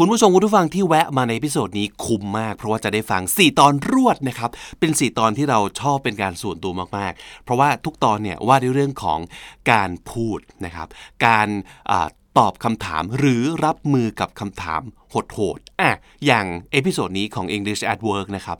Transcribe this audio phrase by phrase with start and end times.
[0.00, 9.18] คุณผู้ชมคุณผู้ฟังที่แวะมาในพิโซดนี้คุ้มมาก เพราะว่าจะได้ฟัง 4 ตอนรวดนะครับเป็น 4 ตอนที่เราชอบเป็นการส่วนตัวมาก ๆ เพราะว่าทุกตอนเนี่ยว่าด้วยเรื่องของ
[9.72, 10.88] การพูดนะครับ
[11.26, 11.92] การ
[12.38, 15.90] ตอบคำถามหรือรับมือกับคำถามโหดๆอะ
[16.26, 18.58] อย่าง episode นี้ของ English at Work นะครับ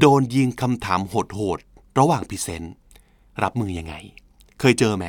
[0.00, 2.74] โดนยิงคำถามโหดๆระหว่าง present
[3.42, 3.94] รับมือยังไง
[4.60, 5.06] เคยเจอไหม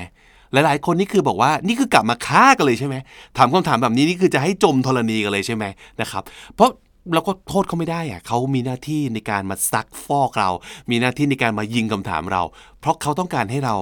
[0.54, 2.96] หลายๆ คนนี่คือบอกว่านี่คือกลับมาฆ่ากันเลยใช่ไหม
[3.38, 5.66] ถามคำถามแบบนี้นี่คือจะให้จมธรณีกันเลยใช่ไหม
[6.02, 6.24] นะครับ
[6.55, 6.70] เพราะ
[7.14, 10.50] เราก็โทษเขาไม่ได้อะเขามีหน้าที่ในการมาซักฟอกเรา
[10.90, 12.44] มีหน้าที่ในการมายิงคำถามเรา
[12.80, 13.76] เพราะเขาต้องการให้เรา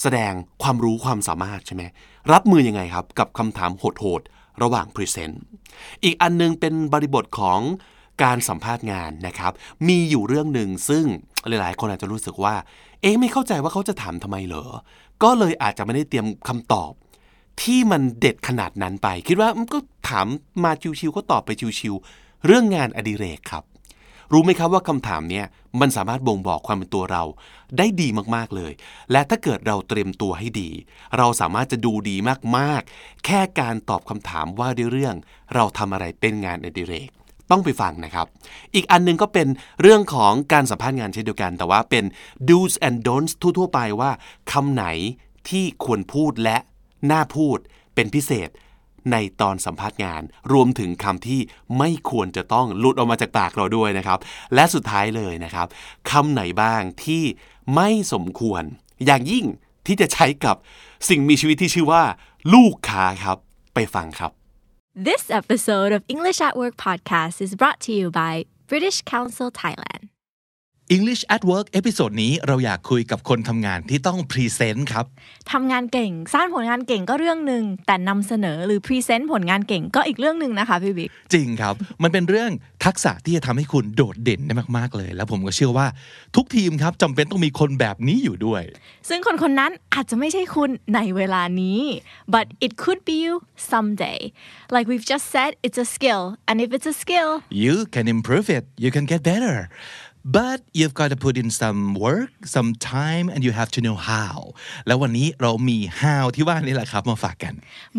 [0.00, 1.82] แสดงความรู้ความสามารถใช่ไหม
[2.32, 5.42] รับมือยังไงครับกับคำถามโหดๆ ระหว่างพรีเซนต์
[6.04, 7.60] อีกอันนึงเป็นบริบทของ
[8.22, 9.52] การสัมภาษณ์งานนะครับ
[9.88, 11.04] มีอยู่เรื่องหนึ่งซึ่ง
[11.48, 12.54] หลายๆ คนอาจจะรู้สึกว่า
[13.00, 14.64] เอ๊ะไม่เข้าใจว่าเขาจะถามทำไมเหรอ
[15.24, 16.92] ก็เลยอาจจะไม่ได้เตรียมคำตอบ
[17.62, 20.26] ที่มันเด็ดขนาดนั้นไป คิดว่าก็ถาม
[20.64, 23.64] มาชิวๆก็ตอบไปชิวๆเรื่องงานอดิเรกครับ
[24.32, 25.46] รู้ไหมครับว่าคำถามเนี้ย
[25.80, 27.22] มันสามารถบ่งบอกความเป็นตัวเรา
[27.78, 28.72] ได้ดีมากๆเลย
[29.12, 30.70] และถ้าเกิดเราเตรียมตัวให้ดี
[31.18, 32.16] เราสามารถจะดูดี
[32.56, 35.14] มากๆ แค่การตอบคำถามว่าด้วยเรื่อง
[35.54, 37.10] เราทำอะไรเป็นงานอดิเรก
[37.50, 38.26] ต้องไปฟังนะครับ
[38.74, 39.48] อีกอันหนึงก็เป็น
[39.82, 42.04] เรื่องของการสัมภาษณ์งานเช่นเดียวกัน แต่ว่าเป็น
[42.48, 44.10] do's and don'ts ทั่วๆ ไปว่า
[44.52, 44.84] คำไหน
[45.48, 46.56] ที่ควรพูดและ
[47.10, 47.58] น่าพูด
[47.94, 48.50] เป็นพิเศษ
[49.12, 51.40] ในตอนสัมภาษณ์งาน รวมถึงคำที่
[51.78, 54.18] ไม่ควรจะต้องหลุดออกมาจากปากเราด้วยนะครับ
[54.54, 55.66] และสุดท้ายเลยนะครับ
[56.10, 57.22] คำไหนบ้างที่
[57.74, 58.62] ไม่สมควร
[59.06, 59.46] อย่างยิ่ง
[59.86, 60.56] ที่จะใช้กับ
[61.08, 62.02] สิ่งมีชีวิตที่ชื่อว่า
[62.54, 63.38] ลูกค้าครับ
[63.74, 64.32] ไปฟังครับ
[64.96, 70.08] This episode of English at Work podcast is brought to you by British Council Thailand.
[70.88, 75.04] English at Work episode นี้เราอยากคุยกับคนทำงานที่ต้อง present ครับ
[75.52, 82.50] ทำงานเก่ง สร้างผลงานเก่งก็เรื่องหนึ่งแต่นำเสนอหรือ present ผลงานเก่งก็อีกเรื่องหนึ่งนะคะพี่บิ๊กจริงครับ มันเป็นเรื่อง
[82.84, 85.86] ทักษะที่จะทำให้คุณโดดเด่นได้มาก ๆ เลย แล้วผมก็เชื่อว่า
[86.36, 88.62] ทุกทีมครับจำเป็นต้องมีคนแบบนี้อยู่ด้วย
[89.08, 91.80] ซึ่งคนคนนั้นอาจจะไม่ใช่คุณในเวลานี้
[92.34, 93.34] but it could be you
[93.72, 94.18] someday
[94.74, 97.30] like we've just said it's a skill and if it's a skill
[97.64, 99.56] you can improve it you can get better
[100.37, 103.97] but you've got to put in some work some time and you have to know
[104.11, 104.35] how
[104.87, 107.53] แล้ววันนี้เรามี how ที่ว่านี่แหละครับมาฝากกัน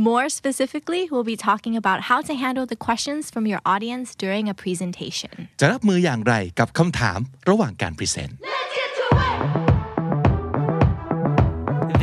[0.08, 4.44] more specifically we'll be talking about how to handle the questions from your audience during
[4.52, 7.18] a presentation จะรับมืออย่างไรกับคำถาม
[7.48, 8.38] ระหว่างการพรีเซนต์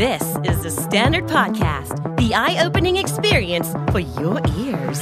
[0.06, 5.00] This is the Standard Podcast, the eye opening experience for your ears.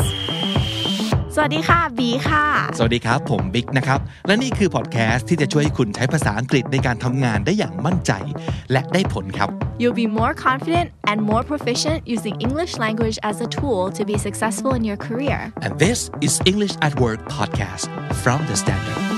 [1.42, 2.44] สวัสดีค่ะบีค่ะ
[2.78, 8.12] สวัสดีครับ ผมบิ๊กนะครับ และนี่คือพอดแคสต์ที่จะช่วยให้คุณใช้ภาษาอังกฤษในการทำงานได้อย่างมั่นใจ
[8.72, 9.48] และได้ผลครับ
[9.80, 14.16] You'll be more confident and more proficient using English language as a tool to be
[14.26, 15.38] successful in your career.
[15.64, 17.86] and this is English at Work podcast
[18.22, 19.09] from the Standard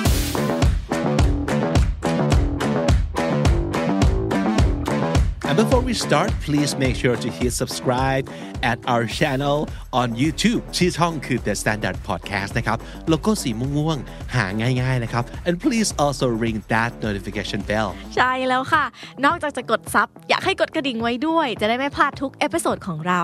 [5.51, 8.25] And before we start, please make sure to hit subscribe
[8.71, 9.57] at our channel
[10.01, 12.77] on YouTube ชื่อช่องคือ The Standard Podcast นะครับ
[13.09, 14.45] โลโก้สีม่วงๆ หา
[14.81, 18.85] ง่ายๆนะครับ and please also ring that notification bell ใช่แล้วค่ะ
[19.25, 23.21] นอกจากจะกดซับ อยากให้กดกระดิ่งไว้ด้วย จะได้ไม่พลาดทุกเอพิโซดของเรา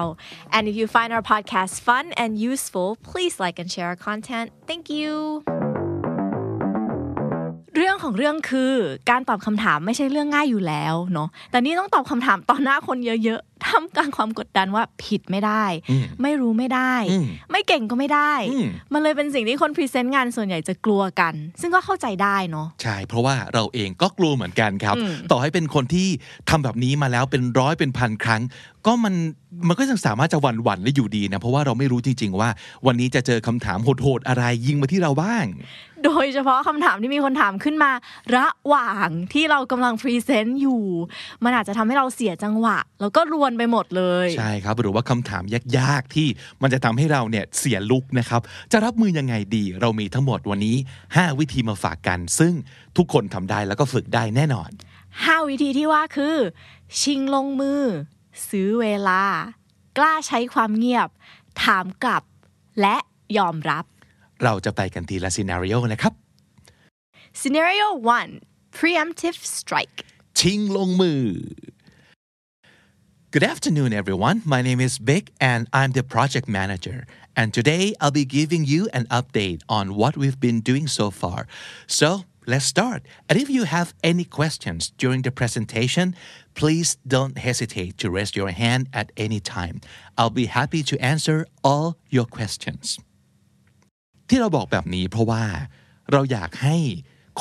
[0.56, 4.48] And if you find our podcast fun and useful please like and share our content
[4.70, 5.77] thank you
[7.81, 8.73] เรื่องของเรื่องคือ
[9.11, 15.65] การตอบคำถามไม่ใช่เรื่องง่ายอยู่แล้วเนาะแต่นี่ต้องตอบคำถามต่อหน้าคนเยอะ ๆท่ามกลางความกดดันว่าผิดไม่ได้
[16.23, 26.09] ไม่รู้ไม่ได้อืมไม่เก่งก็ไม่ได้อืมมันเลยเป็นสิ่งที่คนพรีเซนต์งานส่วนใหญ่จะกลัวกัน ซึ่งก็เข้าใจได้เนาะใช่ เพราะว่าเราเองก็กลัวเหมือนกันครับอืมต่อให้เป็นคนที่
[26.51, 28.43] ทำแบบนี้มาแล้วเป็นร้อยเป็นพันครั้ง
[28.87, 29.15] ก็มัน
[29.69, 32.51] มันก็ยังสามารถจะหวั่นหวั่นๆได้อยู่ดีนะเพราะว่าเราไม่รู้จริง ๆ ว่า
[32.87, 35.45] วันนี้จะเจอคำถามโหดๆอะไรยิงมาที่เราบ้าง
[36.05, 37.91] โดยเฉพาะคำถามที่มีคนถามขึ้นมา
[38.37, 40.83] ระหว่างที่เรากำลังพรีเซนต์อยู่
[41.45, 45.43] มันอาจจะทำให้เราเสียจังหวะ แล้วก็รวนไปหมดเลย ใช่ครับ หรือว่าคำถาม
[45.79, 46.29] ยากๆ ที่
[46.63, 48.41] มันจะทำให้เราเนี่ยเสียลุกนะครับ
[48.73, 50.77] จะรับมือยังไงดี เรามีทั้งหมดวันนี้
[51.09, 52.53] 5 วิธีมาฝากกัน ซึ่ง
[52.97, 54.71] ทุกคนทำได้แล้วก็ฝึกได้แน่นอน
[55.25, 56.37] ห้าวิธีที่ว่าคือ
[57.01, 57.83] ชิงลงมือ
[58.49, 59.23] ซื้อเวลา
[59.99, 61.09] กล้าใช้ความเงียบ
[61.63, 62.25] ถามกลับ
[62.81, 62.97] และ
[63.39, 63.85] ยอมรับ
[64.45, 66.13] เราจะไปกันทีละซีนารีโอนะครับ
[67.41, 67.89] scenario
[68.35, 69.99] 1 preemptive strike
[70.39, 71.23] ชิงลงมือ
[73.38, 74.38] Good afternoon, everyone.
[74.46, 77.08] My name is Vic, and I'm the project manager.
[77.36, 81.48] And today I'll be giving you an update on what we've been doing so far.
[81.88, 83.02] So let's start.
[83.28, 86.16] And if you have any questions during the presentation,
[86.54, 89.82] please don't hesitate to raise your hand at any time.
[90.18, 92.86] I'll be happy to answer all your questions.
[94.28, 95.44] ที่เราบอกแบบนี้เพราะว่า
[96.12, 96.76] เราอยากให้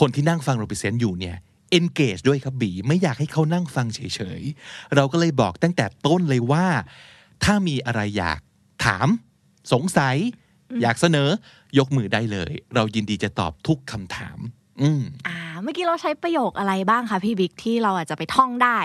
[0.00, 1.36] คนที่นั่งฟังเรา present อยู่เนี่ย
[1.77, 3.99] engage ด้วยครับบีไม่อยากให้เขานั่งฟังเฉ
[4.39, 6.65] ยๆ เราก็เลยบอกตั้งแต่ต้นเลยว่า
[7.43, 8.39] ถ้ามีอะไรอยาก
[8.85, 9.07] ถาม
[9.73, 10.15] สงสัย
[10.81, 11.29] อยากเสนอ
[11.77, 14.37] ยกมือได้เลย เรายินดีจะตอบทุกคำถาม
[14.81, 18.79] อืมอ่า เมื่อกี้เราใช้ประโยคอะไรบ้างคะพี่บิ๊กที่เราอาจจะไปท่องได้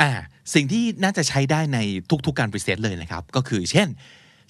[0.00, 0.10] อ่า
[0.54, 1.78] สิ่งที่น่าจะใช้ได้ใน
[2.26, 3.88] ทุกๆการ present เลยนะครับ ก็คือเช่น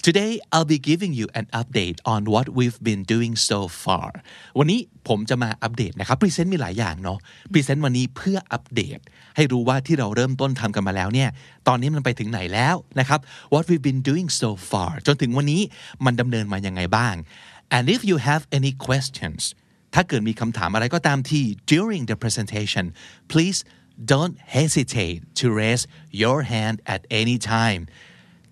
[0.07, 4.11] today I'll be giving you an update on what we've been doing so far
[4.59, 7.19] วันนี้ผมจะมาอัปเดตนะครับ present มีหลายอย่างเนาะ
[7.53, 8.99] present วันนี้เพื่ออัปเดต
[9.37, 11.29] ให้รู้ว่าที่เราเริ่มต้นทำกันมาแล้วเนี่ย
[11.69, 13.21] ตอนนี้มันไปถึงไหนแล้วนะครับ
[13.53, 15.63] what we've been doing so far จนถึงวันนี้
[16.05, 17.15] มันดำเนินมายังไงบ้าง
[17.77, 19.43] and if you have any questions
[19.95, 22.85] ถ้าเกิดมีคำถามอะไรก็ตามที่ during the presentation
[23.33, 23.59] please
[24.13, 25.85] don't hesitate to raise
[26.23, 27.83] your hand at any time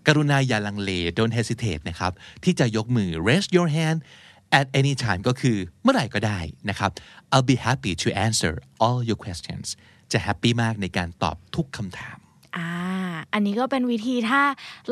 [0.07, 2.13] กรุณาอย่าลังเล don't hesitate นะครับ
[2.45, 3.99] ที่จะยกมือ raise your hand
[4.59, 6.39] at any time ก็คือเมื่อไหร่ก็ได้
[6.69, 6.91] นะครับ
[7.33, 8.53] I'll be happy to answer
[8.85, 9.67] all your questions
[10.13, 12.19] จะแฮปปี้มากในการตอบทุกคำถาม
[12.57, 12.71] อ่า
[13.33, 14.43] อันนี้ก็เป็นวิธีถ้า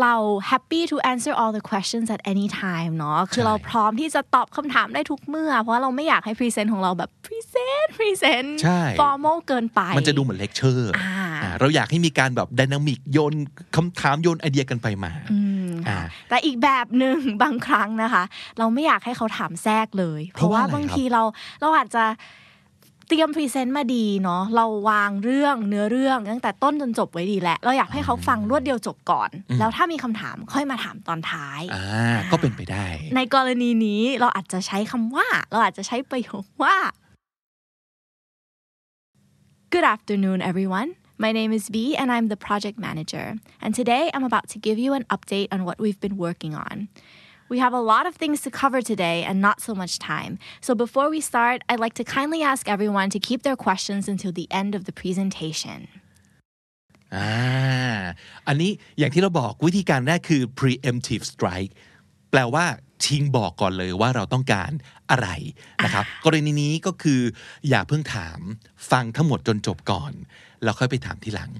[0.00, 0.14] เรา
[0.50, 8.50] happy to answer all the questions at any time เนาะคือเราพร้อมที่จะตอบคำถามได้ทุกเมื่อ เพราะเราไม่อยากให้ present ของเราแบบ present present
[8.62, 11.24] ใช่ formal เกินไป มันจะดูเหมือนเลคเชอร์อ่า
[11.60, 13.34] เราอยากให้มีการแบบ dynamic โยน
[13.76, 15.10] คำถามโยนไอเดียกันไปมา
[15.88, 15.98] อ่า
[16.28, 18.24] แต่อีกแบบหนึ่งบางครั้งนะคะ
[18.58, 21.22] เราไม่อยากให้เขาถามแทรกเลย เพราะว่าอะไรครับ เพราะว่าบางทีเรา
[21.60, 22.04] เราอาจจะ
[23.08, 32.86] เตรียมพรีเซนต์มาดีเนาะเราวางเรื่องเนื้อเรื่องตั้งแต่ต้นจนจบไว้ดีแล้วเราอยากให้เขาฟังรวดเดียวจบก่อน แล้วถ้ามีคำถามค่อยมาถามตอนท้ายอ่าก็เป็นไปได้
[33.16, 36.76] ในกรณีนี้เราอาจจะใช้คำว่า เราอาจจะใช้ประโยคว่า
[39.72, 40.90] Good afternoon, everyone.
[41.17, 43.35] My name is V, and I'm the project manager.
[43.63, 46.87] And today I'm about to give you an update on what we've been working on.
[47.49, 50.37] We have a lot of things to cover today and not so much time.
[50.61, 54.31] So before we start, I'd like to kindly ask everyone to keep their questions until
[54.31, 55.79] the end of the presentation.
[57.15, 57.29] อ่า
[58.47, 61.71] อันนี้อย่างที่เราบอกวิธีการแรกคือ preemptive strike
[62.31, 62.65] แปลว่า
[63.05, 64.71] ชิงบอกก่อนเลยว่าเราต้องการ
[65.11, 65.27] อะไร
[65.83, 67.21] นะครับ กรณีนี้ก็คือ
[67.69, 68.39] อย่าเพิ่งถาม
[68.91, 70.13] ฟังทั้งหมดจนจบก่อน
[70.64, 71.50] แล้วค่อยไปถามทีหลัง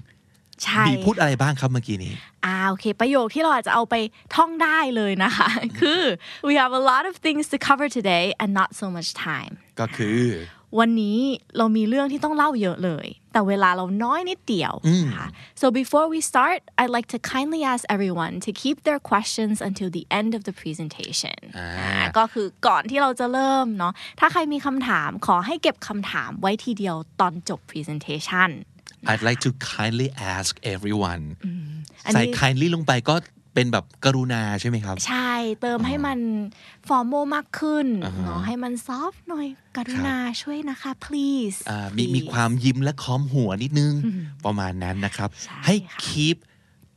[0.63, 2.13] ใช่บีพูดอะไรบ้างครับเมื่อกี้นี้
[2.45, 3.95] อ่าโอเค ประโยคที่เราอาจจะเอาไป
[4.35, 5.49] ท่องได้เลยนะคะ
[5.79, 6.01] คือ
[6.47, 10.23] we have a lot of things to cover today and not so much time ก็คือ
[10.79, 11.19] วันนี้
[11.57, 14.73] เรามีเรื่องที่ต้องเล่าเยอะเลย แต่เวลาเราน้อยนิดเดียว
[15.07, 15.27] นะคะ
[15.61, 19.89] so before we start I'd like to kindly ask everyone to keep their questions until
[19.97, 28.49] the end of the presentation อ่าก็คือก่อนที่เราจะเริ่มเนาะถ้าใครมีคำถามขอให้เก็บคำถามไว้ทีเดียวตอนจบ presentation
[29.09, 31.23] I'd like to kindly ask everyone
[32.05, 33.15] อันใส่นี้ kindly ลงไปก็
[33.53, 36.19] เป็นแบบกรุณาใช่ไหมครับ ใช่เติมให้มัน
[36.87, 37.87] formal มากขึ้น
[38.23, 39.47] เนาะให้มัน soft หน่อย
[39.77, 43.93] กรุณาช่วยนะคะ please อ่ามี please มีความยิ้มและค้อมหัวนิดนึง
[44.45, 46.37] ประมาณนั้นนะครับใช่ให้ค่ะ keep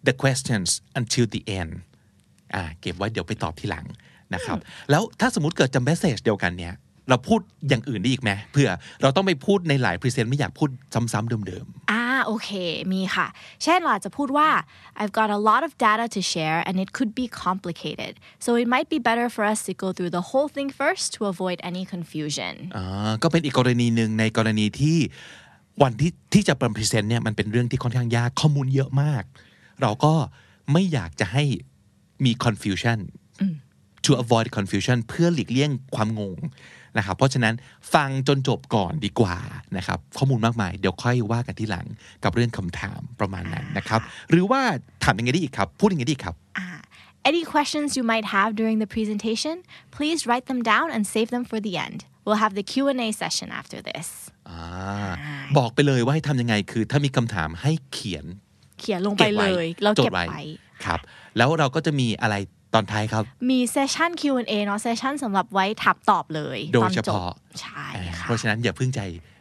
[0.06, 0.68] the questions
[0.98, 1.72] until the end
[2.54, 3.86] อ่าเก็บไว้เดี๋ยวไปตอบทีหลัง
[4.34, 4.58] นะครับ
[4.90, 6.74] แล้วถ้าสมมติเกิดจำ message เดียวกันเนี่ย
[7.08, 8.68] เราพูดอย่างอื่นได้อีกไหมเพื่อ
[9.02, 12.50] เราต้องไปพูดในหลาย present ไม่อยากพูดซ้ำๆเดิมอ่าโอเค
[12.92, 13.26] มีค่ะ
[13.62, 14.48] เช่นเราอาจจะพูดว่า
[15.00, 18.12] I've got a lot of data to share and it could be complicated
[18.44, 21.20] so it might be better for us to go through the whole thing first to
[21.32, 24.98] avoid any confusion ๆอ่าก็เป็นอีกกรณีหนึ่งในกรณีที่
[25.82, 29.22] วันที่ที่จะเป็น present เนี่ยมันเป็นเรื่องที่ค่อนข้างยากข้อมูลเยอะมาก
[29.82, 30.14] เราก็
[30.72, 31.44] ไม่อยากจะให้
[32.24, 32.98] มี confusion
[34.04, 36.38] to avoid confusion เพื่อหลีกเลี่ยงความงง
[36.98, 37.54] นะครับเพราะฉะนั้น
[37.94, 39.36] ฟังจนจบก่อนดีกว่า
[39.76, 41.86] นะครับข้อมูลมากมายเดี๋ยวค่อยว่ากันที่หลัง
[42.24, 44.00] กับเรื่องคำถามประมาณนั้นนะครับ
[44.30, 44.60] หรือว่า
[45.04, 46.36] ถามยังไงได้อีกครับพูดยังไงได้อีกครับ
[47.30, 49.54] Any questions you might have during the presentation
[49.96, 53.48] please write them down and save them for the end we'll have the Q&A session
[53.60, 54.08] after this
[54.48, 55.12] อ่า
[55.58, 58.24] บอกไปเลยว่าให้ทำยังไงคือถ้ามีคำถามให้เขียน
[58.80, 60.42] เขียนลงไปเลย เราจเก็ดบไว้ไว้
[60.84, 61.00] ครับ
[61.36, 62.34] แล้วเราก็จะมีอะไร
[62.74, 69.00] ตอนท้ายครับ มีเซสชัน Q&A เนาะเซสชันสำหรับไว้ถามตอบเลยโดตยอนเฉจบพาะใช่อ่าค่ะเพราะฉะนั้นอย่าเพิ่งใจ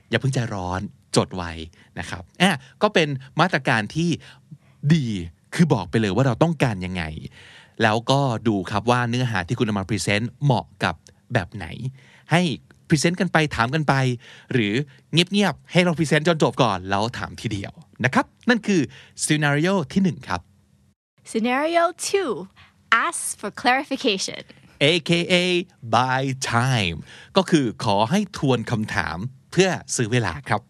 [0.10, 0.82] อย่าเพิ่งใจร้อน
[1.16, 1.52] จดไว้
[2.00, 3.08] นะครับอะก็เป็น
[3.42, 4.10] มาตรการที่
[4.94, 5.06] ดี
[5.56, 7.04] คือบอกไปเลยว่าเราต้องการยังไง
[7.84, 10.96] แล้วก็ดูครับว่าเนื้อหาที่คุณนำมาพรีเซนต์เหมาะกับ
[11.34, 11.66] แบบไหน
[12.32, 12.42] ให้
[12.88, 13.94] พรีเซนต์กันไปถามกันไป
[14.54, 14.74] หรือ
[15.14, 17.72] เงียบๆให้เราพรีเซนต์จนจบก่อนแล้วถามทีเดียว
[18.04, 18.82] นะครับ นั่นคือ
[19.24, 20.42] scenario ที่หนึ่งครับ
[21.32, 21.84] Scenario
[22.26, 22.67] 2
[23.07, 24.43] Ask for clarification
[24.93, 25.45] AKA
[25.97, 26.23] buy
[26.55, 26.99] time
[27.37, 29.19] ก็คือขอให้ทวนคำถาม
[29.53, 30.63] เพื่อซื้อเวลาครับ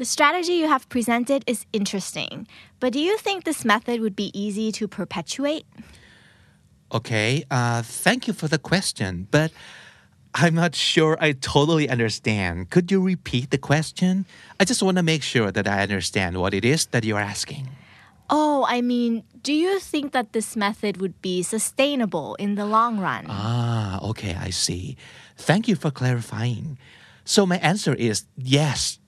[0.00, 2.34] The strategy you have presented is interesting,
[2.80, 5.66] but do you think this method would be easy to perpetuate?
[6.98, 9.52] Okay, uh, thank you for the question, but
[10.34, 12.70] I'm not sure I totally understand.
[12.70, 14.26] Could you repeat the question?
[14.58, 17.68] I just want to make sure that I understand what it is that you're asking.
[18.29, 22.99] Oh, I mean, do you think that this method would be sustainable in the long
[22.99, 23.25] run?
[23.27, 24.97] Ah, okay, I see.
[25.37, 26.77] Thank you for clarifying.
[27.25, 28.99] So, my answer is yes,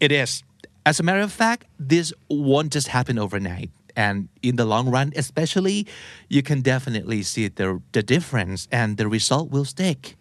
[0.00, 0.42] it is.
[0.86, 3.70] As a matter of fact, this won't just happen overnight.
[3.96, 5.86] And in the long run, especially,
[6.28, 10.16] you can definitely see the, the difference and the result will stick.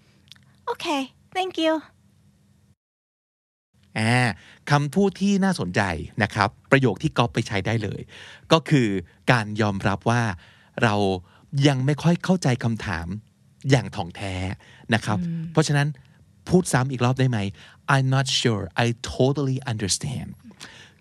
[0.69, 1.81] Okay, thank you.
[3.99, 4.13] อ่า
[4.71, 5.81] คำพูดที่น่าสนใจ
[6.23, 8.01] นะครับ ประโยคที่ก๊อปไปใช้ได้เลย
[8.51, 8.87] ก็คือ
[9.31, 10.21] การยอมรับว่า
[10.83, 10.95] เรา
[11.67, 13.07] ยังไม่ค่อยเข้าใจคำถาม
[13.69, 14.35] อย่างถ่องแท้
[14.93, 15.17] นะครับ
[15.51, 15.87] เพราะฉะนั้น
[16.49, 17.39] พูดซ้ำอีกรอบได้ไหม
[17.93, 18.85] I'm not sure I
[19.15, 20.29] totally understand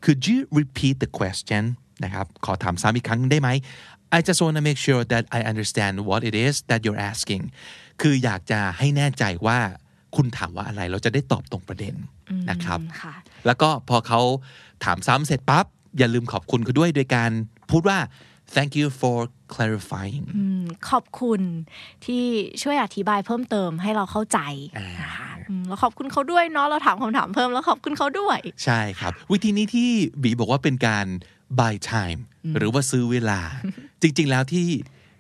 [0.05, 1.63] Could you repeat the question
[2.05, 3.49] นะครับ ขอถามซ้ำอีกครั้งได้ไหม
[4.17, 7.43] I just want to make sure that I understand what it is that you're asking
[8.01, 9.59] คืออยากจะให้แน่ใจว่า
[10.17, 11.95] คุณถามว่าอะไร เราจะได้ตอบตรงประเด็น
[12.51, 13.15] นะครับค่ะ
[13.47, 14.21] แล้วก็พอเขา
[14.85, 15.67] ถามซ้ำเสร็จปั๊บ
[15.99, 17.31] อย่าลืมขอบคุณเขาด้วยโดยการ
[17.71, 17.99] พูดว่า
[18.55, 19.19] thank you for
[19.55, 20.25] clarifying
[20.91, 21.41] ขอบคุณ
[22.05, 22.25] ที่
[22.63, 24.39] ช่วยอธิบายเพิ่มเติมให้เราเข้าใจ
[25.03, 29.91] นะคะอืมแล้วขอบคุณเขาด้วยเนาะเราถามคำถามเพิ่มแล้วขอบคุณเขาด้วย ใช่ครับ วิธีนี้ที่
[30.23, 31.07] บีบอกว่าเป็นการ
[31.59, 32.21] buy time
[32.57, 33.41] หรือว่าซื้อเวลา
[34.03, 34.69] จริง ๆ แล้วที่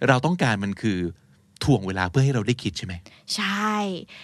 [0.08, 0.98] เราต้องการมันคือ
[1.64, 2.94] ถ่วงเวลาเพื่อให้เราได้คิดใช่ไหม
[3.36, 3.74] ใช่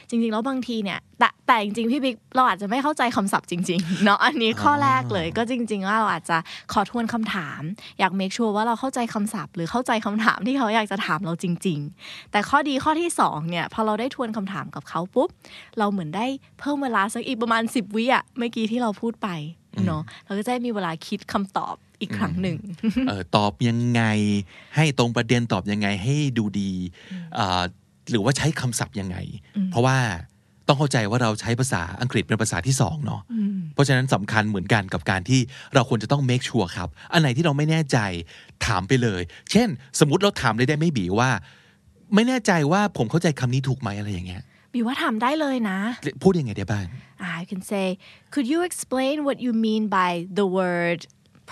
[0.08, 6.36] จริงๆ แล้วบางทีเนี่ยแต่แต่จริงๆ พี่บิ๊กเราอาจจะไม่เข้าใจคำศัพท์จริงๆเนาะอันนี้ข้อแรกเลยก็จริง ๆ ว่าเราอาจจะ
[6.72, 7.60] ขอทวนคำถาม
[7.98, 15.28] อยากเมคชัวร์ว่าเราเข้าใจคำศัพท์ หรือเข้าใจคำถามที่เขาอยากจะถามเราจริง ๆ แต่ข้อดีข้อที่สองเนี่ยพอเราได้ทวนคำถามกับเขาปุ๊บ
[15.78, 16.26] เราเหมือนได้
[16.58, 19.28] เพิ่มเวลาสักอีกประมาณ 10 วิอะเมื่อกี้ที่เราพูดไป
[19.86, 22.56] เนาะเราก็จะได้มีเวลาคิดคำตอบ อีกครั้งหนึ่ง
[23.08, 24.02] เออตอบยังไง
[24.76, 26.72] ให้ตรงประเด็นตอบยังไงให้ดูดี
[27.38, 27.62] อ่า
[28.10, 29.16] หรือว่าใช้คำศัพท์ยังไง
[29.70, 29.98] เพราะว่า
[30.68, 33.22] ต้องเข้าใจว่าเราใช้ภาษาอังกฤษเป็นภาษาที่สองเนาะ
[33.74, 35.40] เพราะฉะนั้นสำคัญเหมือนกันกับการที่
[35.74, 37.98] เราควรจะต้อง make sure ครับ อันไหนที่เราไม่แน่ใจ
[38.66, 39.68] ถามไปเลย เช่น
[40.00, 41.30] สมมติเราถามเลยได้ไม่บีว่า
[42.14, 44.42] ไม่แน่ใจว่าผมเข้าใจคำนี้ถูกไหมอะไรอย่างเงี้ย
[44.74, 45.78] บีว่าทำได้เลยนะ
[46.22, 46.86] พูดยังไงได้บ้าง
[47.26, 47.86] Ah, you can say,
[48.34, 51.00] could you explain what you mean by the word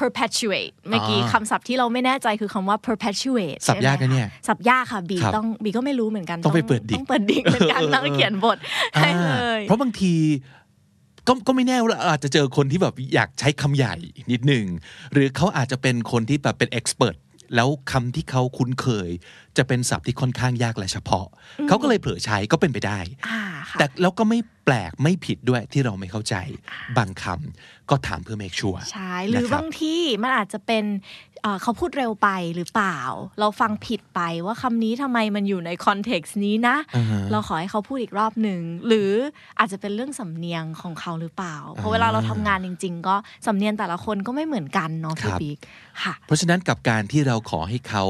[0.01, 8.59] perpetuate เมื่อกี้คำศัพท์ที่เราไม่แน่ใจคือคำว่า perpetuate ศัพท์ยากนะเนี่ยใช่ไหมคศัพท์ยากค่ะบีครับต้องบีก็ไม่รู้เหมือนกันต้องไปเปิดดิกต้องเปิดดิกเหมือนกันต้องเขียนบท
[8.97, 10.15] ให้เลยเพราะบางที
[11.27, 13.95] ก็ก็ไม่แน่ว่าเราอาจจะเจอคนที่แบบอยากใช้คำใหญ่
[14.33, 14.65] นิดหนึ่ง
[15.13, 17.17] หรือเขาอาจจะเป็นคนที่แบบเป็นเอ็กซ์เพรส
[17.55, 19.11] แล้วคำที่เขาคุ้นเคย
[19.57, 21.27] จะเป็นศัพท์ที่ค่อนข้างยากและเฉพาะ
[21.69, 22.99] เขาก็เลยเผลอใช้ก็เป็นไปได้
[23.29, 26.35] อ่าค่ะ แต่แล้วก็ไม่แปลกไม่ผิดด้วยที่เราไม่เข้าใจ
[26.97, 30.85] บางคำก็ถามเพื่อ make sure ใช่หรือนะคบางที่มันอาจจะเป็น
[31.43, 32.99] เอ่อเขาพูดเร็วไปหรือเปล่า
[33.41, 39.11] เราฟังผิดไปว่าคำนี้ทำไมมันอยู่ในคอนเท็กซ์นี้นะอ่าฮะเราขอให้เขาพูดอีกรอบหนึ่งหรือ
[39.59, 43.17] อาจจะเป็นเรื่องสำเนียงของเขาหรือเปล่า เพราะเวลาเราทำงานจริง ๆ ก็
[43.47, 45.59] สำเนียงแต่ละคนก็ไม่เหมือนกันเนาะพี่บิ๊ก
[46.03, 48.05] ค่ะ เพราะฉะนั้นกับการที่เราขอให้เขา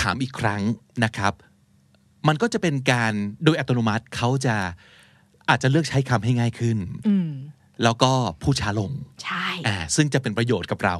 [0.00, 0.62] ถามอีกครั้ง
[1.04, 1.32] นะครับ
[2.28, 3.12] มันก็จะเป็นการ
[3.44, 4.56] โดยอัตโนมัติเขาจะ
[5.48, 7.30] อาจจะเลือกใช้คำให้ง่ายขึ้นอืม
[7.84, 8.92] แล้วก็พูดช้าลง
[9.24, 10.96] ใช่อ่าซึ่งจะเป็นประโยชน์กับเรา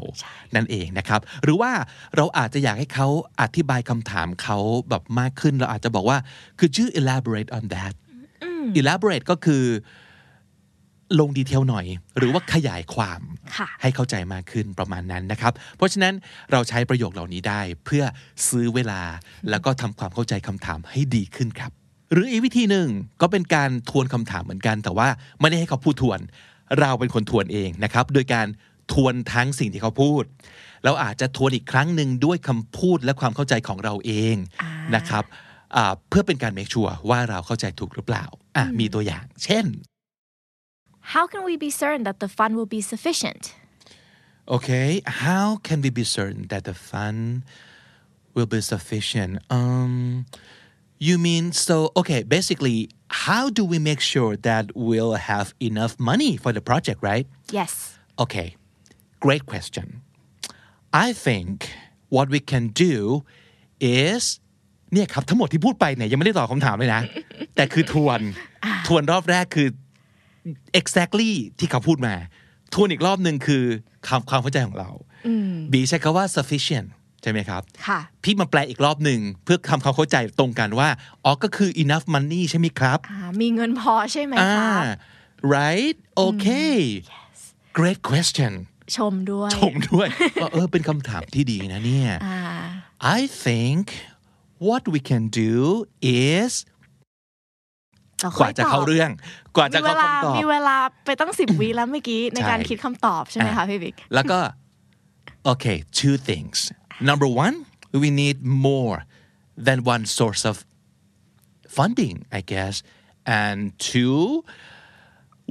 [0.55, 1.73] นั่นเองนะครับ หรือว่า
[2.17, 3.09] เราอาจจะอยากให้เขา
[3.41, 4.59] อธิบายคำถามเขา
[4.89, 6.19] แบบมากขึ้น เราอาจจะบอกว่า
[6.59, 7.95] could you elaborate on that
[8.81, 9.65] elaborate ก็คือ
[11.21, 11.87] ลงดีเทลหน่อย
[12.19, 13.21] หรือว่าขยายความ
[13.57, 16.15] ค่ะให้เข้าใจมากขึ้นประมาณนั้นนะครับ เพราะฉะนั้น
[16.53, 18.05] เราใช้ประโยคเหล่านี้ได้เพื่อ
[18.49, 19.03] ซื้อเวลา
[19.51, 21.73] แล้วก็ทำความเข้าใจคำถามให้ดีขึ้นครับ
[22.13, 22.89] หรืออีกวิธีหนึ่ง
[23.21, 25.09] ก็เป็นการทวนคำถามเหมือนกัน แต่ว่า
[25.41, 26.21] ไม่ได้ให้เขาพูดทวน
[26.81, 28.47] เราเป็นคนทวนเองนะครับ โดยการ
[28.93, 30.23] ทวนทั้งสิ่งที่เขาพูด
[30.85, 35.25] เราอาจจะทวนอีกครั้งหนึ่งด้วยคำพูดและความเข้าใจของเราเองอ่านนะครับ
[35.77, 38.25] อ่าเพื่อเป็นการ make sure ว่าเราเข้าใจถูกหรือเปล่า
[38.57, 39.65] อะมีตัวอย่าง เช่น
[41.14, 43.54] How can we be certain that the fund will be sufficient
[44.48, 47.46] Okay, how can we be certain that the fund
[48.34, 49.40] will be sufficient?
[49.50, 50.26] Um,
[51.00, 51.92] you mean so?
[51.96, 57.02] Okay, basically, how do we make sure that we'll have enough money for the project,
[57.02, 57.26] right?
[57.52, 58.58] yes Okay,
[59.22, 60.02] great question.
[60.92, 61.70] I think
[62.10, 63.24] what we can do
[63.80, 64.40] is
[64.94, 67.02] เนี่ยครับทั้งหมดที่พูดไปเนี่ยยังไม่ได้ตอบคำถามเลยนะ
[67.56, 68.20] แต่คือทวน
[68.88, 69.68] ทวนรอบแรกคือ
[70.81, 72.15] exactly ที่เขาพูดมา
[72.75, 73.65] ทวนอีกรอบหนึ่งคือ
[74.07, 74.91] ความความเข้าใจของเรา
[75.73, 76.89] บีใช้คำว่า sufficient
[77.23, 80.89] ใช่ไหมครับค่ะพี่มาแปลอีกรอบหนึ่งเพื่อทำความเข้าใจตรงกันว่า
[81.25, 84.95] อ๋อก็คือ enough money ใช่ไหมครับอ่ามีเงินพอใช่ไหมอ่าคะ
[85.57, 86.79] right okay
[87.79, 88.53] great question
[88.97, 90.09] ชมด้วย ชมด้วย
[90.43, 92.41] ว่าเออเป็นคำถามที่ดีนะเนี่ยอ่า
[93.19, 93.85] I think
[94.69, 95.55] what we can do
[96.31, 96.78] is เรา
[98.23, 99.11] กค่อว่ายจะเข้าตบเรื่อง
[99.57, 104.39] กว่าจะมีเวเข้าลาคำตอบมีเวลาไปตั้งสิบวิแล้วเมื่อกี้ในการใช่คิดคำตอบใช่ไหมคะพี่บิ๊กแล้วก็
[105.53, 106.57] okay two things
[107.09, 107.57] number one
[108.03, 108.37] we need
[108.71, 108.97] more
[109.67, 110.57] than one source of
[111.77, 112.75] funding I guess
[113.41, 113.59] and
[113.91, 114.21] two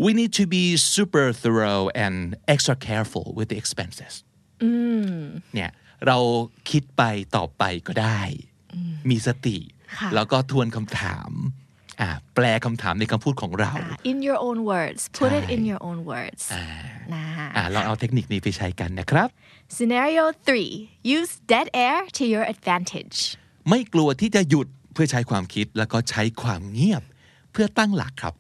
[0.04, 0.64] we need to be
[0.96, 2.16] super thorough and
[2.54, 4.14] extra careful with the expenses
[5.54, 5.72] เนี่ย
[6.08, 6.18] เรา
[6.70, 7.04] คิดไป
[7.36, 8.22] ตอบไปก็ได้
[9.10, 9.58] มีสติ
[10.00, 11.67] ค่ะแล้วก็ทวนคำถามอ่า
[12.36, 16.44] แปลคำถามในคำพูดของเราอ่า in your own words put it in your own words
[17.14, 17.24] นะ
[17.56, 19.28] อ่าลองเอาเทคนิคนี้ไปใช้กันนะครับ
[19.78, 20.72] scenario three
[21.18, 23.18] use dead air to your advantage
[23.70, 27.04] ไม่กลัวที่จะหยุดเพื่อใช้ความคิดแล้วก็ใช้ความเงียบ
[27.52, 28.36] เพื่อตั้งหลักครับ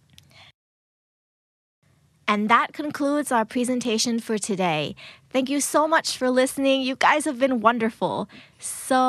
[2.34, 4.84] And that concludes our presentation for today.
[5.34, 6.78] Thank you so much for listening.
[6.90, 8.16] You guys have been wonderful.
[8.88, 9.02] So,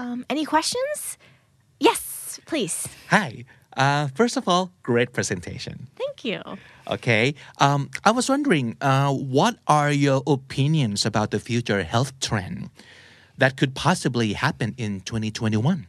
[0.00, 0.98] um, any questions?
[1.88, 2.02] Yes,
[2.46, 2.88] please.
[3.10, 3.44] Hi
[3.76, 6.42] uh, first of all great presentation Thank you.
[6.88, 12.70] okay um, I was wondering uh, what are your opinions about the future health trend
[13.38, 15.86] that could possibly happen in 2021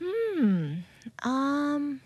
[0.00, 0.86] Hmm.
[1.24, 2.00] Um,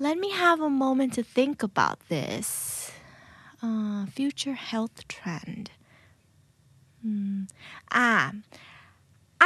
[0.00, 2.90] let me have a moment to think about this.
[3.62, 5.70] Uh, future health trend.
[7.02, 7.42] Hmm.
[7.92, 8.32] Ah,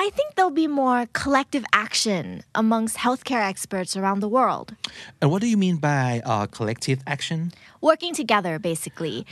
[0.00, 4.76] I think there'll be more collective action amongst healthcare experts around the world.
[5.20, 7.50] and what do you mean by uh, collective action
[7.80, 9.26] Working together, basically.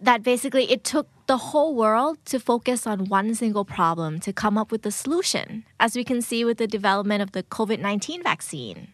[0.00, 4.56] That basically it took the whole world to focus on one single problem to come
[4.56, 8.22] up with a solution, as we can see with the development of the COVID 19
[8.22, 8.88] vaccine.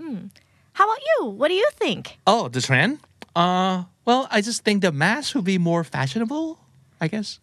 [0.00, 0.34] Hmm.
[0.72, 1.26] How about you?
[1.30, 2.18] What do you think?
[2.26, 2.98] oh the trend
[3.36, 6.58] uh, well I just think the mask will be more fashionable
[7.00, 7.38] I guess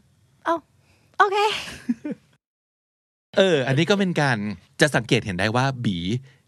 [0.46, 0.62] Oh,
[1.26, 2.14] okay.
[3.38, 4.38] เออ อันนี้ก็เป็นการ
[4.82, 5.98] จะสังเกตเห็นได้ว่าบี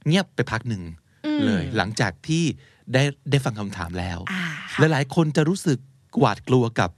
[0.07, 0.83] เงียบไปพักหนึ่ง
[1.45, 2.43] เลย หลังจากที่
[2.93, 5.79] ได้ได้ฟังคำถามแล้วอ่าค่ะหลาย ๆ คนจะรู้สึก
[6.19, 6.91] หวาดกลัวกับ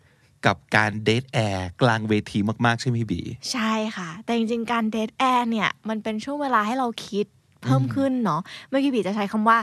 [0.45, 3.21] กับการเดทแอร์กลางเวทีมาก ๆ ใช่ไหมบี
[3.51, 7.25] ใช่ค่ะ แต่จริง ๆ การเดทแอร์เนี่ย มันเป็นช่วงเวลาให้เราคิด
[7.63, 9.57] เพิ่มขึ้นเนาะเมื่อกี้บีจะใช้คำว่า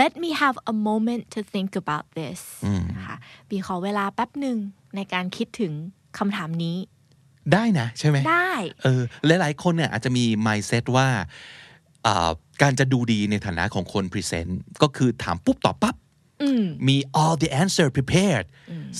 [0.00, 2.40] let me have a moment to think about this
[2.96, 3.16] นะคะ
[3.48, 4.56] บีขอเวลาแป๊บหนึ่ง
[4.96, 5.72] ในการคิดถึง
[6.18, 6.76] คำถามนี้
[7.52, 9.02] ได้นะใช่ไหมได้เออ
[9.40, 11.08] หลายๆคนเนี่ยอาจจะมี mindset ว่า
[12.06, 12.30] อ่า
[12.62, 15.96] การจะดูดีในฐานะของคนพรีเซนต์ก็คือถามปุ๊บตอบปั๊บ
[16.42, 18.46] อืมมี all the answer prepared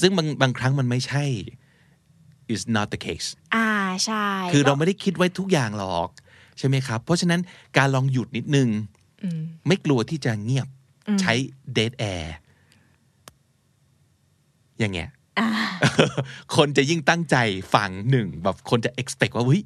[0.00, 1.24] ซึ่งบางบางครั้งมันไม่ใช่
[2.54, 3.68] is not the case อ่า
[4.04, 6.08] ใช่ คือเราไม่ได้คิดไว้ทุกอย่างหรอก
[6.58, 7.40] ใช่ไหมครับ เพราะฉะนั้น
[7.78, 8.68] การลองหยุดนิดนึง
[9.66, 10.68] ไม่กลัวที่จะเงียบ
[11.20, 11.32] ใช้
[11.76, 12.26] dead air
[14.78, 15.08] อย่างเงี้ย
[16.56, 17.36] คนจะยิ่งตั้งใจ
[17.74, 19.62] ฟังหนึ่งแบบคนจะ expect ว่าเฮ้ย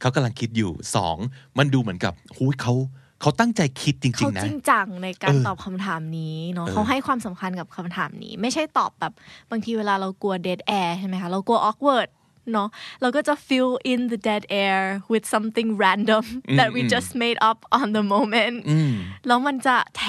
[0.00, 1.16] เขากำลังคิดอยู่สอง
[1.58, 2.74] มันดูเหมือนกับหูยเขา
[3.20, 9.12] เขาตั้งใจคิดจริเขางๆนะจริงจังในการเออตอบคำถามนี้เนาะเออเขาให้ความสำคัญกับคำถามนี้ ไม่ใช่ตอบแบบ
[9.50, 12.08] บางทีเวลาเรากลัว dead air ใช่ไหมคะเรากลัว awkward
[12.52, 12.68] เนาะ
[13.00, 14.80] เราก็จะ fill in the dead air
[15.12, 16.24] with something random
[16.58, 18.56] that we just made up on the moment
[19.26, 20.04] แล้วมันจะแถ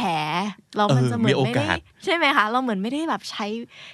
[0.77, 3.45] แล้วมันจะเหมือนเออมีโอไม่กาได้สใช่ไหมคะ เราเหมือนไม่ได้แบบใช้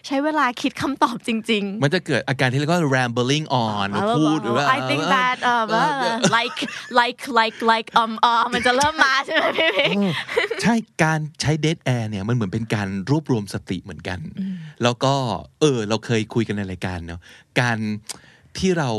[0.07, 5.63] ใช้เวลาคิดคำตอบจริง ๆ มันจะเกิดอาการที่เรียกว่า rambling on เออพูดหรือว่า I think that เออ
[6.37, 6.59] like
[6.99, 9.95] like like like um เออมันจะเริ่มมาใช่ไหมพี่พิก
[10.61, 14.19] ใช่การใช้ dead air เนี่ยมันเหมือนเป็นการรวบรวมสติเหมือนกัน
[14.83, 15.13] แล้วก็
[15.61, 17.21] เออเราเคยคุยกันในรายการเนาะ
[17.61, 17.77] การ
[18.57, 18.89] ที่เรา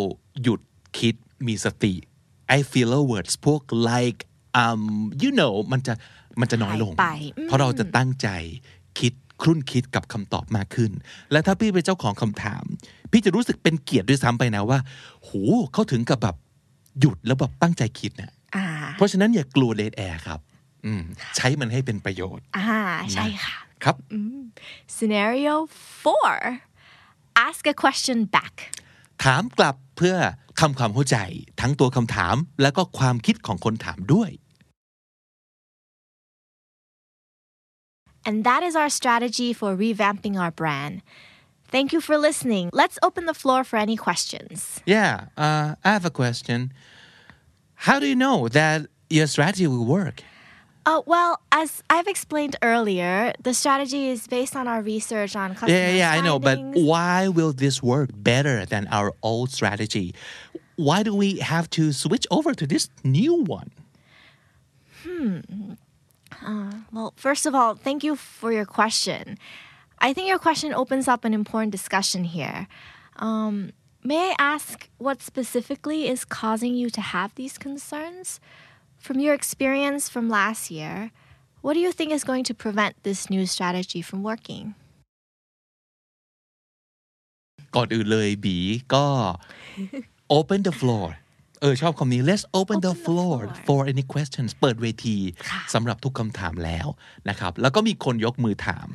[0.43, 0.61] หยุด
[0.99, 1.15] คิด
[1.47, 1.95] มีสติ
[2.57, 4.21] I feel words พวก like
[4.65, 4.83] um
[5.23, 5.95] you know มันจะ
[6.41, 8.29] มันจะน้อยลงหายไปอืมเพราะเราจะตั้งใจ
[8.99, 10.93] คิดครุ่นคิดกับคำตอบมากขึ้น
[11.33, 12.65] และถ้าพี่เป็นเจ้าของคำถาม
[13.11, 14.79] พี่จะรู้สึกเป็นเกียรติด้วยซ้ำไปนะว่า
[15.23, 15.31] โห
[15.73, 16.37] เขาถึงกับแบบ
[17.01, 18.67] หยุดแล้วแบบตั้งใจคิดนะอ่า
[18.97, 20.41] เพราะฉะนั้นอย่ากลัว dead air ครับ
[20.87, 21.03] อืม
[21.37, 22.81] ใช้มันให้เป็นประโยชน์อ่า
[23.13, 23.97] ใช่ค่ะครับ
[24.97, 25.55] scenario
[26.03, 26.33] four
[27.47, 28.55] ask a question back
[29.25, 30.17] ถามกลับเพื่อ
[30.61, 31.19] ทำความเข้าใจ
[31.61, 34.31] ทั้งตัวคำถามแล้วก็ความคิดของคนถามด้วย
[38.27, 41.03] and that is our strategy for revamping our brand
[41.69, 46.05] thank you for listening let's open the floor for any questions Yeah uh, I have
[46.05, 46.73] a question
[47.75, 50.23] How do you know that your strategy will work
[50.87, 55.73] Oh, well, as I've explained earlier, the strategy is based on our research on customer
[55.73, 56.39] Yeah, yeah, yeah, I know.
[56.39, 60.15] But why will this work better than our old strategy?
[60.77, 63.71] Why do we have to switch over to this new one?
[66.92, 69.38] Well, first of all, thank you for your question.
[70.00, 72.68] I think your question opens up an important discussion here.
[73.18, 73.72] Um,
[74.04, 78.40] may I ask what specifically is causing you to have these concerns?
[78.98, 81.12] From your experience from last year,
[81.62, 84.66] what do you think is going to prevent this new strategy from working?
[87.76, 88.58] ก่อนอื่นเลยบี
[88.94, 89.06] ก็
[90.38, 91.08] open the floor
[91.61, 95.17] เออชอบคำนี้ let's open, the, the floor floor for any questions เปิดเวที
[95.51, 96.87] ค่ะสำหรับทุกคำถามแล้ว
[97.29, 98.89] นะครับ แล้วก็มีคนยกมือถาม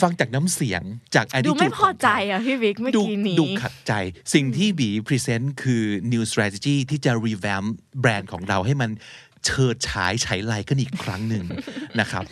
[0.00, 0.82] ฟังจากน้ำเสียง
[1.14, 3.92] จากดู attitude ไม่พอใจอใจขงเขาอะพี่บิ๊กเมื่อกี้นี้ ดูขัดใจ
[4.34, 7.68] สิ่งที่บีพรีเซนต์คือ new strategy ที่จะ revamp
[8.00, 8.90] แบรนด์ของเราให้มัน
[9.44, 11.44] เฉิดฉายไฉไลขึ้นอีกครั้งหนึ่ง
[12.00, 12.24] นะครับ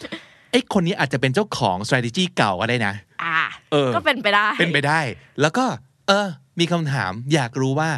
[0.53, 3.41] ไอ้คนนี้อาจจะเป็นเจ้าของ strategy เก่าก็ได้นะอ่า
[3.73, 5.01] เออก็เป็นไปได้ เป็นไปได้
[5.41, 5.65] แล้วก็
[6.09, 6.29] เออ
[6.61, 7.91] มีคำถามอยากรู้ว่า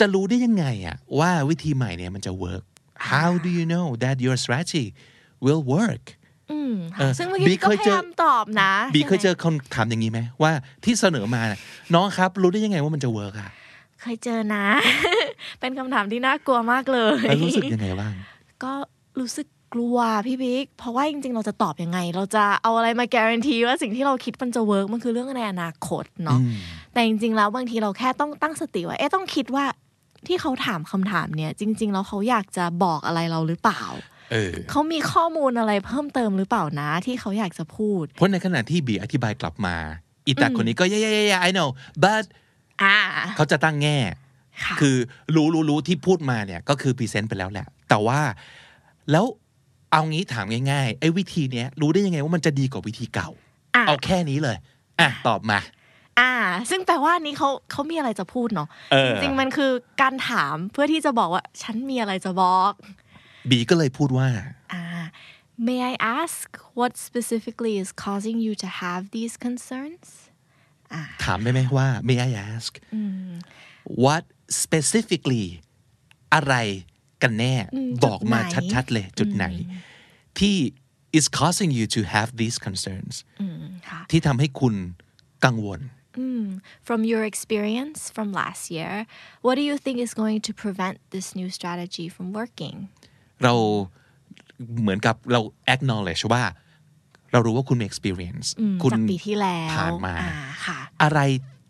[0.00, 2.64] จะรู้ได้ยังไงอะว่าวิธีใหม่เนี่ยมันจะ work
[3.10, 4.86] how do you know that your strategy
[5.44, 6.04] will work
[6.50, 10.52] อืมเออซึ่งเมื่อกี้บีก็เคยพเจอยายามตอบนะบีเคยเจใช่ไหมอคำถามอย่างนี้ไหมว่า
[10.84, 11.58] ที่เสนอมาน่ะ
[11.94, 13.50] น้องครับรู้ได้ยังไงว่ามันจะ work อะ
[14.00, 14.66] เคยเจอนะ
[15.60, 18.12] เป็นคำถามที่น่ากลัวมากเลยแล้วรู้สึกยังไงบ้าง
[18.62, 18.72] ก็
[19.20, 26.38] รู้สึกกลัวพี่บิ๊กเพราะว่าจริง ๆ เราจะตอบยังไง เราจะเอาอะไรมาการันตีว่าสิ่งที่เราคิดมันจะ work มันคือเรื่องในอนาคตเนาะ
[26.92, 29.64] แต่จริง ๆ แล้วบางทีเราแค่ต้องตั้งสติว่าเอ๊ะต้องคิดว่า
[30.26, 33.82] ที่เขาถามคำถามเนี่ย จริง ๆ แล้วเขาอยากจะบอกอะไรเราหรือเปล่า
[34.32, 39.76] เออเขามีข้อมูลอะไรเพิ่มเติมหรือเปล่านะที่เขาอยากจะพูด เพราะในขณะที่บีอธิบายกลับมา
[40.26, 41.70] อีตาคนนี้ก็ yeah yeah yeah yeah I know
[42.04, 42.24] but
[42.82, 42.96] อ่า
[43.36, 43.98] เขาจะตั้งแง่
[44.64, 44.96] ค่ะคือ
[45.34, 48.20] รู้รู้รู้ที่พูดมาเนี่ย ก็คือพรีเซนต์ไปแล้วแหละ แต่ว่า
[49.10, 49.24] แล้ว
[49.92, 53.30] เอางี้ถามง่ายๆไอ้วิธีเนี้ยรู้ได้ยังไงว่ามันจะดีกว่าวิธีเก่า
[53.74, 54.56] อะเอาแค่นี้เลย
[55.00, 55.58] อะ ตอบมา
[56.18, 56.32] อ่า
[56.70, 62.72] ซึ่งแปลว่านี้เขาเขามีอะไรจะพูดเนาะเออจริงๆมันคือการถามเพื่อที่จะบอกว่า ฉันมีอะไรจะบอก
[63.50, 64.28] บีก็เลยพูดว่า
[64.72, 64.84] อ่า
[65.68, 66.46] May I ask
[66.78, 70.08] what specifically is causing you to have these concerns
[71.24, 72.70] ถามได้ไหมว่า may I ask
[74.04, 74.24] what
[74.62, 75.44] specifically
[76.34, 76.54] อะไร
[77.22, 77.54] กันแน่
[78.04, 79.46] บอกมาจุดไหนชัดๆเลยจุดไหน
[80.38, 80.56] ที่
[81.18, 83.14] is causing you to have these concerns
[83.88, 84.74] ค่ะที่ทำให้คุณ
[85.44, 85.80] กังวล
[86.88, 88.92] From your experience from last year
[89.44, 92.76] what do you think is going to prevent this new strategy from working
[93.44, 93.54] เรา
[94.80, 95.40] เหมือนกับเรา
[95.74, 96.42] acknowledge ว่า
[97.32, 98.46] เรารู้ว่าคุณมี experience
[98.82, 100.30] คุณจากปีที่แล้วผ่านมาอ่
[100.66, 101.20] ค่ะอะไร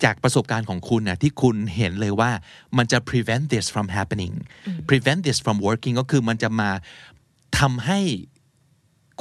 [0.04, 2.30] จากประสบการณ์ของคุณนะที่คุณเห็นเลยว่า
[2.76, 4.34] มันจะ prevent this from happening
[4.90, 6.70] prevent this from working ก็คือมันจะมา
[7.58, 8.00] ทำให้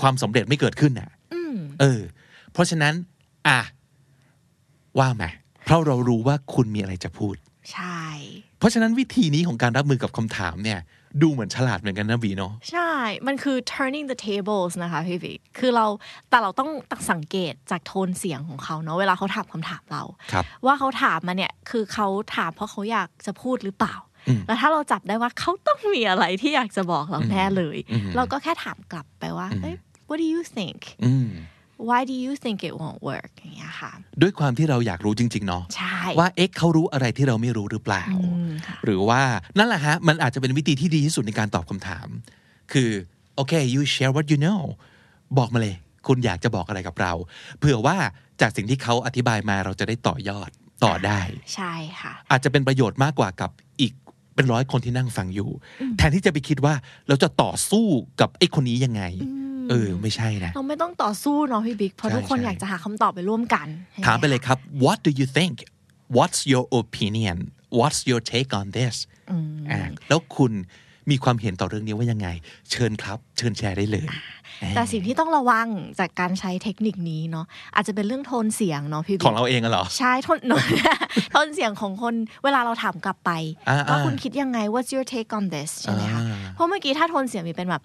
[0.02, 1.10] ความสำเร็จไม่เกิดขึ้นน่ะ
[1.80, 2.02] เออ
[2.52, 2.94] เพราะฉะนั้น
[3.48, 3.60] อะ
[5.00, 5.26] ว่าไหม
[5.66, 7.36] เพราะเรารู้ว่าคุณมีอะไรจะพูด
[7.74, 8.04] ใช่
[8.60, 10.80] เพราะฉะนั้นวิธีนี้ของการรับมือกับคำถามเนี่ย
[11.22, 12.92] ดูเหมือนฉลาดเหมือนกันนะวีเนาะใช่
[13.28, 15.86] มันคือ turning the tables นะคะพี่บิ๊กคือเรา
[16.30, 16.70] แต่เราต้อง
[17.12, 23.96] สังเกตจากโทนเสียงของเขาเนาะเวลาเขาถามคำถามเราครับว่าเขาถามมาเนี่ยคือเขาถามเพราะเขาอยากจะพูดหรือเปล่า
[24.48, 27.78] แล้วถ้าเราจับได้ว่าเขาต้องมีอะไรที่อยากจะบอกเราแน่เลย
[28.16, 29.76] เราก็แค่ถามกลับไปว่าเอ้ย
[30.08, 31.30] what do you think อืม
[31.88, 38.06] why do you think it won't work อย่างเงี้ยค่ะด้วยความที่เราอยากรู้จริง ๆ เนาะใช่ว่าเอ๊ะเขารู้อะไรที่เราไม่รู้หรือเปล่า
[38.86, 39.22] หรือว่า
[39.58, 42.08] นั่นแหละฮะ มันอาจจะเป็นวิธีที่ดีที่สุดในการตอบคำถาม
[42.74, 42.90] คือ
[43.36, 44.62] โอเค you share what you know
[45.38, 45.76] บอกมาเลย
[46.08, 47.14] คุณอยากจะบอกอะไรกับเรา
[47.60, 47.98] เผื่อว่า
[48.42, 50.50] จากสิ่งที่เขาอธิบายมาเราจะได้ต่อยอด
[50.86, 51.20] ต่อได้
[51.56, 53.94] ใช่ค่ะ อาจจะเป็นประโยชน์มากกว่ากับอีก
[54.36, 55.50] เป็นร้อยคนที่นั่งฟังอยู่
[55.98, 56.74] แทนที่จะไปคิดว่า
[57.08, 57.86] เราจะต่อสู้
[58.20, 59.04] กับไอ้คนนี้ยังไง
[59.70, 65.56] เออ ไม่ใช่นะ เราไม่ต้องต่อสู้เนาะพี่บิ๊กเพราะใช่ทุกคนใช่อยากจะหาคำตอบไปร่วมกันใช่หถามไปเลยครับ what do you think
[66.18, 67.38] what's your opinion
[67.80, 68.96] what's your take on this
[69.72, 70.54] อ่าแล้วคุณ
[71.12, 72.28] มีความเห็นต่อเรื่องนี้ว่ายังไง
[72.72, 74.08] เชิญครับ เชิญแชร์ได้เลย
[74.76, 75.68] แต่สิ่งที่ต้องระวัง
[76.00, 80.40] จากการใช้เทคนิคนี้เนาะอาจจะเป็นเรื่องโทนเสียงเนาะพี่บิ๊กของเราเองอะเหรอ ใช่โทน
[81.32, 83.32] โทนเสียงของคนเวลาเราถามกลับไป
[83.70, 87.84] อ่าว่าอ่าคุณคิดยังไง what's your take on this ใช่ไหมคะอ่าเพราะเมื่อกี้ถ้าโทนเสียงมีเป็นแบบ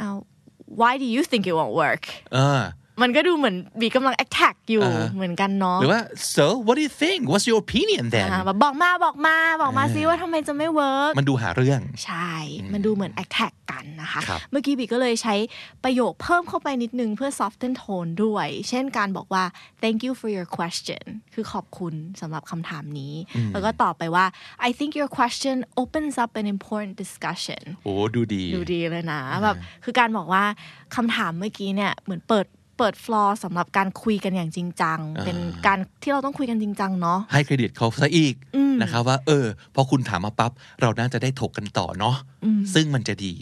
[0.00, 0.16] อ้าว
[0.66, 2.08] why do you think it won't work?
[2.30, 2.72] Uh,
[3.02, 6.00] มันก็ดูเหมือนบีกำลัง attack อยู่อ่าเหมือนกันเนาะหรือว่า
[6.34, 12.32] so what do you think what's your opinion then อ่าแบบบอกมาบอกมาบอกมาซิว่าทำไมจะไม่ work มันดูหาเรื่อง ใช่
[12.72, 15.34] มันดูเหมือน attack กันนะคะครับเมื่อกี้บีก็เลยใช้
[15.84, 19.44] ประโยคเพิ่มเข้าไปนิดนึงเพื่อ soften tone ด้วย เช่นการบอกว่า
[19.82, 23.14] thank you for your question คือขอบคุณสำหรับคำถามนี้
[23.52, 24.24] แล้วก็ตอบไปว่า
[24.68, 30.44] I think your question opens up an important discussion โอ้ดูดี ดูดีเลยนะแบบคือการบอกว่า
[30.96, 32.46] คำถามเมื่อกี้เนี่ยเหมือนเปิด
[32.78, 38.34] เปิดฟลอร์สำหรับการคุยกันอย่างจริงจัง เป็นการที่เราต้องคุยกันจริงจังเนาะให้เครดิตเขาซะอีก
[38.82, 42.16] นะครับว่า เออ พอคุณถามมาปั๊บเราน่าจะได้ถกกันต่อเนาะ
[42.74, 43.34] ซึ่งมันจะดี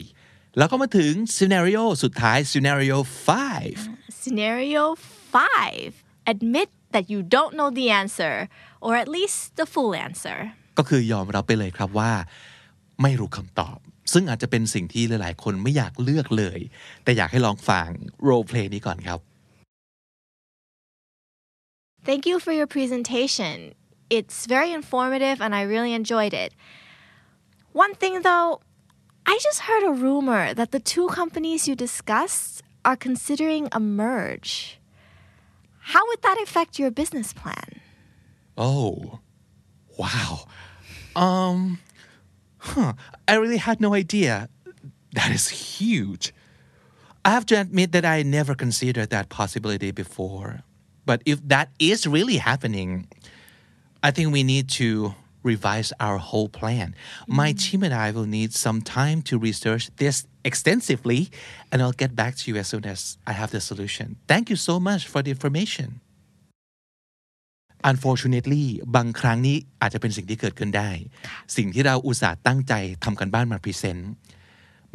[0.58, 2.96] แล้วก็มาถึง scenario สุดท้าย scenario
[3.58, 4.84] 5 Scenario
[5.54, 8.34] 5 Admit that you don't know the answer
[8.84, 10.38] or at least the full answer
[10.78, 12.12] ก็คือยอมรับไปเลยครับว่า
[13.02, 13.78] ไม่รู้คำตอบ
[14.12, 16.60] ซึ่งอาจจะเป็นสิ่งที่หลายๆ คนไม่อยากเลือกเลย
[17.04, 17.88] แต่อยากให้ลองฟัง
[18.28, 19.18] role play นี้ก่อนครับ
[22.08, 23.74] Thank you for your presentation.
[24.16, 26.50] It's very informative and I really enjoyed it.
[27.84, 28.60] One thing though,
[29.26, 34.78] I just heard a rumor that the two companies you discussed are considering a merge.
[35.92, 37.80] How would that affect your business plan?
[38.56, 39.20] Oh,
[39.96, 40.46] wow.
[41.14, 41.78] Um,
[42.60, 42.92] huh.
[43.26, 44.48] I really had no idea.
[45.12, 46.32] That is huge.
[47.24, 50.60] I have to admit that I never considered that possibility before.
[51.04, 53.08] But if that is really happening,
[54.02, 56.94] I think we need to revise our whole plan.
[57.26, 57.58] My mm-hmm.
[57.58, 61.30] team and I will need some time to research this extensively,
[61.72, 64.16] and I'll get back to you as soon as I have the solution.
[64.28, 66.00] Thank you so much for the information.
[67.90, 68.64] Unfortunately
[68.96, 70.90] บางครั้งนี้อาจจะเป็นสิ่งที่เกิดขึ้นได้
[71.56, 72.72] สิ่งที่เราอุตส่าห์ตั้งใจ
[73.04, 74.12] ทำการบ้านมาพรีเซนต์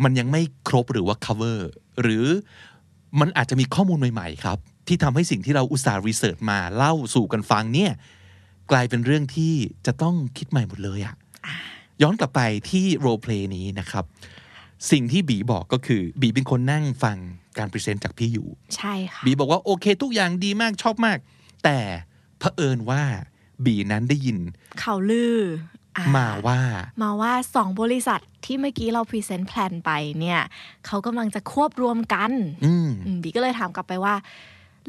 [0.04, 1.60] มันยังไม่ครบหรือว่า cover
[2.02, 2.26] หรือ
[3.19, 7.91] มันอาจจะมีข้อมูลใหม่ๆครับ ที่ทำให้สิ่งที่เราอุตส่าห์ research มาเล่าสู่กันฟังเนี่ย
[8.71, 9.54] กลายเป็นเรื่องที่
[9.86, 11.15] จะต้องคิดใหม่หมดเลยอะ
[12.02, 14.06] ย้อนกลับไปที่ roleplay นี้นะครับ
[14.91, 17.17] สิ่งที่บีบอกก็คือ บีเป็นคนนั่งฟัง
[17.58, 21.17] การพรีเซนต์จากพี่อยู่ ใช่ค่ะบีบอกว่าโอเค ทุกอย่างดีมากชอบมาก
[21.63, 21.78] แต่
[22.39, 23.02] เผอิญว่า
[23.65, 24.38] บีนั้นได้ยิน
[24.82, 25.38] ข่าวลือ
[25.98, 26.60] อ่ะมาว่า
[27.02, 30.41] มาว่าสองบริษัทที่เมื่อกี้เราพรีเซนต์ plan ไปเนี่ย
[30.86, 32.32] เขากำลังจะควบรวมกัน
[32.65, 34.15] อืมอืมบีก็เลยถามกลับไปว่า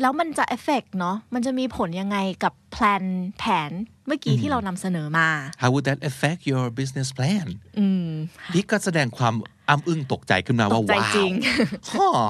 [0.01, 3.03] แล้วมันจะเอฟเฟกเนาะมันจะมีผลยังไงกับ plan
[3.39, 3.71] แผน
[4.07, 5.29] เมื่อกี้ที่เรานำเสนอมา
[5.61, 7.47] How would that affect your business plan
[7.79, 8.09] อืม
[8.53, 9.35] พี่ก็แสดงความ
[9.69, 11.33] อ้ำอึ้งตกใจขึ้นมาว่าตกใจ wow จริง
[11.93, 12.21] huh,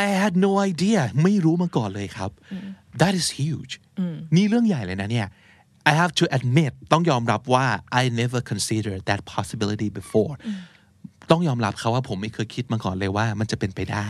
[0.00, 2.30] I had no idea ไม่รู้มาก่อนเลยครับ
[3.00, 3.72] that is huge
[4.36, 5.28] นี่เรื่องใหญ่เลยนะเนี่ย
[5.90, 7.66] I have to admit ต้องยอมรับว่า
[8.00, 10.34] I never considered that possibility before
[11.30, 14.08] ต้องยอมรับเขาว่าผมไม่เคยคิดมาก่อนเลยว่ามันจะเป็นไปได้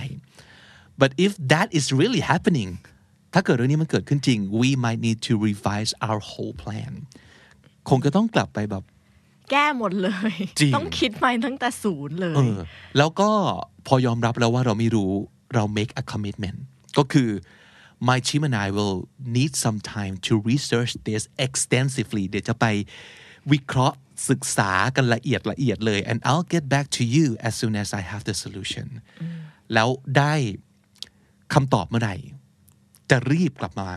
[1.01, 2.71] but if that is really happening
[3.35, 6.93] ถ้าเกิดเรื่องนี้มันเกิดขึ้นจริง we might need to revise our whole plan
[7.89, 8.85] คงจะต้องกลับไปแบบ
[9.51, 12.59] แก้หมดเลยจริงต้องคิดใหม่ตั้งแต่ศูนย์เลยเออ
[12.99, 13.31] แล้วก็
[13.87, 15.13] พอยอมรับแล้วว่าเราไม่รู้
[15.55, 16.59] เรา make a commitment
[16.99, 17.29] ก็คือ
[18.01, 22.67] my team and I will need some time to research this extensively เดี๋ยวจะไป
[23.53, 23.97] วิเคราะห์
[24.31, 28.87] ศึกษากันละเอียดละเอียดเลย and I'll get back to you as soon as I have the solution
[29.75, 30.35] แล้วได้
[31.55, 32.17] คำตอบเมื่อไหร่
[33.11, 33.89] จะรีบกลับมา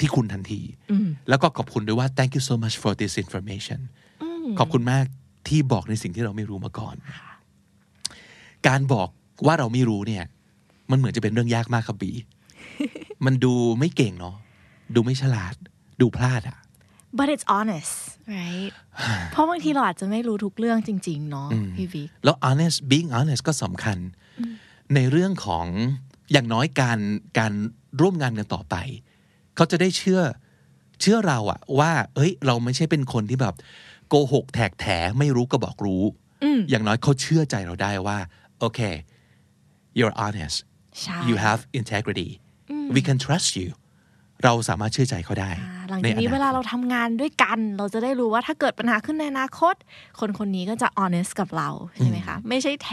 [0.00, 0.60] ที่คุณทันที
[1.28, 3.80] แล้วก็ขอบคุณด้วยว่า thank you so much for this information
[4.58, 5.04] ขอบคุณมาก
[5.48, 6.96] ที่บอกในสิ่งที่เราไม่รู้มาก่อน
[8.68, 9.08] การบอก
[9.46, 10.24] ว่าเราไม่รู้เนี่ย
[10.90, 12.12] มันเหมือนจะเป็นเรื่องยากมากครับบี
[13.24, 14.36] มันดูไม่เก่งเนาะ
[14.94, 15.54] ดูไม่ฉลาด
[16.00, 16.58] ดูพลาดอะ
[17.18, 17.94] but it's honest
[18.36, 18.72] right
[19.32, 23.98] เพราะบางทีเราอาจจะไม่รู้ทุกเรื่องจริง ๆ เนาะพี่วิกแล้ว honest being honest ก็สำคัญ
[24.94, 25.66] ในเรื่องของ
[26.32, 26.98] อย่างน้อยการ
[27.38, 27.52] การ
[28.00, 28.74] ร่วมงานกันต่อไป
[29.56, 30.20] เขาจะได้เชื่อ
[31.00, 33.54] เชื่อเราอะว่า เอ้ย เราไม่ใช่เป็นคนที่แบบ
[34.08, 34.86] โกหกแทกแถ
[35.18, 36.02] ไม่รู้ก็บอกรู้
[36.70, 38.18] อย่างน้อยเขาเชื่อใจเราได้ว่า
[38.58, 38.80] โอเค
[39.98, 40.56] you're honest
[41.00, 42.30] ใช่ you have integrity
[42.94, 43.70] we can trust you
[44.44, 49.74] เราสามารถเชื่อใจเขาได้อ่าหลังในจากนี้อเวนาลาคตเราทำงานด้วยกัน เราจะได้รู้ว่าถ้าเกิดปัญหาขึ้นในอนาคต
[50.20, 52.90] คนคนนี้ก็จะ honest กับเรา ใช่ไหมคะ ไม่ใช่แถ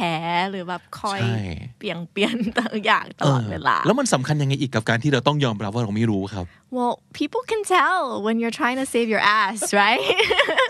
[0.50, 1.38] หรือแบบคอยใช่
[1.80, 10.06] เปลี่ยงเปลี่ยนต่างอย่างตลอดเวลา แล้วมันสำคัญยังไงอีกกับการที่เราต้องยอมรับว่าเราไม่รู้ครับ well people can tell when you're trying to save your ass right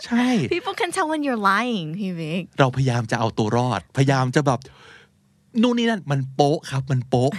[0.06, 4.60] ใช่ people can tell when you're lying พี่วิกเราพยายามจะเอาตัวรอด พยายามจะแบบ
[5.62, 7.30] นู่นนี่นั่นมันโป๊ะครับ มันโป๊ะ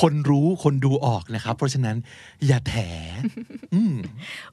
[0.00, 1.96] คนรู้คนดูออกนะครับ เพราะฉะนั้น
[2.46, 2.76] อย่าแถ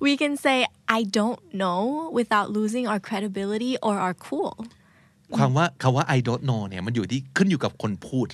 [0.03, 0.57] we can say
[0.97, 1.81] I don't know
[2.17, 4.53] without losing our credibility or our cool
[5.35, 8.27] ความว่าคำว่า I don't know เนี่ยมันอยู่ที่ขึ้นอยู่กับคนพูด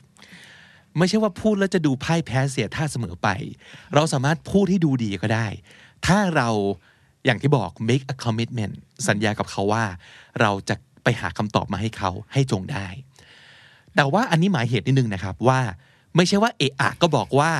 [0.98, 3.30] ไม่ใช่ว่าพูดแล้วจะดูพ่ายแพ้เสียท่าเสมอไป
[3.96, 5.48] เราสามารถพูดให้ดูดีก็ได้
[6.06, 6.50] ถ้าเรา
[7.26, 8.74] อย่างที่บอก make a commitment
[9.08, 9.84] สัญญากับเขาว่า
[10.42, 12.88] เราจะไปหาคำตอบมาให้เขาให้จงได้
[14.00, 15.60] แต่ว่าอันนี้หมายเหตุนิดนึงนะครับว่า
[16.16, 17.52] ไม่ใช่ว่าเอะอะก็บอกว่า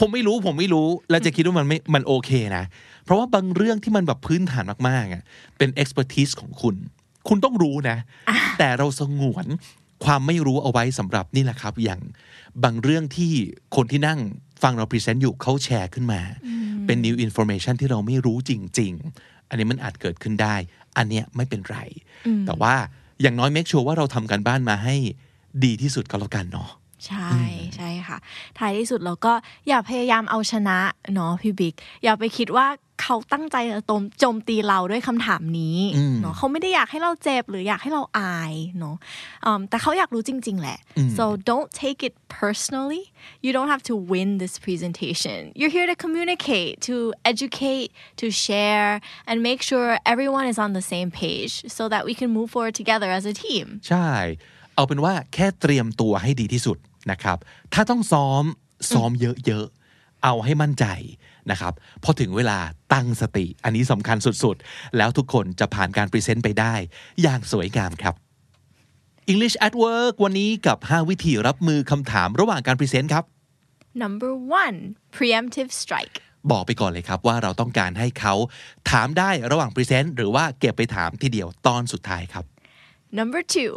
[0.00, 2.64] ผมไม่รู้ผมไม่รู้แล้วจะคิดว่ามันไม่มันโอเคนะ
[3.04, 5.22] เพราะว่าบางเรื่องที่มันแบบพื้นฐานมากๆอะ
[5.58, 6.74] เป็น expertise ของคุณ
[7.28, 7.96] คุณต้องรู้นะ
[8.58, 9.46] แต่เราสงวน
[10.04, 12.00] ความไม่รู้เอาไว้สำหรับนี่แหละครับ อย่าง
[12.64, 13.32] บางเรื่องที่
[13.76, 14.18] คนที่นั่ง
[14.62, 16.20] ฟังเราพรีเซนต์อยู่เขาแชร์ขึ้นมา
[16.86, 20.56] เป็น new information ที่เราไม่รู้จริง ๆ อันนี้มันอาจเกิดขึ้นได้
[20.96, 21.78] อันเนี้ยไม่เป็นไร
[22.46, 22.74] แต่ว่า
[23.22, 24.96] อย่างน้อย make sure ว่าเราทำการบ้านมาให้
[25.64, 26.68] ดีที่สุดก็แล้วกันเนาะ
[27.06, 27.30] ใช่
[27.76, 28.18] ใช่ค่ะ
[28.58, 29.32] ท้ายที่สุดเราก็
[29.68, 30.78] อย่าพยายามเอาชนะ
[31.14, 32.66] เนาะพี่บิ๊กอย่าไปคิดว่า
[33.02, 35.78] เขาตั้งใจจะโจมโจมตีเราด้วยคำถามนี้
[36.20, 38.96] เนาะเขาไม่ได้อยากให้เราเจ็บหรืออยากให้เราอายเนาะ
[39.44, 40.78] อืมแต่เขาอยากรู้จริง ๆ แหละ
[41.16, 43.04] so don't take it personally
[43.44, 46.96] you don't have to win this presentation you're here to communicate to
[47.32, 47.88] educate
[48.20, 48.90] to share
[49.28, 52.74] and make sure everyone is on the same page so that we can move forward
[52.80, 54.08] together as a team ใช่
[54.78, 56.78] เอาเป็นว่าแค่เตรียมตัวให้ดีที่สุด
[57.10, 57.38] นะครับ
[57.74, 58.44] ถ้าต้องซ้อม
[58.92, 59.10] ซ้อม
[59.46, 60.84] เยอะๆ เอาให้มั่นใจ
[61.50, 61.72] นะครับ
[62.04, 62.58] พอถึงเวลา
[62.92, 66.74] ตั้งสติ อันนี้สำคัญสุดๆ แล้วทุกคนจะผ่านการพรีเซนต์ไปได้
[67.22, 68.14] อย่างสวยงามครับ
[69.32, 73.24] English at Work วันนี้กับ 5 วิธีรับมือคำถามระหว่างการพรีเซนต์ครับ
[74.02, 74.78] number one
[75.16, 76.16] preemptive strike
[76.50, 78.34] บอกไปก่อนเลยครับว่าเราต้องการให้เขา
[78.90, 82.44] ถามได้ระหว่างพรีเซนต์หรือว่าเก็บไปถามทีเดียวตอนสุดท้ายครับ
[83.18, 83.72] Number two,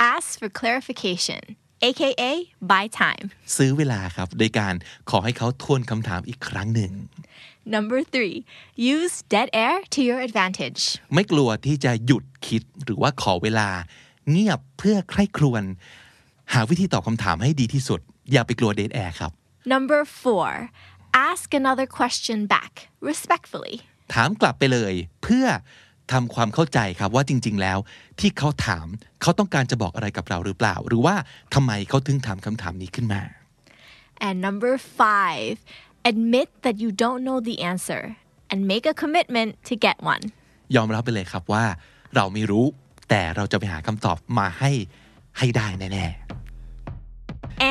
[0.00, 1.40] ask for clarification,
[1.88, 3.26] aka buy time.
[3.56, 4.74] ซื้อเวลาครับโดยการ
[5.10, 6.92] ขอให้เขาทวนคำถามอีกครั้งหนึ่ง
[7.76, 8.36] Number three,
[8.96, 10.82] use dead air to your advantage.
[11.14, 13.68] ไม่กลัวที่จะหยุดคิดหรือว่าขอเวลา
[14.30, 15.62] เงียบเพื่อใคร่ครวญ
[16.52, 18.00] หาวิธีตอบคำถามให้ดีที่สุด
[18.32, 19.30] อย่าไปกลัวเดทแอร์ครับ
[19.74, 20.50] Number four,
[21.28, 22.72] ask another question back
[23.10, 23.76] respectfully.
[24.14, 25.46] ถามกลับไปเลย เพื่อ
[26.12, 27.78] ทำความเข้าใจครับว่าจริง ๆ แล้ว
[28.20, 28.86] ที่เขาถาม
[29.22, 31.14] เขาต้องการจะบอกอะไรกับเราหรือเปล่า หรือว่า
[31.54, 33.22] ทำไมเขาถึงถามคำถามนี้ขึ้นมา
[34.26, 35.54] And number five,
[36.10, 38.02] admit that you don't know the answer
[38.50, 40.22] and make a commitment to get one.
[40.76, 41.64] ยอมรับไปเลยครับว่า
[42.14, 42.64] เราไม่รู้
[43.10, 44.70] แต่เราจะไปหาคำตอบมาให้
[45.38, 46.08] ให้ได้แน่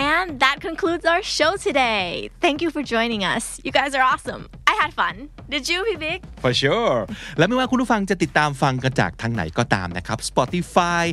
[0.09, 2.29] And that concludes our show today.
[2.45, 3.43] Thank you for joining us.
[3.65, 4.43] You guys are awesome.
[4.79, 5.15] Had fun.
[5.53, 6.97] Did you, พี่บิ๊ก for sure
[7.37, 11.03] และไม่ว่าคุณผู้ฟังจะติดตามฟังกันจากทางไหนก็ตามนะครับ Spotify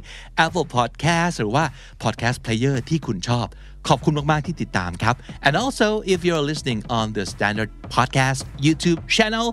[0.44, 1.64] Apple Podcast หรือว่า
[2.02, 3.46] Podcast Player ที่คุณชอบ
[3.88, 5.14] ขอบคุณมาก ๆ ที่ติดตามครับ
[5.46, 9.46] and also if you're listening on the Standard Podcast YouTube channel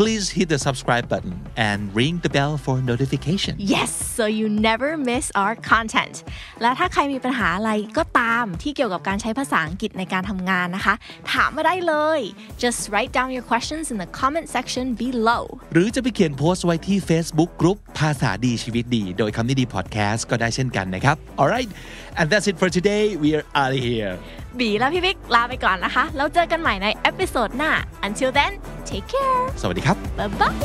[0.00, 1.34] please hit the subscribe button
[1.68, 6.14] and ring the bell for notification Yes so you never miss our content
[6.62, 10.94] และถ้าใครมีปัญหาอะไรก็ตามที่เกี่ยวกับการใช้ภาษาอังกฤษในการทำงานนะคะ
[11.32, 12.20] ถามมาได้เลย
[12.62, 19.64] just write down your questions in the comment section below หรือจะไปเขียนโพสต์ไว้ที่ Facebook Group ภาษาดีชีวิตดี โดยคำนี้ดี
[19.74, 21.70] podcast ก็ได้เช่นกันนะครับ alright
[22.18, 24.12] and that's it for today we are out of here
[24.58, 27.70] บีและพี่บิ๊กลาไปก่อนนะคะ แล้วเจอกันใหม่ใน episode หน้า
[28.06, 28.52] until then
[28.91, 30.55] take care สวัสดีครับ bye bye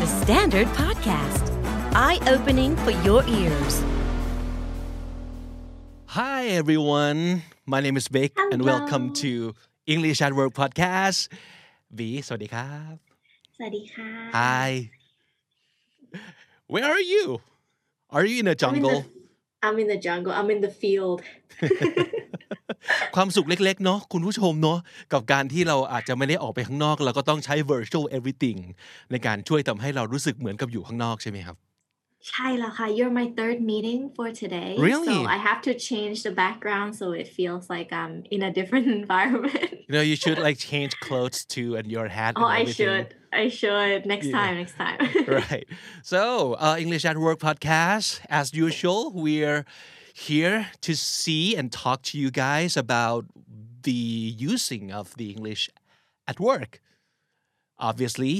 [0.00, 1.44] The Standard Podcast.
[1.94, 3.82] Eye opening for your ears.
[6.06, 8.78] Hi everyone my name is Vic and Hello.
[8.78, 9.54] welcome to
[9.86, 11.18] English at Work podcast
[11.98, 12.94] บีสวัสดีครับ
[13.56, 14.70] สวัสดีค่ะ Hi
[16.72, 17.24] Where are you
[18.16, 19.19] Are you in a I'm in jungle the
[19.65, 21.19] I'm in the jungle I'm in the field
[23.15, 24.79] ความสุขเล็กๆเนาะคุณผู้ชมเนาะ
[25.13, 28.59] กับการที่เราอาจจะไม่ได้ออกไปข้างนอก เราก็ต้องใช้ virtual everything
[29.11, 31.57] ในการช่วยทำให้เรารู้สึกเหมือนกับอยู่ข้างนอกใช่ไหมครับ
[32.28, 35.06] ใช่แล้วค่ะ You're my third meeting for today Really?
[35.08, 38.86] so I have to change the background so it feels like I'm in a different
[39.00, 42.60] environment You know you should like change clothes too and your hat oh and I
[42.62, 42.76] everything.
[42.78, 43.06] should
[43.42, 44.36] I should next Yeah.
[44.38, 44.98] time next time
[45.42, 45.66] right.
[46.12, 46.20] So,
[46.64, 48.08] uh, English at Work podcast,
[48.40, 49.60] as usual, we're
[50.28, 53.22] here to see and talk to you guys about
[53.88, 54.02] the
[54.52, 55.62] using of the English
[56.30, 56.72] at work.
[57.89, 58.35] Obviously,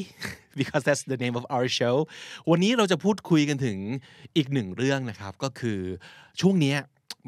[0.60, 1.96] because that's the name of our show.
[2.50, 3.78] วันนี้เราจะพูดคุยกันถึง
[4.36, 5.80] อีกหนึ่งเรื่องนะครับ ก็คือ
[6.42, 6.76] ช่วงนี้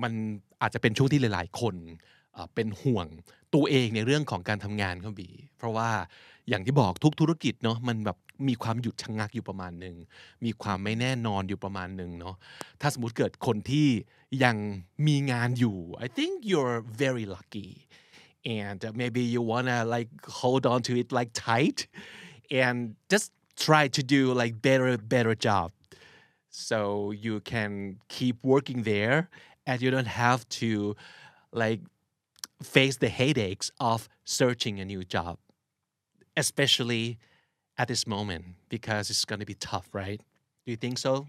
[0.04, 0.14] มัน
[0.62, 1.76] อาจจะเป็นช่วงที่หลาย ๆ คน
[2.56, 3.08] เป็นห่วง
[3.54, 5.90] ตัวเองในเรื่องของการทำงานครับบีเพราะว่า
[6.50, 9.96] อย่างที่บอกทุกธุรกิจเนาะมันแบบมีความหยุดชะงักอยู่ประมาณหนึ่ง
[10.46, 12.36] มีความไม่แน่นอนอยู่ประมาณหนึ่งเนาะ
[12.82, 13.88] ถ้าสมมติเกิดคนที่
[14.44, 14.56] ยัง
[15.08, 17.70] มีงานอยู่ I think you're very lucky
[18.46, 21.88] and uh, maybe you wanna like hold on to it like tight
[22.52, 25.72] and just try to do like better better job
[26.50, 29.30] so you can keep working there
[29.66, 30.96] and you don't have to
[31.52, 31.82] like
[32.64, 35.38] face the headaches of searching a new job
[36.38, 37.18] especially
[37.78, 40.22] at this moment because it's going to be tough right
[40.66, 41.28] do you think so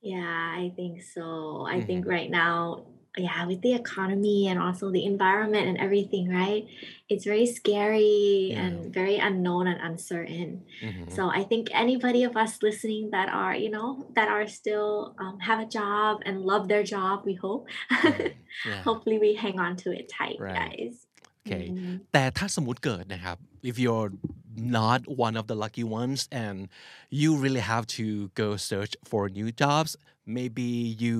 [0.00, 1.66] Yeah, I think so.
[1.66, 1.86] I Mhm.
[1.86, 2.86] think right now,
[3.17, 6.63] yeah, with the economy and also the environment and everything, right?
[7.11, 8.61] It's very scary Yeah.
[8.63, 10.49] and very unknown and uncertain.
[10.83, 14.89] อือหือ So I think anybody of us listening that are, you know, that are still
[15.23, 17.63] um, have a job and love their job, we hope.
[18.71, 18.81] yeah.
[18.87, 20.57] Hopefully, we hang on to it tight, Right.
[20.61, 20.93] guys.
[21.41, 21.65] Okay.
[21.73, 21.93] Mhm.
[22.13, 23.37] แต่ถ้าสมมติเกิดนะครับ
[23.69, 24.09] if you're
[24.79, 26.57] not one of the lucky ones and
[27.21, 28.05] you really have to
[28.41, 29.91] go search for new jobs
[30.37, 30.69] maybe
[31.03, 31.17] you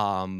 [0.00, 0.32] um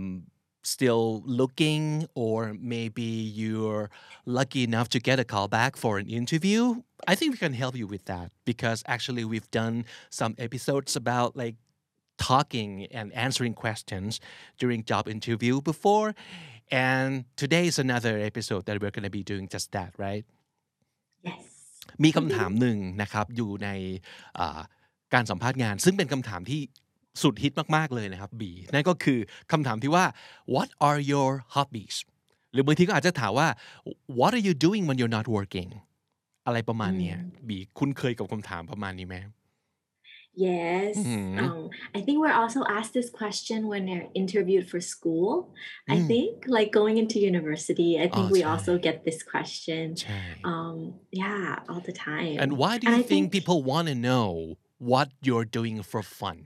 [0.62, 3.88] still looking or maybe you're
[4.24, 7.76] lucky enough to get a call back for an interview I think we can help
[7.76, 11.56] you with that because actually we've done some episodes about like
[12.18, 14.20] talking and answering questions
[14.58, 16.14] during job interview before
[16.70, 20.24] and today is another episode that we're going to be doing just that right
[21.22, 21.42] Yes.
[22.04, 23.68] มีคำถามหนึ่งนะครับ อยู่ใน
[24.38, 24.60] อ่า
[25.14, 26.60] การสัมภาษณ์งาน ซึ่งเป็นคำถามที่
[27.21, 29.19] สุดฮิตมาก ๆ เลยนะครับบีนั่นก็คือ
[29.51, 30.05] คำถามที่ว่า
[30.55, 31.95] what are your hobbies
[32.53, 33.47] หรือบางทีก็อาจจะถามว่า
[34.19, 35.69] what are you doing when you're not working
[36.45, 39.17] อะไรประมาณเนี้ยบีคุณเคยกับคำถามประมาณนี้ไหม
[40.47, 40.95] Yes.
[40.97, 41.39] Mhm.
[41.43, 45.29] Um, I think we're also asked this question when they're interviewed for school.
[45.93, 46.07] I Mm.
[46.11, 48.51] think, like going into university, I think Oh, we sorry.
[48.53, 49.83] also get this question.
[50.01, 50.77] ใช่ Um,
[51.23, 52.35] yeah, all the time.
[52.43, 54.27] and why do and you I think think- people want to know
[54.91, 56.37] what you're doing for fun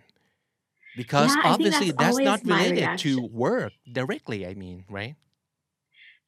[0.96, 5.16] because Yeah, obviously that's that's not related to work directly I mean right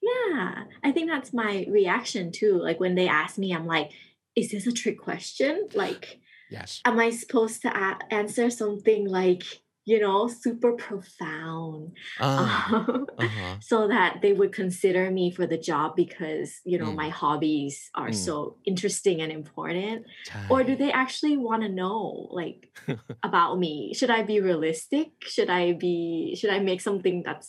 [0.01, 2.57] Yeah, I think that's my reaction too.
[2.61, 3.91] Like when they ask me, I'm like,
[4.35, 5.69] is this a trick question?
[5.73, 9.43] Like, yes am I supposed to a- answer something like,
[9.90, 11.80] you know, super profound?
[12.22, 12.46] อ่า Um,
[13.20, 16.98] อ่าฮะ so that they would consider me for the job because you know Mm.
[17.04, 18.20] my hobbies are Mm.
[18.26, 18.34] so
[18.70, 21.98] interesting and important ใช่ or do they actually want to know
[22.40, 22.60] like
[23.28, 25.96] about me should i be realistic should i be
[26.38, 27.48] should i make something that's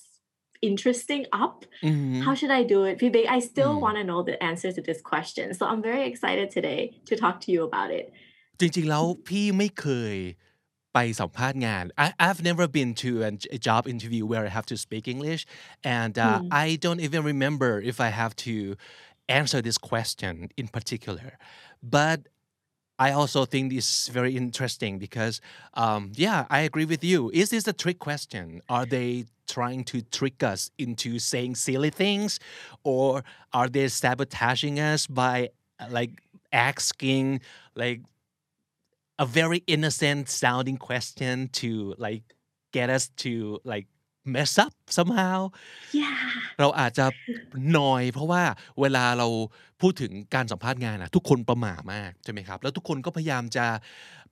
[0.69, 3.83] interesting up อืม how should i do it Phoebe, i still Mm.
[3.85, 7.35] want to know the answer to this question so i'm very excited today to talk
[7.43, 8.05] to you about it
[8.59, 10.15] จริงๆ แล้วพี่ไม่เคย
[10.97, 15.03] ไปสัมภาษณ์งาน I, I've never been to an, a job interview where I have to speak
[15.15, 15.41] English
[15.99, 16.47] and uh, Hmm.
[16.63, 18.55] I don't even remember if I have to
[19.39, 21.29] answer this question in particular
[21.97, 22.19] but
[22.99, 25.41] I also think this is very interesting because,
[25.73, 27.31] um, yeah, I agree with you.
[27.33, 28.61] Is this a trick question?
[28.69, 32.39] Are they trying to trick us into saying silly things,
[32.83, 36.21] or are they sabotaging us by uh, like
[36.51, 37.41] asking
[37.75, 38.01] like
[39.18, 42.24] a very innocent sounding question to like
[42.72, 43.32] get us to
[43.64, 43.86] like
[44.24, 45.38] mess up somehow?
[46.00, 46.16] yeah
[46.60, 47.06] เราอาจจะ
[47.78, 48.42] นอย เพราะว่า
[48.80, 49.28] เวลาเรา
[49.80, 53.66] พูดถึงการสัมภาษณ์งานอะทุกคนประหม่ามากใช่ไหมครับ แล้วทุกคนก็พยายามจะ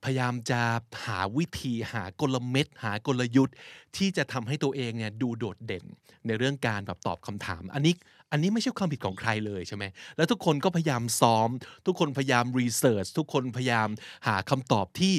[0.03, 0.61] พยายามจะ
[1.05, 3.55] หาวิธีหากลเม็ด หากลยุทธ์
[3.97, 5.85] ที่จะทำให้ตัวเองเนี่ยดูโดดเด่น
[6.27, 7.93] ในเรื่องการแบบตอบคำถาม อันนี้
[8.31, 9.83] อันนี้ไม่ใช่ความผิดของใครเลยใช่ไหม
[10.17, 11.49] แล้วทุกคนก็พยายามซ้อม
[11.85, 13.89] ทุกคนพยายามรีเสิร์ชทุกคนพยายาม
[14.27, 15.13] หาคำตอบที่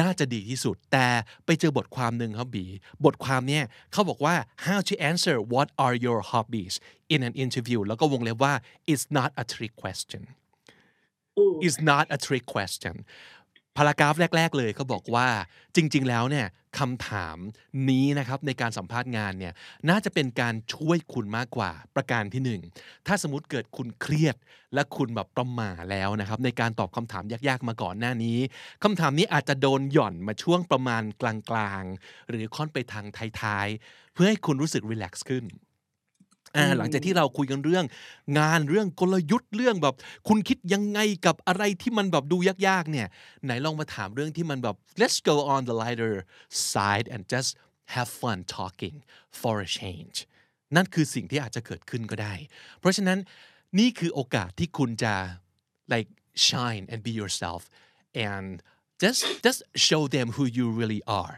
[0.00, 1.06] น่าจะดีที่สุด แต่
[1.46, 2.66] ไปเจอบทความหนึ่งครับบี
[3.04, 4.34] บทความเนี่ยเขาบอกว่า
[4.66, 6.74] how to answer what are your hobbies
[7.14, 8.54] in an interview แล้วก็วงเล็บว่า
[8.92, 10.22] it's not a trick question
[11.38, 11.66] Ooh.
[11.66, 12.94] is not a trick question
[13.78, 15.28] พารากราฟแรก ๆ เลยเขาบอกว่า
[15.76, 16.46] จริง ๆ แล้วเนี่ย
[16.78, 17.36] คำถาม
[17.90, 19.52] นี้นะครับในการสัมภาษณ์งานเนี่ย
[19.90, 22.60] น่าจะเป็นการช่วยคุณมากกว่าประการที่หนึ่ง
[23.06, 24.36] ถ้าสมมติเกิดคุณเครียด
[24.74, 28.38] และคุณแบบประหม่าแล้วนะครับในการตอบคำถามยากๆมาก่อนหน้านี้
[28.84, 33.06] คำถามนี้อาจจะโดนหย่อนมาช่วงประมาณกลางๆ หรือค่อนไปทาง
[33.40, 35.44] ท้ายๆเพื่อให้คุณรู้สึกรีแลกซ์ขึ้น
[36.56, 37.84] อ่าหลังจากที่เราคุยกันเรื่อง
[38.38, 39.94] งานเรื่องกลยุทธ์เรื่องแบบ
[40.28, 42.36] คุณคิดยังไงกับอะไรที่มันแบบดู
[42.68, 43.06] ยากๆเนี่ย
[43.44, 46.14] ไหนลองมาถามเรื่องที่มันแบบ let's go on the lighter
[46.72, 47.50] side and just
[47.94, 48.96] have fun talking
[49.40, 50.16] for a change
[50.76, 52.34] นั่นคือสิ่งที่อาจจะเกิดขึ้นก็ได้
[52.80, 53.18] เพราะฉะนั้น
[53.78, 55.14] นี่คือโอกาสที่คุณจะ
[55.92, 56.10] like
[56.48, 57.62] shine and be yourself
[58.28, 58.48] and
[59.02, 61.34] just just show them who you really are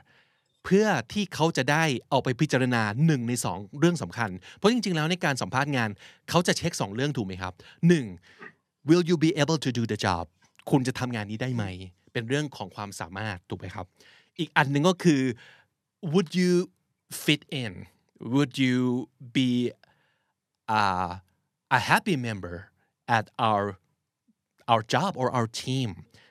[0.65, 5.91] เพื่อที่เขาจะได้เอาไปพิจารณาหนึ่งในสองเรื่องสำคัญ เพราะจริง ๆ แล้วในการสัมภาษณ์งาน
[6.29, 7.53] เขาจะเช็คสองเรื่องถูกไหมครับ
[7.89, 8.07] หนึ่ง
[8.89, 10.25] will you be able to do the job
[10.71, 11.65] คุณจะทำงานนี้ได้ไหม
[12.13, 13.87] เป็นเรื่องของความสามารถถูกไหมครับ
[14.39, 15.23] อีกอันหนึ่งก็คือ
[16.13, 16.53] would you
[17.25, 17.73] fit in
[18.35, 18.77] would you
[19.37, 19.51] be
[20.79, 21.13] uh,
[21.79, 22.57] a happy member
[23.17, 23.65] at our
[24.73, 25.89] our job or our team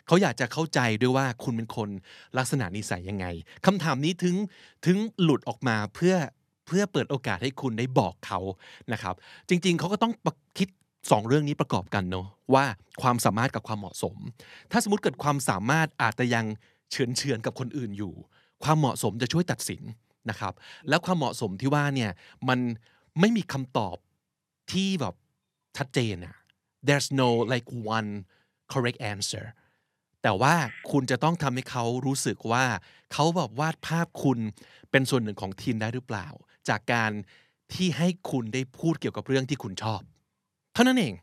[0.10, 1.90] เขาอยากจะเข้าใจด้วยว่าคุณเป็นคน
[2.38, 3.26] ลักษณะนิสัยยังไง
[3.66, 4.36] คำถามนี้ถึง
[4.86, 6.16] ถึงหลุดออกมาเพื่อ
[6.68, 8.40] เพื่อเปิดโอกาสให้คุณได้บอกเขา
[8.94, 9.16] นะครับ
[9.50, 10.14] จริง ๆเขาก็ต้อง
[10.58, 10.68] คิด
[11.12, 12.66] สองเรื่องนี้ประกอบกันเนาะว่า
[13.02, 14.16] ความสามารถกับความเหมาะสม
[14.72, 16.46] ถ้าสมมติเกิดความสามารถอาจจะยัง
[16.92, 18.14] เฉือนเฉือนกับคนอื่นอยู่
[18.64, 19.82] ความเหมาะสมจะช่วยตัดสิน
[20.30, 20.54] นะครับ
[20.90, 22.12] แล้วความเหมาะสมที่ว่าเนี่ย
[22.50, 22.60] มัน
[23.20, 23.98] ไม่มีคำตอบ
[24.72, 25.16] ที่แบบ
[25.78, 26.36] ชัดเจนอะ
[26.88, 28.10] there's no like one
[28.72, 29.46] correct answer
[30.24, 30.56] แต่ว่า
[30.92, 32.66] คุณจะต้องทำให้เขารู้สึกว่า
[33.14, 34.40] เขาแบบวาดภาพคุณ
[34.92, 36.28] เป็นส่วนหนึ่งของทีมได้หรือเปล่า
[36.70, 37.12] จากการ
[37.74, 40.02] ที่ให้คุณได้พูดเกี่ยวกับเรื่องที่คุณชอบ
[40.74, 41.14] เท่านั้นเอง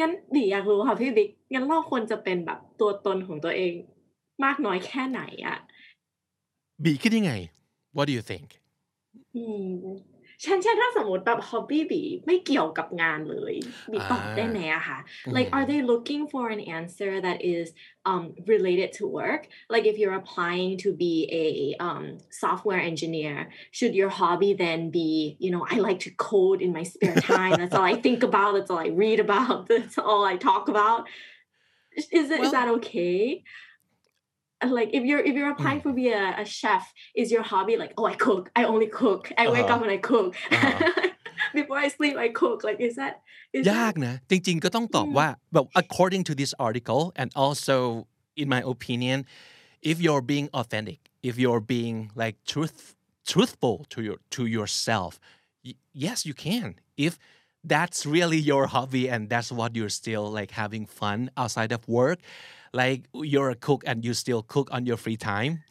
[0.00, 3.72] งั้นดิอยากรู้ค่ะพี่บิ๊กงั้นเราควรจะเป็นแบบตัวตนของตัวเอง
[4.44, 5.58] มากน้อยแค่ไหนอะ
[6.84, 7.32] บีคิดยังไง
[7.96, 8.48] What do you think
[9.34, 9.66] อืม
[10.45, 13.53] ฉันเช่นถ้าสมมติแบบ hobby บีไม่เกี่ยวกับงานเลย
[13.91, 14.99] บีตอบได้ไหมอะค่ะ
[15.35, 17.65] like are they looking for an answer that is
[18.09, 18.23] um
[18.53, 19.41] related to work
[19.73, 21.47] like if you're applying to be a
[21.87, 22.03] um
[22.43, 23.35] software engineer
[23.77, 25.11] should your hobby then be
[25.43, 28.51] you know I like to code in my spare time that's all I think about
[28.55, 31.01] that's all I read about that's all I talk about
[32.19, 33.43] is it well, is that okay
[34.65, 35.83] like if you're if you're applying mm.
[35.83, 39.31] for be a, a, chef is your hobby like oh i cook i only cook
[39.37, 39.53] i uh-huh.
[39.53, 41.09] wake up and i cook uh-huh.
[41.53, 43.21] before i sleep i cook like is that
[43.53, 47.77] is ยากนะจริงๆก็ต้องตอบว่า but according to this article and also
[48.41, 49.17] in my opinion
[49.91, 50.99] if you're being authentic
[51.29, 52.77] if you're being like truth
[53.31, 55.13] truthful to your to yourself
[56.05, 56.67] yes you can
[57.07, 57.13] if
[57.73, 62.19] that's really your hobby and that's what you're still like having fun outside of work
[62.72, 65.62] like you're a cook and you still cook on your free time.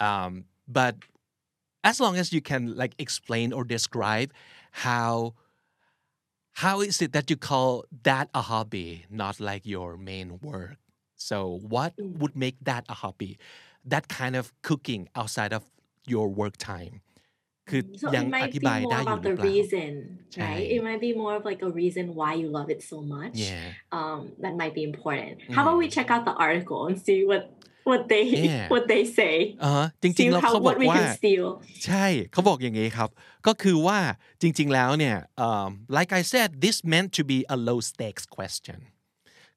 [0.00, 0.96] Um, but
[1.84, 4.32] as long as you can like explain or describe
[4.70, 5.34] how
[6.54, 10.76] how is it that you call that a hobby not like your main work?
[11.16, 13.38] So what would make that a hobby?
[13.84, 15.64] That kind of cooking outside of
[16.06, 17.00] your work time
[17.71, 17.81] คือ
[18.15, 19.91] ยังอธิบายได้อยู่หรือเปล่า reason
[20.43, 23.33] right it might be more of like a reason why you love it so much
[23.47, 27.19] yeah um that might be important how about we check out the article and see
[27.31, 27.43] what
[27.89, 28.67] what they yeah.
[28.73, 31.03] what they say อ่าจริงๆแล้วเขาบอกว่า
[31.85, 33.09] ใช่เขาบอกอย่างนี้ครับ
[33.47, 33.99] ก็คือว่า
[34.41, 35.17] จริงๆแล้วเนี่ย
[35.47, 38.79] um, like I said this meant to be a low stakes question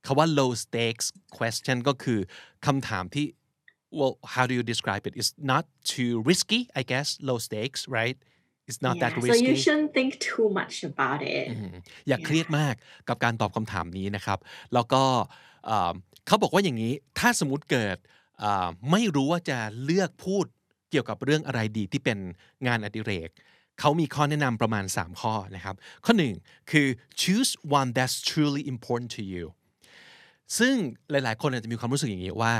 [0.06, 1.06] คาว่า low stakes
[1.38, 2.18] question ก็คือ
[2.66, 3.26] คำถามที่
[3.97, 5.63] well how do you describe it it's not
[5.93, 8.17] too risky I guess low stakes right
[8.69, 11.47] it's not yeah, that risky so you shouldn't think too much about it
[12.07, 12.75] อย่าเครียดมาก
[13.09, 14.39] กับการตอบคำถามนี้นะครับ
[14.73, 15.03] แล้วก็
[16.27, 17.97] เขาบอกว่าอย่างนี้ ถ้าสมมติเกิด
[18.91, 20.45] ไม่รู้ว่าจะเลือกพูด
[20.91, 22.17] เกี่ยวกับเรื่องอะไรดีที่เป็น
[22.67, 23.29] งานอดิเรก
[23.79, 25.75] เขามีข้อแนะนำประมาณ 3 ข้อนะครับ
[26.05, 26.87] ข้อ 1 คือ
[27.21, 29.45] choose one that's truly important to you
[30.59, 30.75] ซึ่ง
[31.11, 32.55] หลายๆ คนอาจจะมีความรู้สึกอย่างนี้ว่า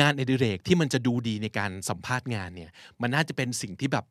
[0.00, 2.70] งานอดิเรกที่มันจะดูดีในการสัมภาษณ์งานเนี่ย
[3.00, 4.04] มันน่าจะเป็นสิ่งที่แบบ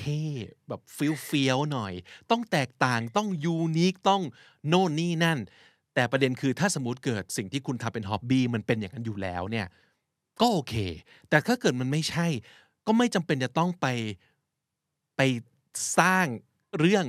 [0.00, 1.92] เท่ๆแบบ feel เฟี้ยวหน่อย
[2.30, 4.22] ต้องแตกต่างต้อง unique ต้อง
[4.68, 5.38] โน่นนี่นั่น
[5.94, 9.66] แต่ประเด็นคือถ้าสมมติเกิดสิ่งที่คุณทำเป็นฮ็อบบี้มันเป็นอย่างนั้นอยู่แล้วเนี่ย
[10.40, 10.74] ก็โอเค
[11.28, 12.26] แต่ถ้าเกิดมันไม่ใช่
[12.86, 13.86] ก็ไม่จำเป็นจะต้องไป
[15.16, 15.20] ไป
[15.98, 16.26] สร้าง
[16.78, 17.04] เรื่อง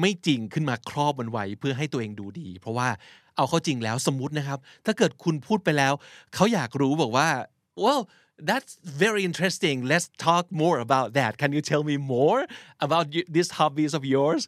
[0.00, 2.88] ไม่จริงขึ้นมาครอบมันไว้เพื่อให้ตัวเองดูดี เพราะว่า
[3.36, 5.92] เอาเข้าจริงแล้วสมมตินะครับ ถ้าเกิดคุณพูดไปแล้ว
[6.34, 7.28] เขาอยากรู้บอกว่า
[7.84, 8.02] well
[8.48, 8.72] that's
[9.02, 12.40] very interesting let's talk more about that can you tell me more
[12.86, 14.42] about these hobbies of yours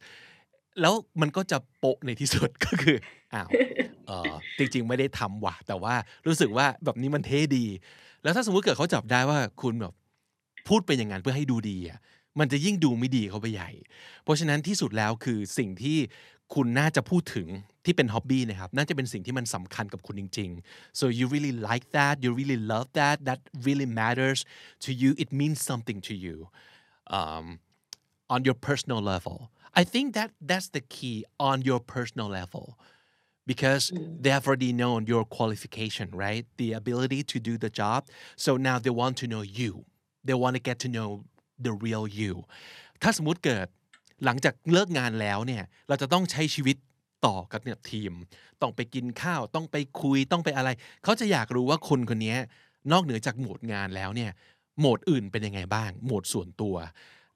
[0.81, 2.97] แล้วมันก็จะโปะในที่สุดก็คือ
[3.35, 3.49] อ้าว
[4.07, 5.95] เออจริงๆ ไม่ได้ทำว่ะ แต่ว่า
[6.27, 7.67] รู้สึกว่าแบบนี้มันเท่ดี
[8.23, 9.93] แล้วถ้าสมมติเกิดเขาจับได้ว่าคุณแบบ
[10.69, 11.99] พูดไปอย่างนั้นเพื่อให้ดูดีอะ
[12.39, 13.70] มันจะยิ่งดูไม่ดีเขาไปใหญ่
[14.22, 15.99] เพราะฉะนั้นที่สุดแล้วคือสิ่งที่
[16.55, 17.49] คุณน่าจะพูดถึง
[17.84, 24.39] ที่เป็นฮ็อบบี้นะครับน่าจะเป็นสิ่งที่มันสำคัญกับคุณจริงๆ so you really like that you really love that that really matters
[24.84, 26.36] to you it means something to you
[27.18, 27.45] um,
[28.34, 29.36] on your personal level
[29.80, 31.16] I think that that's the key
[31.51, 32.64] on your personal level
[33.51, 33.84] because
[34.22, 38.01] they have already known your qualification right the ability to do the job
[38.45, 39.72] so now they want to know you
[40.26, 41.09] they want to get to know
[41.65, 42.35] the real you
[43.03, 43.67] ถ้าสมมติเกิด
[44.25, 46.77] หลังจากเลิกงานแล้วเนี่ยเราจะต้องใช้ชีวิต
[47.27, 48.13] ต่อกับเนี่ยทีม
[48.63, 50.69] ต้องไปกินข้าวต้องไปคุยต้องไปอะไร
[51.05, 52.37] เขาจะอยากรู้ว่าคนคนนี้
[52.93, 54.31] นอกเหนือจากโหมดงานแล้วเนี่ย
[54.79, 56.77] โหมดอื่นเป็นยังไงบ้าง โหมดส่วนตัว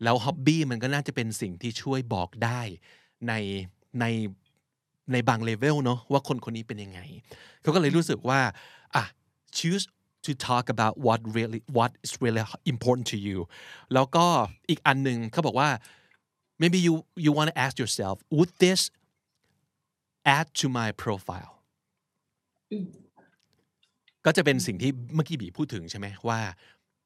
[0.03, 2.61] แล้วฮ็อบบี้มันก็น่าจะเป็นสิ่งที่ช่วยบอกได้
[3.29, 3.33] ใน
[4.01, 4.05] ใน
[5.13, 7.01] ในบางเลเวลเนาะว่าคนคนนี้เป็นยังไง
[7.63, 8.41] เขาก็เลยรู้สึกว่า
[8.95, 9.05] อะ
[9.57, 9.87] choose
[10.27, 12.43] to talk about what really what is really
[12.73, 13.39] important to you
[13.95, 14.27] แล้วก็
[14.71, 15.71] อีกอันหนึ่งเขาบอกว่า
[16.63, 16.95] maybe you
[17.25, 18.81] you want to ask yourself would this
[20.37, 21.53] add to my profile
[24.25, 26.41] ก็จะเป็นสิ่งที่เมื่อกี้บีพูดถึงใช่ไหมว่า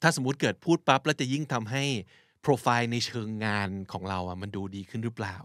[0.03, 1.85] ถ้าสมมติเกิดพูดปั๊บแล้วจะยิ่งทำให้
[2.41, 5.37] โปรไฟล์ในเชิงงานของเราอะมันดูดีขึ้นหรือเปล่า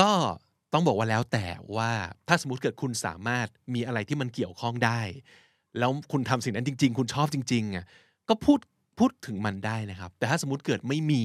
[0.00, 0.10] ก็
[0.72, 1.90] ต้องบอกว่าแล้วแต่ว่า
[2.28, 5.00] ถ้าสมมติเกิดคุณสามารถมีอะไรที่มันเกี่ยวข้องได้
[5.78, 7.84] แล้วคุณทำสิ่งนั้นจริง ๆ คุณชอบจริงๆอะ
[8.28, 8.60] ก็พูด
[8.98, 11.24] พูดถึงมันได้นะครับ แต่ถ้าสมมติเกิดไม่มี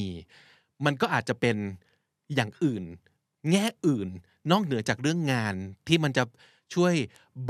[0.86, 1.56] มันก็อาจจะเป็น
[2.36, 2.84] อย่างอื่น
[3.52, 4.08] แง่อื่น
[4.52, 5.56] นอกเหนือจากเรื่องงาน
[5.88, 6.24] ที่มันจะ
[6.76, 6.94] ช่วย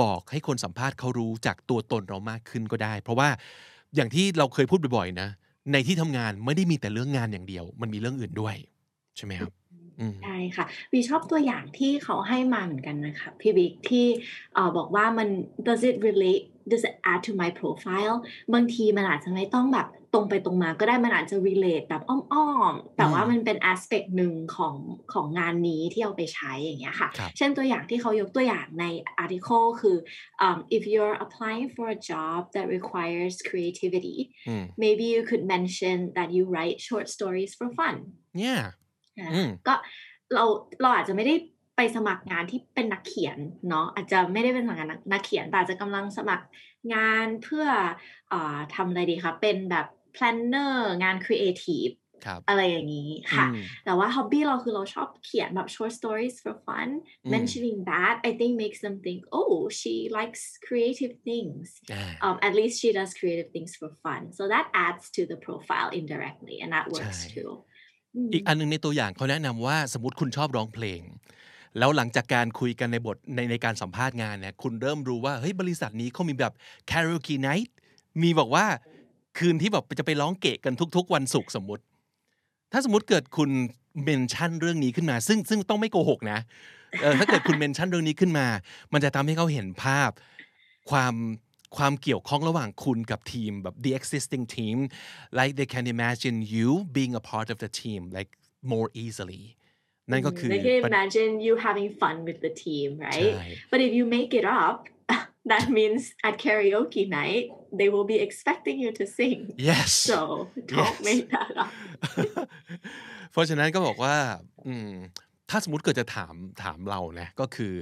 [0.01, 3.29] บอกให้คนสัมภาษณ์เขารู้จากตัวตนเรามากขึ้นก็ได้ เพราะว่า
[3.95, 5.29] อย่างที่เราเคยพูดบ่อยๆนะ
[5.73, 8.55] ในที่ทำงานไม่ได้มีแต่เรื่องงานอย่างเดียว มันมีเรื่องอื่นด้วย
[9.17, 9.53] ใช่ไหมครับ
[10.23, 14.05] ใช่ค่ะวีชอบตัวอย่างที่เขาให้มาเหมือนกันนะคะพี่บิ๊กที่
[14.77, 15.27] บอกว่ามัน
[15.67, 18.15] does it relate does it add to my profile
[18.53, 24.75] บางทีมันอาจจะไม่ต้องแบบตรงไปตรงมาก็ได้มันอาจจะ relate แบบอ้อมๆ แต่ว่ามันเป็น aspect หนึ่งของ
[25.13, 28.85] ของงานนี้ที่เอาไปใช้อย่างเงี้ยค่ะครับเช่นตัวอย่างที่เขายกตัวอย่างใน
[29.23, 29.97] article คือ
[30.45, 35.97] um, if you're applying for a job that requires creativity อืม maybe you could mention
[36.17, 37.95] that you write short stories for fun
[38.37, 38.57] เนี่ย
[39.19, 39.75] นะอืมก็
[40.33, 40.43] เรา
[40.81, 41.35] เราอาจจะไม่ได้
[41.75, 43.37] ไปสมัครงานที่เป็นนักเขียน
[43.69, 46.45] เนาะอาจจะไม่ได้เป็นสมัครงานนักนักเขียนแต่อาจจะกำลังสมัคร
[46.93, 47.65] งานเพื่อ
[48.31, 50.73] อาทำอะไรดีคะเป็นแบบ planner
[51.03, 51.93] งาน creative
[52.25, 56.89] ครับอะไรอย่างนี้ค่ะอืมแต่ว่า hobby เราคือเราชอบเขียนแบบ short stories for fun
[57.25, 62.35] อืม mentioning that I think makes them think oh she likes creative things อ่า um,
[62.47, 66.55] at least she does creative things for fun so that adds to the profile indirectly
[66.63, 67.51] and that works ใช่ too
[68.33, 71.01] อีกอันหนึงในตัวอย่างเขาแนะนำว่าสมมติคุณชอบร้องเพลง
[71.77, 76.53] แล้วหลังจากการคุยกันในบทในในการสัมภาษณ์งานเนี่ยคุณเริ่มรู้ว่าเฮ้ยบริษัทนี้เขามีแบบ
[76.89, 77.69] karaoke night
[78.21, 78.65] มีบอกว่า
[79.37, 81.83] คืนที่แบบจะไปร้องเกะกันทุก ๆ วันศุกร์สมมติ
[82.71, 83.49] ถ้าสมมติเกิดคุณ
[84.03, 86.39] เมนชั่นเรื่องนี้ขึ้นมา ซึ่งซึ่งต้องไม่โกหกนะ
[87.19, 88.47] ถ้าเกิดคุณเมนชั่นเรื่องนี้ขึ้นมา
[88.93, 90.11] มันจะทำให้เขาเห็นภาพ
[90.89, 91.13] ความ
[91.77, 94.77] ความเกี่ยวข้องระหว่างคุณกับทีมแบบ the existing team
[95.37, 98.31] like they can imagine you being a part of the team like
[98.71, 99.43] more easily
[100.11, 103.91] นั่นก็คือ they can ประ imagine you having fun with the team right ใช่ but if
[103.97, 104.77] you make it up
[105.51, 107.45] that means at karaoke night
[107.79, 109.39] they will be expecting you to sing
[109.69, 110.19] yes so
[110.73, 111.05] don't Yes.
[111.09, 111.71] make that up
[113.31, 114.15] เพราะฉะนั้นก็บอกว่า
[114.67, 114.91] อืม
[115.49, 116.33] ถ้าสมมติเกิดจะถาม
[116.63, 117.73] ถามเรานะก็คือ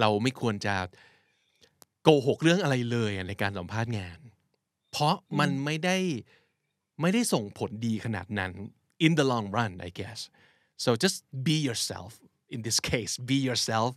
[0.00, 0.74] เราไม่ควรจะ
[2.02, 4.18] โกหกเรื่องอะไรเลยอะในการสัมภาษณ์งาน
[4.92, 5.96] เพราะมันไม่ได้
[7.00, 8.52] ไม่ได้ส่งผลดีขนาดนั้น
[9.06, 10.20] in the long run I guess
[10.84, 12.12] so just be yourself
[12.54, 13.90] in this case be yourself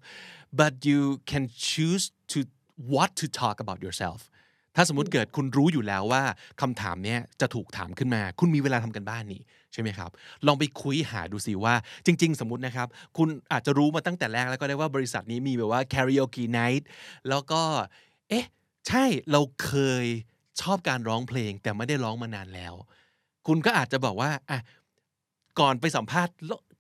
[0.60, 1.02] but you
[1.32, 2.40] can choose to
[2.94, 4.22] what to talk about yourself
[4.76, 6.24] ถ้าสมมติเกิดคุณรู้อยู่แล้วว่า
[6.62, 9.42] คำถามเนี้ยจะถูกถามขึ้นมา คุณมีเวลาทำกันบ้านนี่
[9.74, 10.10] ใช่ไหมครับ
[10.48, 11.76] ลองไปคุยหาดูสิว่า
[12.06, 16.84] จริง ๆ สมมตินะครับ คุณอาจจะรู้มาตั้งแต่แรกแล้วก็ได้ว่าบริษัทนี้มีแบบว่า karaoke night
[17.30, 17.62] แล้วก็
[18.30, 18.46] เอ๊ะ
[18.88, 19.72] ใช่เราเค
[20.04, 20.06] ย
[20.62, 22.74] ชอบการร้องเพลงแต่ไม่ได้ร้องมานานแล้ว
[23.48, 24.60] คุณก็อาจจะบอกว่าอะ
[25.60, 26.34] ก่อนไปสัมภาษณ์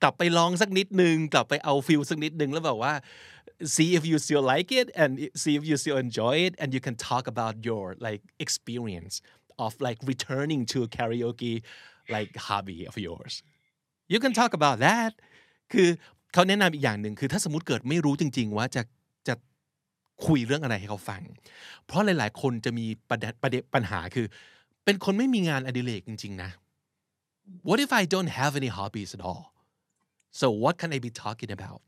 [0.03, 2.93] กลับไปร้องสักนิดนึง กลับไปเอาฟิลสักนิดนึงแล้วแบบว่า
[3.76, 5.11] see if you still like it and
[5.41, 9.15] see if you still enjoy it and you can talk about your like experience
[9.65, 11.55] of like returning to a karaoke
[12.13, 13.34] like hobby of yours
[14.11, 15.11] you can talk about that
[15.74, 15.88] คือ
[16.34, 18.82] เขาแนะนำอีกอย่างหนึ่งคือถ้าสมมติเกิดไม่รู้จริง ๆ ว่าจะ
[19.28, 19.36] จะ
[20.26, 21.22] คุยเรื่องอะไรให้เขาฟัง
[21.86, 24.26] เพราะหลาย ๆ คนจะมีประเด็ประเด็นปัญหาคือ
[24.86, 26.49] เป็นคนไม่มีงานอดิเรกจริง ๆ นะ
[27.68, 29.43] what if I don't have any hobbies at all
[30.39, 31.82] so what can I be talking about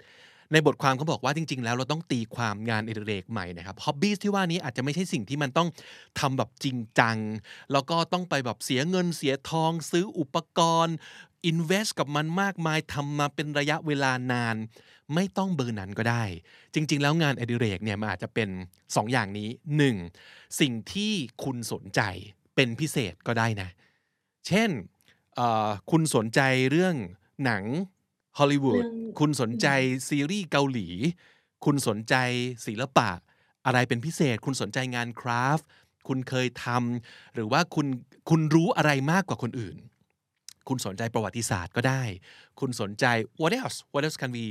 [0.52, 5.68] ในบทความเขาบอกว่าจริง ๆ แล้วเราต้องตีความงานอดิเรกใหม่นะครับ hobbies ที่ว่านี้อาจจะไม่ใช่สิ่งที่มันต้อง
[6.20, 7.18] ทำแบบจริงจัง
[7.72, 10.96] แล้วก็ต้องไปแบบเสียเงินเสียทอง ซื้ออุปกรณ์
[11.52, 14.56] invest กับมันมากมายทำมาเป็นระยะเวลานาน
[15.14, 16.24] ไม่ต้องเบอร์นั้นก็ได้
[16.74, 18.50] จริง ๆ แล้วงานอดิเรกเนี่ยมันอาจจะเป็น
[18.86, 19.50] 2อย่างนี้
[20.08, 20.60] 1.
[20.60, 22.02] สิ่งที่คุณสนใจ
[22.56, 23.70] เป็นพิเศษก็ได้นะ
[24.48, 24.70] เช่น
[25.92, 26.96] คุณสนใจเรื่อง
[27.46, 27.64] หนัง
[28.40, 29.68] ฮอลลีวูดเรื่องคุณสนใจ
[30.10, 30.88] ซีรีส์เกาหลี
[31.66, 32.16] คุณสนใจ
[32.68, 33.10] ศิลปะ
[33.66, 35.68] อะไรเป็นพิเศษ คุณสนใจงานคราฟต์
[36.08, 37.88] คุณเคยทำหรือว่าคุณ
[38.30, 39.78] คุณรู้อะไรมากกว่าคนอื่น
[40.68, 42.02] คุณสนใจประวัติศาสตร์ก็ได้
[42.60, 43.06] คุณสนใจ
[43.42, 44.46] what else what else can we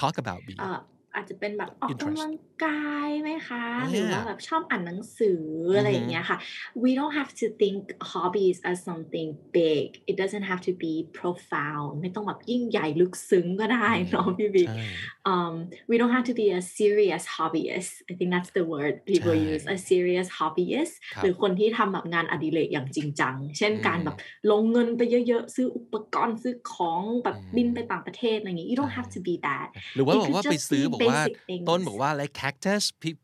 [0.00, 2.32] talk about B เอ่ออาจจะเป็นแบบออก Interest กำลัง
[2.64, 5.42] กายไหมคะอ่าหรือว่าแบบชอบอ่านหนังสือ
[5.76, 6.38] อะไรอย่างเงี้ยค่ะ
[6.82, 7.80] we don't have to think
[8.12, 14.84] hobbies as something big it doesn't have to be profound ไม่ต้องแบบยิ่งใหญ่ลึกซึ้งก็ได้เนาะพี่บิ๊กใช่
[15.24, 17.92] um, we don't have to be a serious hobbyist.
[18.10, 24.16] I think that's the word people ใช่ use a serious hobbyist ครับหรือคนที่ทำแบบงานอดิเรกอย่างจริงจัง เช่นอืมการแบบ
[24.50, 30.90] ลงเงินไปเยอะๆ ซื้ออุปกรณ์ซื้อของแบบอืมบินไปต่างประเทศอะไรอย่างงี้ you don't have to be that หรือว่า It บอก could ว่า just ไปซื้อ be
[30.92, 33.20] บอกว่า basic things ต้นบอกว่า like cactus pe-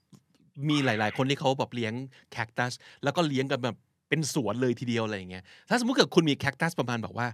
[0.68, 1.92] มีหลาย ๆ คนที่เขาแบบเลี้ยง
[2.32, 2.72] แคคตัส
[3.04, 3.76] แล้วก็เลี้ยงกันแบบ
[4.08, 7.26] เป็นสวนเลยทีเดียวอะไรอย่างเงี้ยถ้าสมมติเกิดคุณมีแคคตัสประมาณแบบว่า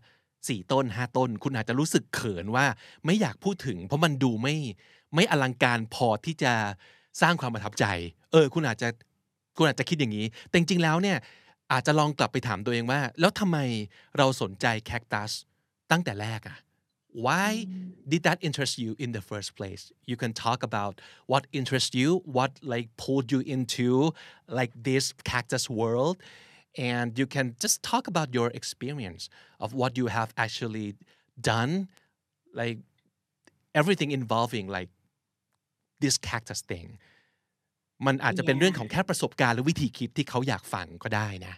[0.49, 2.67] สี่ต้นห้าต้น คุณอาจจะรู้สึกเขินว่า
[3.05, 4.57] ไม่อยากพูดถึง เพราะมันดูไม่
[5.15, 6.53] ไม่อลังการพอที่จะ
[7.21, 7.85] สร้างความประทับใจ
[8.33, 8.89] เออ คุณอาจจะ
[9.57, 11.19] คุณอาจจะคิดอย่างนี้ แต่จริงๆแล้วเนี่ย
[11.73, 13.59] อาจจะลองกลับไปถามตัวเองว่า แล้วทำไม
[14.19, 15.31] เราสนใจแคคตัส
[15.91, 16.59] ตั้งแต่แรกอะ
[17.27, 17.51] why
[18.11, 20.95] did that interest you in the first place you can talk about
[21.31, 23.89] what interests you what like pulled you into
[24.59, 26.17] like this cactus world
[26.90, 29.24] and you can just talk about your experience
[29.64, 30.88] of what you have actually
[31.52, 31.72] done
[32.62, 32.78] like
[33.80, 34.90] everything involving like
[36.04, 36.90] this cactus thing
[38.06, 41.56] มันอาจจะเป็นเรื่องของแค่ประสบการณ์หรือวิธีคิดที่เขาอยากฟังก็ได้นะ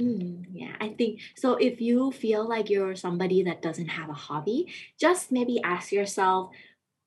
[0.00, 1.48] Mm, yeah, I think so.
[1.54, 4.66] If you feel like you're somebody that doesn't have a hobby,
[4.98, 6.50] just maybe ask yourself,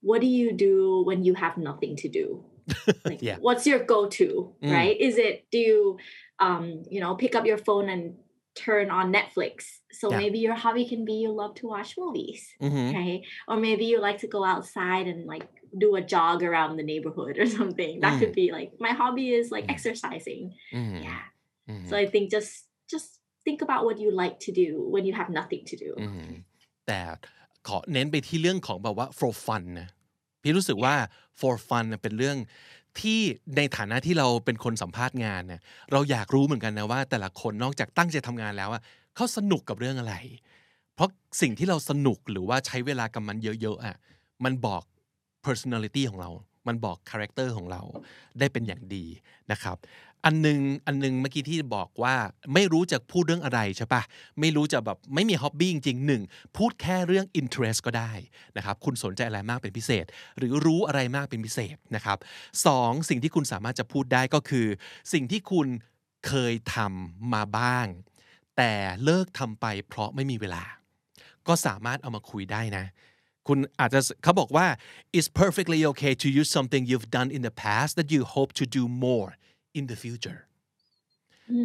[0.02, 2.26] what do you do when you have nothing to do?
[3.06, 3.38] Like, Yeah.
[3.46, 4.30] What's your go-to,
[4.76, 4.98] right?
[5.08, 5.98] Is it do you,
[6.46, 8.04] um, you know, pick up your phone and
[8.66, 9.56] turn on Netflix?
[10.00, 10.20] So Yeah.
[10.22, 13.12] maybe your hobby can be you love to watch movies, อือหือ okay?
[13.50, 15.48] Or maybe you like to go outside and like
[15.84, 17.94] do a jog around the neighborhood or something.
[18.04, 20.44] That could be like my hobby is like exercising.
[20.76, 21.24] อืม Yeah.
[21.70, 22.52] อืม So I think just
[22.94, 23.10] just
[23.46, 25.92] think about what you like to do when you have nothing to do.
[26.02, 26.32] อืม
[26.88, 27.00] แต่
[27.68, 29.88] ขอเน้นไปที่เรื่องของแบบว่า for fun นะ
[30.42, 30.96] พี่รู้สึกว่า
[31.40, 32.38] for fun น่ะเป็นเรื่อง
[33.01, 33.21] ที่
[33.57, 35.61] ในฐานะที่เราเป็นคนสัมภาษณ์งานเนี่ย
[35.93, 38.83] เราอยากรู้เหมือนกันนะว่า แต่ละคนนอกจากตั้งใจทำงานแล้วอะ
[39.17, 40.15] เขาสนุกกับเรื่องอะไร
[40.95, 41.09] เพราะ
[41.41, 43.97] สิ่งที่เราสนุกหรือว่าใช้เวลากับมันเยอะๆอะ
[44.45, 44.83] มันบอก
[45.47, 46.31] personality ของเรา
[46.67, 47.83] มันบอก character ของเรา
[48.39, 49.05] ได้เป็นอย่างดี
[49.53, 49.77] นะครับ
[50.25, 52.15] อันหนึงอันหนึงเมื่อกี้ที่บอกว่า
[52.55, 54.03] ไม่รู้จะพูดเรื่องอะไรใช่ปะ
[54.41, 56.23] ไม่รู้จะแบบไม่มีฮ็อบบี้จริงๆหนึ่ง
[56.57, 58.13] พูดแค่เรื่อง interest ก็ได้
[58.57, 60.05] นะครับคุณสนใจอะไรมากเป็นพิเศษ
[60.39, 62.19] หรือรู้อะไรมากเป็นพิเศษนะครับ
[62.67, 64.67] สองสิ่งที่คุณสามารถจะพูดได้ก็คือ
[65.13, 65.67] สิ่งที่คุณ
[66.27, 67.87] เคยทำมาบ้าง
[68.57, 68.73] แต่
[69.05, 70.65] เลิกทำไปเพราะไม่มีเวลา
[71.49, 72.85] ก็สามารถเอามาคุยได้นะ
[73.49, 74.67] คุณอาจจะเขาบอกว่า
[75.17, 78.65] it's perfectly okay to use something you've done in the past that you hope to
[78.79, 79.31] do more
[79.79, 80.41] in the future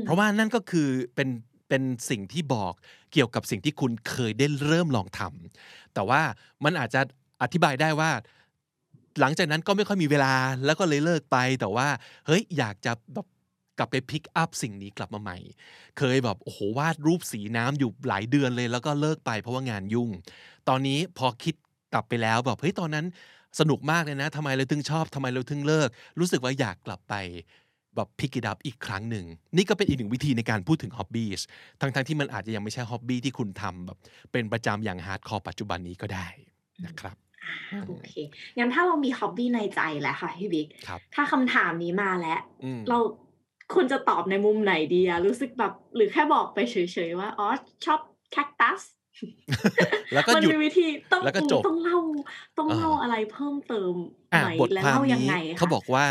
[0.06, 1.30] เพราะว่านั่นก็คือเป็น
[1.70, 2.74] เป็นสิ่งที่บอก
[3.14, 6.22] เกี่ยวกับสิ่งที่คุณเคยได้เริ่มลองทำแต่ว่า
[6.64, 7.02] มันอาจจะ
[7.42, 8.12] อธิบายได้ว่า
[9.20, 10.34] หลังจากนั้นก็ไม่ค่อยมีเวลา
[10.66, 11.88] แล้วก็เลยเลิกไปแต่ว่า
[12.28, 13.28] เฮ้ยอยากจะแบบ
[13.78, 15.38] กลับไปพิกอัพสิ่งนี้กลับมาใหม่
[15.98, 20.10] เคยแบบโอ้โหวาดรูปสีน้ำอยู่หลายเดือนเลย แล้วก็เลิกไปเพราะว่างานยุ่ง
[20.70, 21.56] ตอนนี้พอคิด
[21.94, 23.06] กลับไปแล้วแบบเฮ้ยตอนนั้น
[23.60, 25.90] สนุกมากเลยนะทำไมเราถึงชอบทำไมเราถึงเลิก
[26.20, 27.16] รู้สึกว่าอยากกลับไป
[27.98, 29.26] แบบพิกิดับอีกครั้งหนึ่ง
[29.56, 31.30] นี่ก็เป็นอีกหนึ่งวิธีในการพูดถึงฮ็อบบี้
[31.82, 33.98] ทั้งๆทที่มันอาจจะยังไม่ใช่ฮ็อบบี้ที่คุณทำแบบ
[34.32, 36.28] เป็นประจำอย่าง hardcore ปัจจุบันนี้ก็ได้
[36.86, 38.12] นะครับอ่าโอเค
[38.58, 42.98] งั้นถ้าเรามี hobby ในใจแล้วค่ะพี่บิ๊กครับถ้าคำถามนี้มาแล้วอืมเรา
[43.74, 46.76] ควรจะตอบในมุมไหนดีอะรู้สึกแบบหรือแค่บอกไปเฉ
[47.08, 47.48] ยๆว่า อ๋อ
[47.86, 48.00] ชอบ
[48.32, 48.82] แคคตัส
[50.14, 52.00] แล้วก็มันหยุดมีวิธีต้องแล้วก็จบต้องเล่า
[52.58, 53.94] ต้องเล่าอ่าอะไรเพิ่มเติม
[54.34, 56.06] อะไหมบทและความเล่ายังนี้ไงคะเขาบอกว่า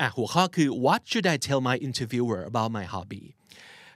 [0.00, 3.24] อะหัวข้อคือ what should I tell my interviewer about my hobby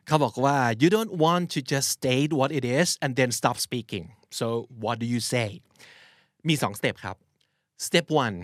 [0.06, 4.06] เขาบอกว่า you don't want to just state what it is and then stop speaking
[4.38, 4.46] so
[4.84, 5.48] what do you say
[6.48, 7.16] มีสองสเต็ปครับ
[7.86, 8.36] step one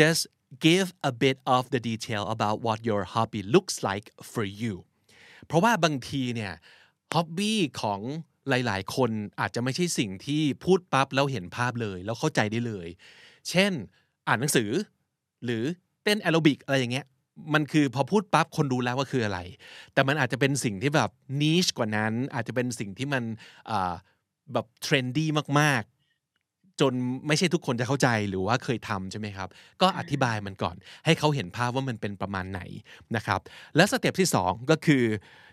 [0.00, 0.22] just
[0.66, 4.74] give a bit of the detail about what your hobby looks like for you
[5.46, 6.52] เพราะว่าบางทีเนี่ย
[7.14, 8.00] ฮ็อบบี้ของ
[8.48, 12.88] หลาย ๆ คนอาจจะไม่ใช่สิ่งที่พูดปั๊บแล้วเห็นภาพเลย แล้วเข้าใจได้เลย
[13.48, 13.72] เช่น
[14.28, 14.70] อ่านหนังสือ
[15.44, 15.64] หรือ
[16.04, 17.06] เต้นแอโรบิกอะไรอย่างเงี้ย
[17.54, 19.40] มันคือพอพูดปั๊บคนรู้แล้วว่าคืออะไร
[19.92, 23.22] แต่มันอาจจะเป็นสิ่งที่แบบ niche กว่านั้น อาจจะเป็นสิ่งที่มัน
[24.52, 25.28] แบบ trendy
[25.60, 26.92] มากๆ จน
[27.26, 29.48] ไม่ใช่ทุกคนจะเข้าใจหรือว่าเคยทำใช่ไหมครับ
[29.82, 32.60] ก็อธิบายมันก่อน ให้เขาเห็นภาพว่ามันเป็นประมาณไหน
[33.16, 33.40] นะครับ
[33.76, 35.04] และ step ที่สองก็คือ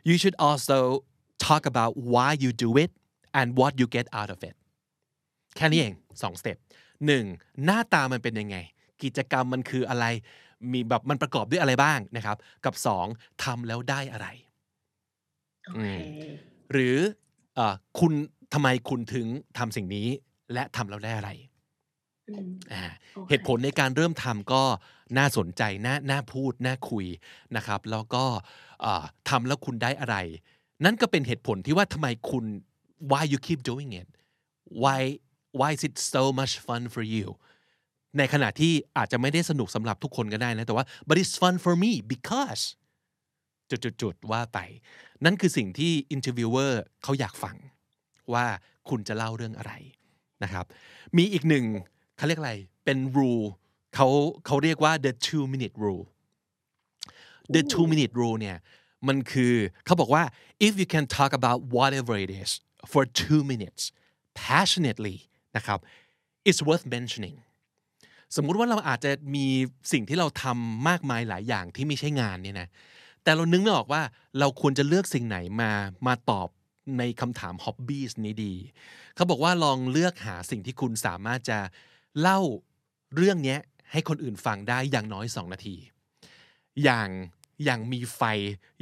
[0.07, 0.79] you should also
[1.45, 2.91] talk about why you do it
[3.39, 4.55] and what you get out of it
[5.55, 6.57] แค่นี้เองสองสเต็ป
[7.05, 7.23] หนึ่ง
[7.65, 8.57] หน้าตามันเป็นยังไง
[9.03, 10.05] กิจกรรมมันคืออะไร
[10.73, 13.05] มีแบบมันประกอบด้วยอะไรบ้างนะครับ กับสอง
[13.43, 14.27] ทำแล้วได้อะไร
[15.65, 15.87] โอเค
[16.71, 16.97] หรือ
[17.55, 18.13] เออคุณ
[18.53, 19.27] ทำไมคุณถึง
[19.57, 20.07] ทำสิ่งนี้
[20.53, 21.31] และทำแล้วได้อะไร
[22.29, 22.83] อืมอ่า
[23.15, 24.63] โอเคเหตุผลในการเริ่มทำก็
[25.17, 27.05] น่าสนใจน่าน่าพูด น่าคุย
[27.55, 28.25] นะครับ แล้วก็
[28.81, 30.17] เอ่อทำแล้วคุณได้อะไร
[30.85, 32.45] นั่นก็เป็นเหตุผลที่ว่าทำไมคุณ
[33.11, 34.07] why you keep doing it
[34.83, 35.01] why
[35.59, 37.27] why is it so much fun for you
[38.17, 42.63] ในขณะที่อาจจะไม่ได้สนุกสำหรับทุกคนก็ได้นะ แต่ว่า but it's fun for me because
[43.69, 44.59] จุดๆๆว่าไป
[45.25, 47.55] นั่นคือสิ่งที่ interviewer เขาอยากฟัง
[48.33, 48.45] ว่า
[48.89, 49.73] คุณจะเล่าเรื่องอะไร
[50.43, 50.65] นะครับ
[51.17, 51.65] มีอีกหนึ่ง
[52.17, 52.53] เขาเรียกอะไร
[52.85, 53.45] เป็น rule
[53.95, 54.07] เขา
[54.45, 56.05] เขาเรียกว่า the two minute rule
[57.55, 58.57] the two minute rule เนี่ย
[59.07, 59.53] มันคือ
[59.85, 60.23] เขาบอกว่า
[60.67, 62.51] if you can talk about whatever it is
[62.91, 63.81] for two minutes
[64.47, 65.17] passionately
[65.55, 65.79] นะครับ
[66.49, 67.37] it's worth mentioning
[68.35, 69.47] สมมุติว่าเราอาจจะมี
[69.91, 72.67] สิ่งที่เราทำมากมายหลายอย่างที่ไม่ใช่งานเนี่ยนะ
[73.23, 74.01] แต่เรานึกไม่ออกว่า
[74.39, 75.71] เราควรจะเลือกสิ่งไหนมา
[76.07, 76.49] มาตอบ
[76.99, 78.53] ในคำถามฮ็อบบี้นี้ดี
[79.15, 81.59] เขาบอกว่าลองเลือกหาสิ่งที่คุณสามารถจะ
[82.21, 82.39] เล่า
[83.15, 83.57] เรื่องนี้
[83.91, 85.75] ให้คนอื่นฟังได้อย่างน้อย 2 นาที
[86.83, 87.09] อย่าง
[87.65, 88.21] อย่างมีไฟ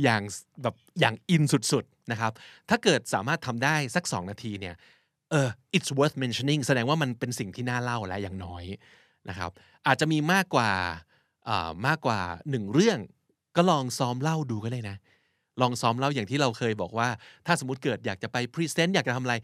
[0.04, 0.22] อย่าง
[0.62, 2.32] แบบอย่างอินสุดๆนะครับ
[2.70, 4.76] ถ้าเกิดสามารถทำได้สัก 2 นาทีเนี่ย
[5.32, 8.64] เออ it's worth mentioning แสดงว่ามันเป็นสิ่งที่น่าเล่าแล้วอย่างน้อย
[9.30, 9.52] นะครับ
[9.88, 10.70] อาจจะมีมากกว่า
[11.88, 12.20] มากกว่า
[12.50, 13.00] หนึ่งเรื่อง
[13.56, 14.98] ก็ลองซ้อมเล่าดูก็ได้นะ
[15.62, 17.08] ลองซ้อมเล่าอย่างที่เราเคยบอกว่า
[17.46, 19.36] ถ้าสมมติเกิดอยากจะไปพรีเซนต์อยากจะทำอะไร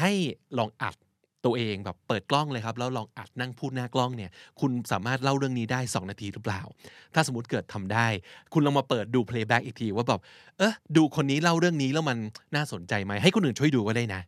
[0.00, 0.12] ให้
[0.58, 0.96] ลองอัด
[1.44, 4.30] ตัวเองแบบเปิดกล้องเลยครับแล้วลองอัดนั่งพูดหน้ากล้องเนี่ย
[4.60, 6.60] คุณสามารถเล่าเรื่องนี้ได้ 2 นาทีหรือเปล่า
[7.14, 8.06] ถ้าสมมติเกิดทำได้
[8.52, 10.20] คุณลองมาเปิดดู playback อีกทีว่าแบบ
[10.58, 12.18] เออดูคนนี้เล่าเรื่องนี้แล้วมัน
[12.54, 14.22] น่าสนใจไหมให้คนอื่นช่วยดูก็ได้นะ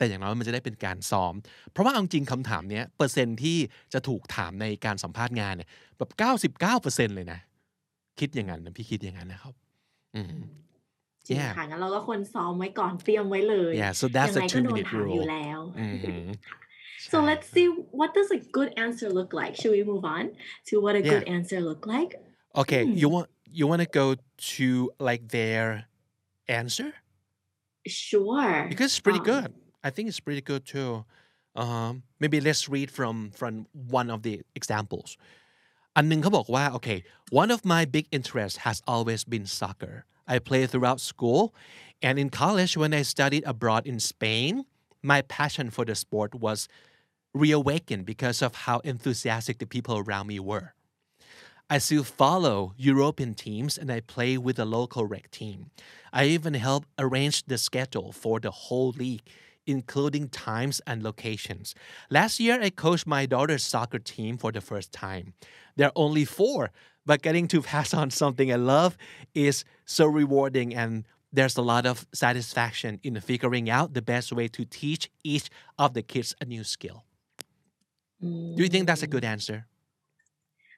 [0.00, 1.34] แต่อย่างน้อยมันจะได้เป็นการซ้อม
[1.72, 3.58] เพราะว่าเอาจริงคำถามเนี้ยเปอร์เซ็นที่
[3.92, 6.10] จะถูกถามในการสัมภาษณ์งานเนี่ยแบบ
[6.58, 7.40] 99%เลยนะ
[8.18, 9.54] คิดอย่างนั้นนะพี่คิดอย่างนั้นนะครับ
[10.14, 10.30] อืม
[11.26, 15.86] จริงค่ะงั้นเราก็ควรซ้อมไว้ก่อนเตรียมไว้เลย yeah so that's ยัง a ไงก็ two โดน minute ถามอยู่ rule แล้วอื
[16.22, 16.28] ม
[17.12, 17.66] So let's see
[17.98, 19.52] what does a good answer look like.
[19.60, 20.24] Should we move on
[20.68, 21.12] to what a Yeah.
[21.12, 22.12] good answer look like?
[22.62, 23.26] Okay, you want
[23.58, 24.06] you want to go
[24.56, 24.66] to
[25.08, 25.64] like their
[26.60, 26.88] answer
[27.86, 28.66] Sure.
[28.72, 29.48] because it's pretty Um, good.
[29.83, 31.05] I think it's pretty good too.
[31.55, 35.17] Um, maybe let's read from from one of the examples.
[35.95, 36.99] อันหนึงเขาบอกว่า okay
[37.41, 39.95] one of my big interests has always been soccer
[40.33, 41.41] I played throughout school
[42.07, 44.53] and in college when I studied abroad in Spain
[45.11, 46.59] my passion for the sport was
[47.43, 50.67] reawakened because of how enthusiastic the people around me were
[51.67, 55.71] I still follow European teams and I play with the local rec team.
[56.13, 59.23] I even help arrange the schedule for the whole league,
[59.66, 61.74] including times and locations.
[62.10, 65.34] Last year, I coached my daughter's soccer team for the first time.
[65.76, 66.70] They're only four,
[67.06, 68.96] but getting to pass on something I love
[69.34, 74.48] is so rewarding and there's a lot of satisfaction in figuring out the best way
[74.48, 75.48] to teach each
[75.78, 77.04] of the kids a new skill.
[78.20, 79.28] Do you think that's a good mm.
[79.28, 79.66] answer?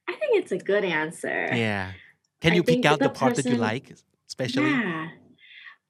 [0.09, 1.49] I think it's a good answer.
[1.53, 1.93] Yeah.
[2.41, 3.93] Can you pick out the the part that you like,
[4.29, 4.71] especially?
[4.71, 5.09] Yeah.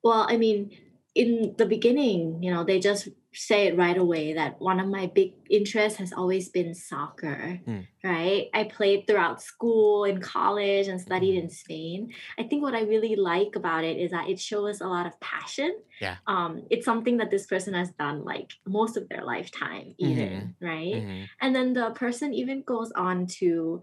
[0.03, 0.77] Well, I mean,
[1.15, 5.07] in the beginning, you know, they just say it right away that one of my
[5.07, 7.87] big interests has always been soccer, Mm.
[8.05, 8.49] right?
[8.55, 11.45] I played throughout school and college and studied Mm-hmm.
[11.45, 12.13] in Spain.
[12.39, 15.19] I think what I really like about it is that it shows a lot of
[15.21, 15.73] passion.
[16.01, 16.17] Yeah.
[16.27, 20.95] Um, it's something that this person has done like most of their lifetime, even, right?
[20.95, 21.29] Mhm.
[21.43, 23.81] And then the person even goes on to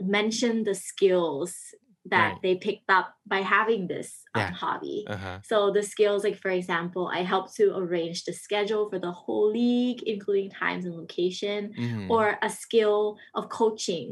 [0.00, 1.74] mention the skills
[2.13, 2.41] that Right.
[2.43, 4.51] they picked up by having this um, Yeah.
[4.63, 4.97] hobby.
[5.15, 5.37] Uh-huh.
[5.49, 9.47] So the skills, like for example, I help to arrange the schedule for the whole
[9.61, 12.07] league, including times and location, Mhm.
[12.15, 12.99] or a skill
[13.37, 14.07] of coaching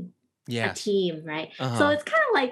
[0.49, 0.83] a yes.
[0.85, 1.49] team, right?
[1.59, 1.93] So Uh-huh.
[1.93, 2.51] it's kind of like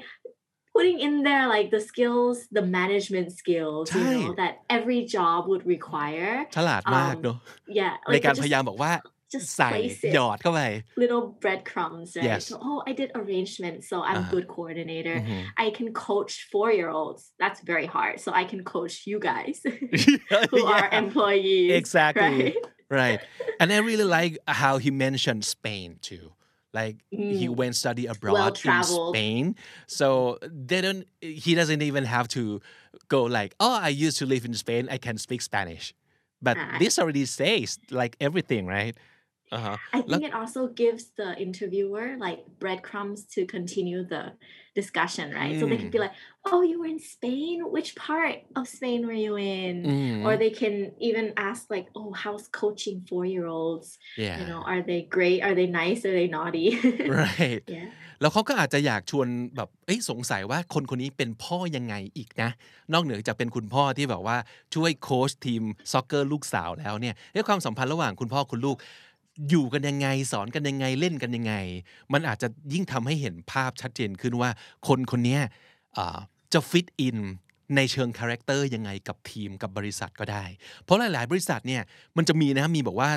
[0.76, 4.38] putting in there like the skills, the management skills, you know, Right.
[4.42, 6.34] that every job would require.
[6.56, 7.38] ฉลาดมากเนอะ
[7.80, 8.92] Yeah, ใน like การ just, พยายามบอกว่า
[9.34, 10.62] just ใส่ place it หยอดเข้าไป
[11.04, 12.26] little breadcrumbs, right?
[12.32, 12.44] Yes.
[12.50, 14.34] So, oh, I did arrangement, so I'm Uh-huh.
[14.36, 15.16] good coordinator.
[15.18, 17.22] อือหือ I can coach four year olds.
[17.42, 18.16] That's very hard.
[18.24, 19.58] So I can coach you guys
[20.54, 21.02] who are Yeah.
[21.04, 21.72] employees.
[21.82, 22.40] Exactly.
[22.40, 22.56] Right?
[23.02, 23.20] right
[23.60, 24.34] and I really like
[24.64, 26.26] how he mentioned Spain too
[26.80, 26.96] like
[27.40, 27.56] he Mm.
[27.62, 29.12] went study abroad in Well-traveled.
[29.16, 29.44] Spain
[30.00, 30.08] so
[30.72, 31.04] they don't
[31.46, 32.44] he doesn't even have to
[33.16, 35.86] go like oh I used to live in Spain I can speak Spanish
[36.48, 36.78] but Ah.
[36.82, 37.70] this already says
[38.02, 38.96] like everything right
[39.57, 44.23] Uh-huh I Look- think it also gives the interviewer like breadcrumbs to continue the
[44.81, 45.55] discussion, right?
[45.61, 46.07] So they can be Mm.
[46.07, 46.17] like,
[46.51, 47.57] oh, you were in Spain?
[47.77, 49.75] Which part of Spain were you in?
[49.93, 50.25] Mhm.
[50.27, 50.75] Or they can
[51.09, 53.89] even ask, like, oh, how's coaching four year olds?
[54.25, 55.39] yeah You know, are they great?
[55.47, 56.01] Are they nice?
[56.09, 56.69] Are they naughty?
[57.21, 57.89] right yeah.
[58.21, 62.51] แล้วเขาก็อาจจะอยากชวนแบบเอ้ยสงสัยว่าคนคนนี้เป็นพ่อยังไงอีกนะ
[62.93, 64.37] นอกเหนือจากเป็นคุณพ่อที่แบบว่า
[64.75, 68.77] ช่วยโค้ชทีมซ็อกเกอร์ลูกสาวแล้วเนี่ยเอ้ยความสัมพันธ์ระหว่างคุณพ่อคุณลูก
[69.51, 71.55] อยู่กันยังไงสอนกันยังไงเล่นกันยังไง
[72.13, 74.51] มันอาจจะยิ่งทำให้เห็นภาพชัดเจนขึ้นว่า
[74.89, 75.41] คนคนเนี้ย
[75.97, 76.19] อ่า
[76.53, 77.19] จะ fit in
[77.77, 80.45] ในเชิง character ยังไงกับทีมกับบริษัทก็ได้
[80.83, 81.83] เพราะหลาย ๆ บริษัทเนี่ย
[82.17, 83.11] มันจะมีนะมีบอกว่า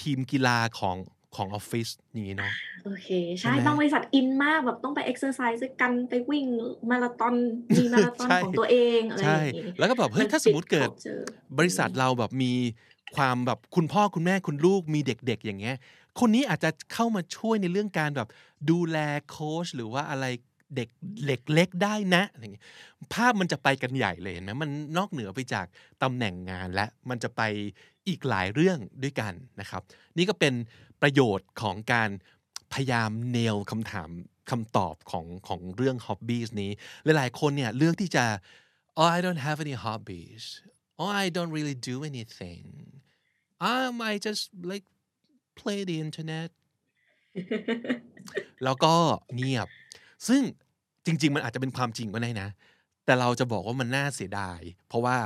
[0.00, 0.96] ทีมกีฬาของ
[1.36, 2.52] ของออฟฟิศอย่างนี้เนาะ
[2.84, 6.46] โอเค ใช่ใช่ไหมบางบริษัทอินมากแบบต้องไป exercise ด้วยกันไปวิ่ง
[6.90, 7.34] มาราธอน
[7.76, 11.24] มีมาราธอนใช่ของตัวเองอะไรอใช่ย่างนี้แล้วก็แบบเฮ้ยนถ้าสมมติเกิดติ culture
[11.58, 12.52] บริษัทเราแบบมี
[13.16, 15.76] ความแบบคุณพ่อคุณแม่คุณลูกมีเด็กๆ อย่างเงี้ย
[16.20, 18.28] คนนี้อาจจะเข้ามาช่วยในเรื่องการแบบ
[18.70, 18.98] ดูแล
[19.28, 20.26] โค้ชหรือว่าอะไร
[20.76, 20.88] เด็ก
[21.24, 22.64] เล็กเล็กได้นะอะไรเงี้ย
[23.12, 25.66] ภาพมันจะไปกันใหญ่เลยเห็นไหมมันนอกเหนือไปจาก
[26.02, 27.42] ตำแหน่งงานและมันจะไป
[28.08, 29.82] อีกหลายเรื่องด้วยกันนะครับ
[30.16, 30.54] นี่ก็เป็น
[31.02, 32.10] ประโยชน์ของการ
[32.72, 34.08] พยายามเนลคำถาม
[34.50, 36.70] คำตอบของของเรื่อง hobbies นี้
[37.04, 38.24] หลายๆคนเนี่ยเลือกที่จะ
[38.98, 40.44] oh I don't have any hobbies
[41.00, 42.64] oh I don't really do anything
[43.70, 44.86] um I just like
[45.60, 46.48] play the internet
[48.64, 48.94] แล้วก็
[49.34, 49.68] เงียบ
[50.28, 50.42] ซึ่ง
[51.06, 52.48] จริง ๆ มันอาจจะเป็นความจริงก็ได้นะ
[53.04, 55.16] แต่เราจะบอกว่ามันน่าเสียดาย เพราะว่า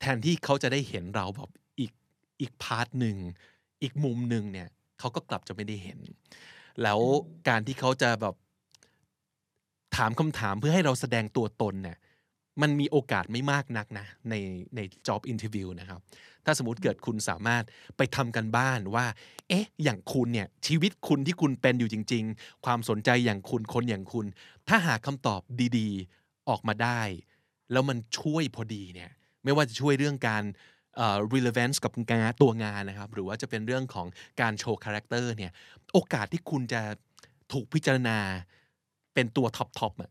[0.00, 1.50] แทนที่เขาจะได้เห็นเราแบบ
[1.80, 1.92] อีก
[2.40, 3.16] อีกพาร์ทหนึ่ง
[3.82, 5.98] อีกมุมหนึ่งเนี่ยเขาก็กลับจะไม่ได้เห็น
[6.82, 7.00] แล้ว
[7.48, 8.34] การที่เขาจะแบบ
[9.96, 11.96] ถามคำถามเพื่อให้เราแสดงตัวตนเนี่ย
[12.62, 14.34] มันมีโอกาสไม่มากนักนะใน
[14.76, 16.00] ใน job interview นะครับ
[16.44, 17.64] ถ้าสมมติเกิดคุณสามารถ
[17.96, 19.06] ไปทำการบ้านว่า
[19.48, 24.26] เอ๊ะ อย่างคุณเนี่ยชีวิตคุณที่คุณเป็นอยู่จริง ๆ ความสนใจอย่างคุณคนอย่างคุณ
[24.68, 25.40] ถ้าหาคำตอบ
[25.78, 27.00] ดีๆออกมาได้
[27.72, 29.10] แล้วมันช่วยพอดีเนี่ย
[29.44, 30.44] ไม่ว่าจะช่วยเรื่องการ
[31.34, 34.06] relevance กับงานตัวงานนะครับ หรือว่าจะเป็นเรื่องของ
[34.40, 35.52] การโชว์ character เนี่ย
[35.92, 36.82] โอกาสที่คุณจะ
[37.52, 38.18] ถูกพิจารณา
[39.14, 40.10] เป็นตัวท็อปท็อปอะ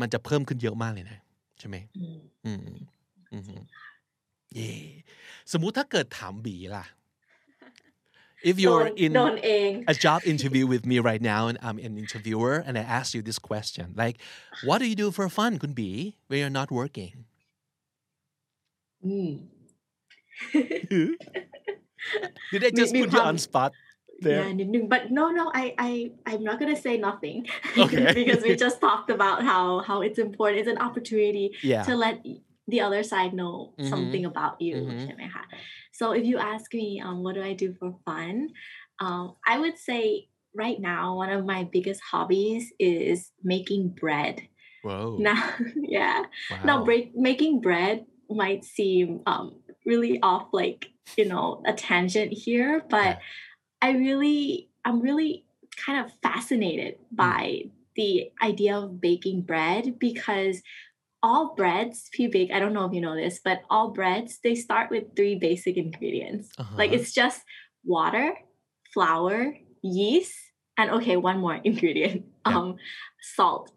[0.00, 1.20] มันจะเพิ่มขึ้นเยอะมากเลยนะ
[1.64, 1.78] ช่ไหม
[2.46, 2.60] อืม
[3.32, 3.62] อืม
[4.54, 4.70] เย่
[5.52, 6.84] สมมุติถ้าเกิดถามบีล่ะ
[8.50, 12.54] if you're in โดนเอง a job interview with me right now and I'm an interviewer
[12.66, 14.16] and I ask you this question like
[14.66, 15.90] what do you do for fun คุณบี
[16.28, 17.14] when you're not working
[22.52, 23.70] did I just Mi- mi put you on ความ- spot
[24.20, 24.48] there.
[24.48, 27.46] Yeah, but no, no, I, I, I'm not gonna say nothing.
[27.76, 28.12] Okay.
[28.14, 30.60] because we just talked about how how it's important.
[30.60, 31.82] It's an opportunity yeah.
[31.82, 32.24] to let
[32.68, 33.90] the other side know mm-hmm.
[33.90, 34.76] something about you.
[34.76, 35.20] Mm-hmm.
[35.92, 38.50] So if you ask me, um, what do I do for fun?
[39.00, 44.42] Um, I would say right now one of my biggest hobbies is making bread.
[44.82, 45.16] Whoa.
[45.18, 46.24] Now, yeah.
[46.50, 46.60] Wow.
[46.64, 52.84] Now, break, making bread might seem um, really off, like you know, a tangent here,
[52.88, 53.04] but.
[53.04, 53.18] Yeah
[53.82, 55.44] I really, I'm really
[55.76, 57.64] kind of fascinated by
[57.96, 60.62] the idea of baking bread because
[61.22, 64.54] all breads, P bake, I don't know if you know this, but all breads they
[64.54, 66.50] start with three basic ingredients.
[66.76, 67.00] Like Uh-huh.
[67.00, 67.42] it's just
[67.84, 68.34] water,
[68.92, 70.34] flour, yeast,
[70.76, 72.58] and okay, one more ingredient, Yeah.
[72.58, 72.76] um,
[73.20, 73.72] salt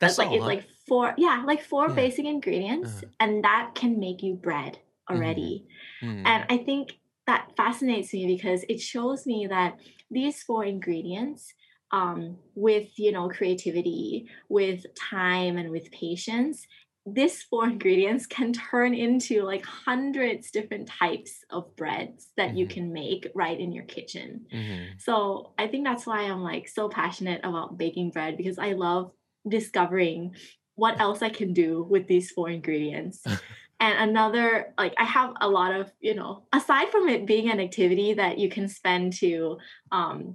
[0.00, 0.48] That's like all, it's huh?
[0.48, 1.94] like four yeah like four Yeah.
[1.94, 3.10] basic ingredients Uh-huh.
[3.20, 4.78] and that can make you bread
[5.10, 5.66] already
[6.02, 6.22] Mm.
[6.26, 9.78] and i think that fascinates me because it shows me that
[10.10, 11.52] these four ingredients
[11.90, 16.66] um, with you know creativity with time and with patience
[17.06, 22.70] this four ingredients can turn into like hundreds different types of breads that you Mhm.
[22.70, 25.00] can make right in your kitchen Mhm.
[25.00, 29.12] so I think that's why I'm like so passionate about baking bread because I love
[29.48, 30.34] discovering
[30.76, 33.22] what else I can do with these four ingredients.
[33.80, 37.60] and another like I have a lot of, you know, aside from it being an
[37.60, 39.58] activity that you can spend to
[39.92, 40.34] um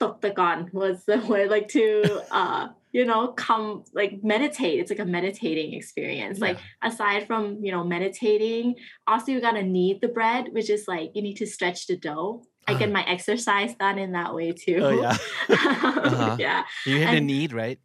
[0.00, 4.78] Toktagon was the word like to uh you know come like meditate.
[4.80, 6.38] It's like a meditating experience.
[6.38, 11.12] Like aside from you know meditating also you gotta knead the bread which is like
[11.14, 12.42] you need to stretch the dough.
[12.68, 14.78] I get my exercise done in that way too.
[14.82, 15.16] Oh yeah.
[15.48, 16.36] Uh-huh.
[16.38, 16.64] yeah.
[16.84, 17.78] You hit a And- need, right?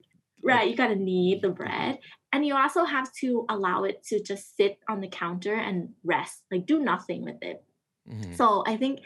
[0.43, 1.99] right you gotta knead the bread
[2.33, 6.43] and you also have to allow it to just sit on the counter and rest
[6.51, 7.63] like do nothing with it
[8.09, 8.35] Mhm.
[8.35, 8.99] so I think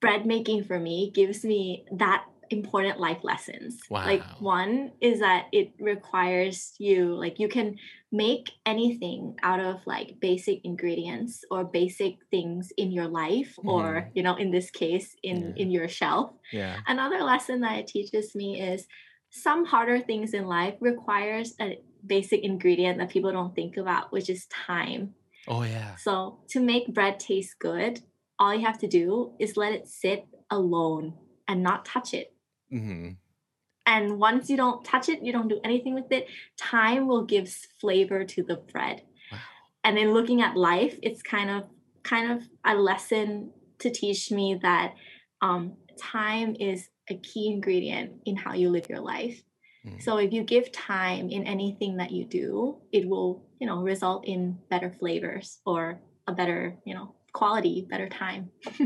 [0.00, 3.80] bread making for me gives me that important life lessons.
[4.06, 7.78] Like one is that it requires you like you can
[8.10, 14.10] make anything out of like basic ingredients or basic things in your life or Mhm.
[14.16, 15.62] you know in this case in Yeah.
[15.62, 16.34] in your shelf.
[16.52, 16.80] Yeah.
[16.86, 18.86] Another lesson that it teaches me is
[19.30, 24.28] some harder things in life requires a basic ingredient that people don't think about which
[24.28, 25.14] is time.
[25.48, 25.96] Oh yeah.
[25.96, 28.00] So to make bread taste good,
[28.38, 31.14] all you have to do is let it sit alone
[31.48, 32.34] and not touch it.
[32.70, 33.10] hmm
[33.86, 36.26] And once you don't touch it, you don't do anything with it,
[36.56, 37.48] time will give
[37.80, 39.02] flavor to the bread.
[39.30, 39.38] Wow.
[39.84, 41.68] And in looking at life, it's kind of
[42.02, 44.94] kind of a lesson to teach me that
[45.40, 49.42] um, time is a key ingredient in how you live your life.
[49.85, 50.01] Mm.
[50.05, 53.29] So if you give time in anything that you do, it will,
[53.59, 54.39] you know, result in
[54.71, 57.07] better flavors or a better, you know,
[57.39, 58.43] quality, better time.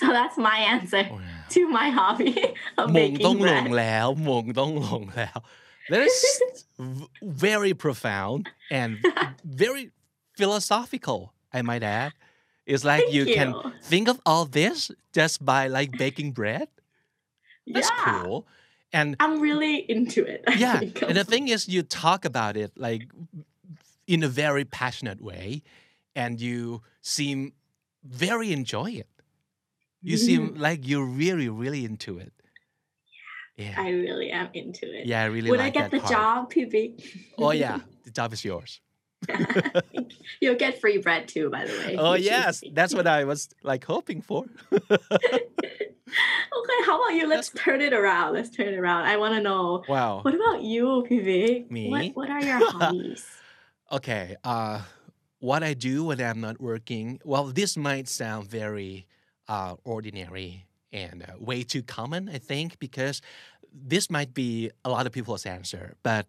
[0.00, 1.20] so that's my answer Wow.
[1.54, 2.34] to my hobby
[2.78, 3.76] of มงต้อง baking ลง bread.
[3.78, 5.38] แล้วมงต้องลงแล้ว
[5.92, 6.16] That is
[6.96, 7.08] v-
[7.48, 8.40] very profound
[8.80, 8.90] and
[9.64, 9.84] very
[10.38, 11.20] philosophical
[11.58, 12.12] I might add
[12.72, 13.72] It's like Thank you, can you.
[13.92, 14.76] think of all this
[15.18, 16.68] just by like baking bread
[17.74, 18.04] That's yeah.
[18.04, 18.34] cool
[18.93, 20.43] and I'm really into it.
[20.47, 21.01] I yeah think.
[21.01, 23.09] and the thing is you talk about it like
[24.07, 25.63] in a very passionate way
[26.15, 27.53] and you seem
[28.03, 29.07] very enjoy it
[30.01, 32.31] you seem like you're really really into it
[33.57, 35.05] yeah I really am into it.
[35.07, 36.11] yeah I really Would like I get the part.
[36.11, 37.03] job, PB?
[37.39, 38.79] oh yeah the job is yours
[40.41, 41.95] You'll get free bread too, by the way.
[41.97, 44.45] oh yes that's what I was like hoping for
[46.57, 47.27] Okay, how about you?
[47.27, 48.33] Let's turn it around.
[48.33, 49.05] Let's turn it around.
[49.05, 49.83] I want to know.
[49.89, 51.69] wow What about you, PV?
[51.69, 51.89] Me?
[51.89, 53.25] What What are your hobbies?
[53.91, 54.35] Okay.
[54.43, 54.81] Uh,
[55.39, 59.07] what I do when I'm not working, well, this might sound very
[59.47, 63.21] uh, ordinary and uh, way too common, I think, because
[63.73, 65.95] this might be a lot of people's answer.
[66.01, 66.27] But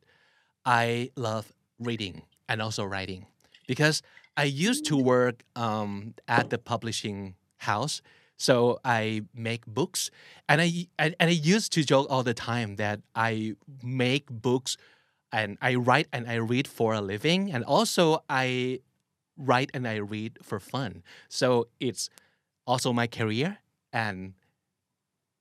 [0.64, 3.26] I love reading and also writing
[3.66, 4.02] because
[4.36, 8.02] I used to work um, at the publishing house.
[8.38, 10.10] So I make books,
[10.46, 14.76] and I and, and I used to joke all the time that I make books
[15.32, 18.80] and I write and I read for a living, and also I
[19.38, 21.02] write and I read for fun.
[21.28, 22.10] So it's
[22.66, 23.58] also my career
[23.92, 24.34] and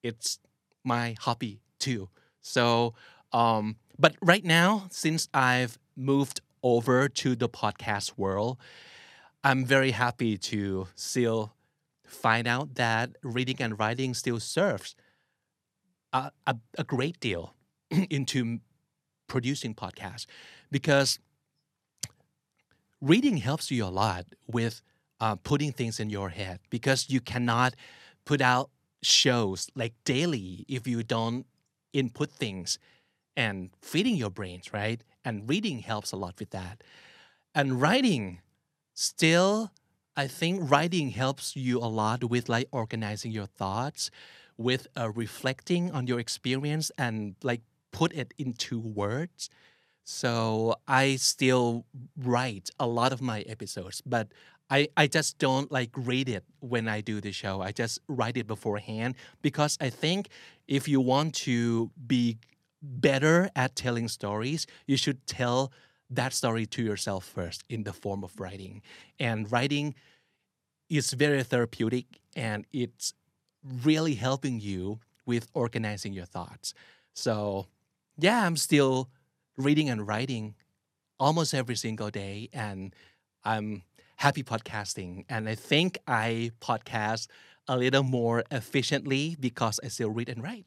[0.03, 0.39] it's
[0.83, 2.09] my hobby too.
[2.41, 2.93] So,
[3.33, 8.57] um, but right now, since I've moved over to the podcast world,
[9.43, 11.53] I'm very happy to still
[12.03, 14.95] find out that reading and writing still serves
[16.11, 17.53] a, a, a great deal
[18.09, 18.59] into
[19.27, 20.25] producing podcasts.
[20.71, 21.19] Because
[22.99, 24.81] reading helps you a lot with
[25.19, 26.59] uh, putting things in your head.
[26.71, 27.75] Because you cannot
[28.25, 28.71] put out
[29.03, 31.45] shows like daily if you don't
[31.93, 32.79] input things
[33.37, 36.83] and feeding your brains right and reading helps a lot with that
[37.53, 38.39] and writing
[38.93, 39.71] still
[40.15, 44.11] i think writing helps you a lot with like organizing your thoughts
[44.57, 47.61] with uh, reflecting on your experience and like
[47.91, 49.49] put it into words
[50.05, 54.27] so I still write a lot of my episodes, but
[54.69, 57.61] I, I just don't like read it when I do the show.
[57.61, 60.29] I just write it beforehand because I think
[60.67, 62.37] if you want to be
[62.85, 65.71] better at telling stories, you should tell
[66.09, 68.81] that story to yourself first in the form of writing.
[69.19, 69.95] And writing
[70.89, 72.05] is very therapeutic
[72.35, 73.13] and it's
[73.83, 76.73] really helping you with organizing your thoughts.
[77.13, 77.67] So,
[78.17, 79.09] yeah, I'm still
[79.57, 80.55] reading and writing
[81.19, 82.93] almost every single day and
[83.43, 83.83] I'm
[84.17, 87.27] happy podcasting and I think I podcast
[87.67, 90.65] a little more efficiently because I still read and write.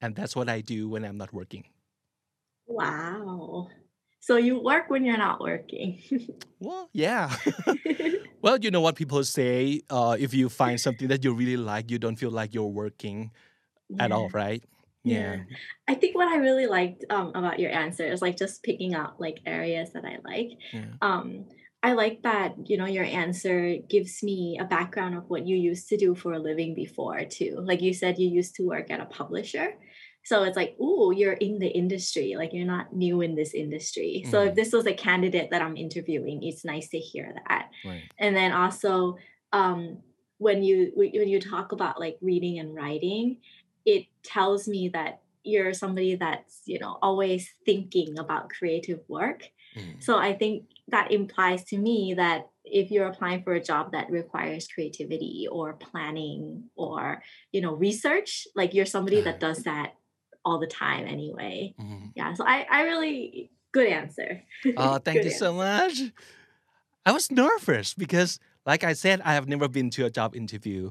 [0.00, 1.64] And that's what I do when I'm not working.
[2.66, 3.68] Wow.
[4.20, 6.02] So you work when you're not working.
[6.60, 7.30] Well, yeah.
[8.42, 11.88] well, you know what people say uh, if you find something that you really like,
[11.88, 13.30] you don't feel like you're working
[14.00, 14.60] at all, right?
[15.04, 15.36] Yeah.
[15.86, 19.20] I think what I really liked um, about your answer is like just picking out
[19.20, 20.58] like areas that I like.
[20.72, 20.84] Yeah.
[21.00, 21.46] Um,
[21.80, 25.88] I like that you know your answer gives me a background of what you used
[25.90, 27.62] to do for a living before too.
[27.62, 29.74] Like you said, you used to work at a publisher.
[30.24, 34.24] So it's like, oh, you're in the industry, like you're not new in this industry.
[34.30, 34.56] So if Mhm.
[34.56, 37.70] this was a candidate that I'm interviewing, it's nice to hear that.
[37.84, 38.02] Right.
[38.18, 39.16] And then also,
[39.52, 40.02] um,
[40.38, 43.38] when you when you talk about like reading and writing,
[43.84, 49.50] it tells me that you're somebody that's you know always thinking about creative work.
[49.74, 50.02] Mm.
[50.02, 54.10] So I think that implies to me that if you're applying for a job that
[54.10, 59.94] requires creativity or planning or you know research, like you're somebody that does that
[60.48, 61.74] all the time anyway.
[61.78, 62.12] Mhm.
[62.14, 62.34] Yeah.
[62.34, 64.42] So I I really good answer.
[64.76, 66.00] Oh, thank you so much.
[67.06, 70.90] I was nervous because, like I said, I have never been to a job interview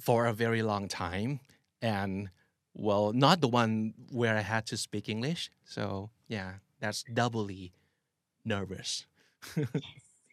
[0.00, 1.40] for a very long time.
[1.82, 2.30] And,
[2.74, 5.50] well, not the one where I had to speak English.
[5.64, 7.72] So, yeah, that's doubly
[8.44, 9.06] nervous.
[9.56, 9.72] yes.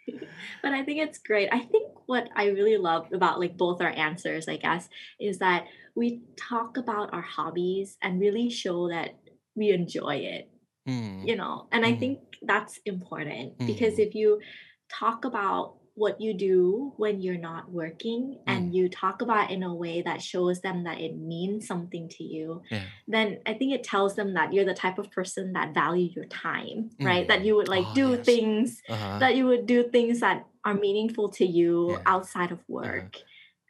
[0.64, 1.50] but I think it's great.
[1.52, 4.90] I think what I really love about like both our answers, I guess,
[5.20, 9.20] is that we talk about our hobbies and really show that
[9.56, 10.50] we enjoy it,
[10.88, 11.68] Mm, you know.
[11.72, 12.00] And I Mhm.
[12.00, 14.00] think that's important because Mhm.
[14.00, 14.42] if you
[14.90, 19.64] talk about what you do when you're not working and you talk about it in
[19.64, 22.84] a way that shows them that it means something to you, yeah.
[23.16, 26.30] then I think it tells them that you're the type of person that value your
[26.50, 26.78] time,
[27.10, 27.26] right?
[27.26, 27.30] Mm.
[27.32, 28.26] That you would like Oh, do yes.
[28.32, 29.18] things Uh-huh.
[29.24, 30.38] that you would do things that
[30.68, 32.14] are meaningful to you Yeah.
[32.14, 33.12] outside of work.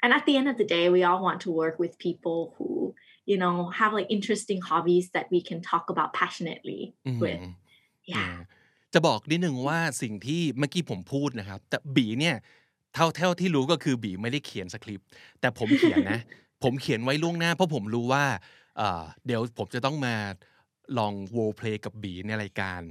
[0.03, 2.69] And at the end of the day, we all want to work with people who,
[3.31, 6.81] you know, have like interesting hobbies that we can talk about passionately
[7.23, 7.41] with.
[7.41, 7.55] อืม
[8.13, 8.31] Yeah.
[8.93, 12.35] จะบอกนิดนึงว่าสิ่งที่เมื่อกี้ผมพูดนะครับ แต่บีเนี่ย
[12.93, 15.07] เท่าเท่าที่รู้ก็คือบีไม่ได้เขียนสคริปต์
[15.39, 16.19] แต่ผมเขียนนะ
[16.63, 18.25] ผมเขียนไว้ล่วงหน้า เพราะผมรู้ว่า
[18.77, 20.15] เเดี๋ยวผมจะต้องมา
[20.97, 22.81] ลองโวเพลย์กับบีในรายการ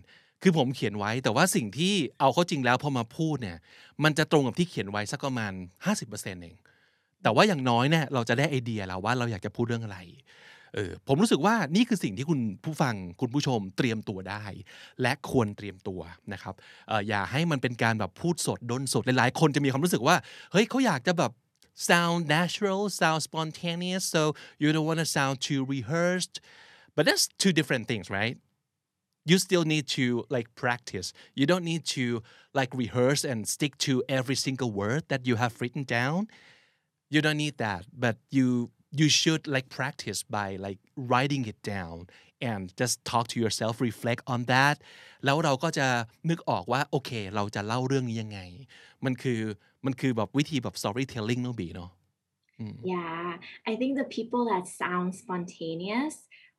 [0.42, 3.58] คือผมเขียนไว้แต่ว่าสิ่งที่เอาเข้าจริงแล้วพอมาพูดเนี่ย
[4.04, 5.52] มันจะตรงกับที่เขียนไว้สักประมาณ
[5.96, 6.56] 50%เอง
[7.22, 9.98] แต่ว่าอย่างน้อยเนี่ยเราจะได้ไอเดียแล้วว่าเราอยากจะพูดเรื่องอะไร
[10.76, 14.44] เออผมรู้สึกว่านี่คือสิ่งที่คุณผู้ฟังคุณผู้ชมเตรียมตัวได้
[15.02, 16.00] และควรเตรียมตัว
[16.32, 16.54] นะครับ
[16.90, 20.16] ออย่าให้มันเป็นการแบบพูดสดดนสดหลายๆ คนจะมีความรู้สึกว่า
[20.52, 21.32] เฮ้ยเขาอยากจะแบบ
[21.88, 24.22] sound natural sound spontaneous so
[24.60, 26.34] you don't want to sound too rehearsed
[26.94, 28.36] but that's two different things right
[29.30, 30.04] you still need to
[30.36, 31.08] like practice
[31.38, 32.04] you don't need to
[32.58, 36.18] like rehearse and stick to every single word that you have written down
[37.14, 40.79] you don't need that but you you should like practice by like
[41.11, 41.97] writing it down
[42.49, 44.75] and just talk to yourself reflect on that
[45.25, 45.87] แล้วเราก็จะ
[46.29, 48.39] นึกออกว่าโอเค เราจะเล่าเรื่องนี้ยังไง
[49.05, 49.41] มันคือ
[49.85, 51.91] มันคือแบบวิธีแบบ storytelling เนาะบีเนาะ
[52.93, 53.37] Yeah,
[53.71, 56.15] I think the people that sound spontaneous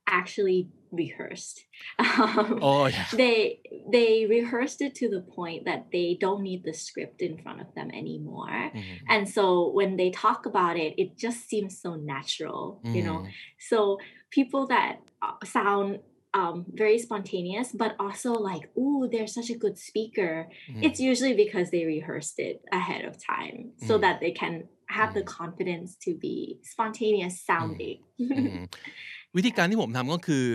[0.08, 1.64] actually rehearsed.
[2.00, 3.06] Um, Oh, yeah.
[3.14, 3.60] They
[3.92, 7.74] they rehearsed it to the point that they don't need the script in front of
[7.76, 8.50] them anymore.
[8.50, 9.06] Mm-hmm.
[9.10, 13.20] And so when they talk about it, it just seems so natural, you know.
[13.20, 13.32] Mm.
[13.60, 14.00] So
[14.32, 16.00] people that uh, sound
[16.34, 20.48] um, very spontaneous, but also like, ooh, they're such a good speaker.
[20.72, 20.84] Mm.
[20.84, 24.02] It's usually because they rehearsed it ahead of time so mm.
[24.02, 28.00] that they can have the confidence to be spontaneous sounding.
[28.20, 28.34] Mm-hmm.
[28.34, 28.64] Mm-hmm.
[29.38, 30.46] วิธีการที่ผมทำก็คือ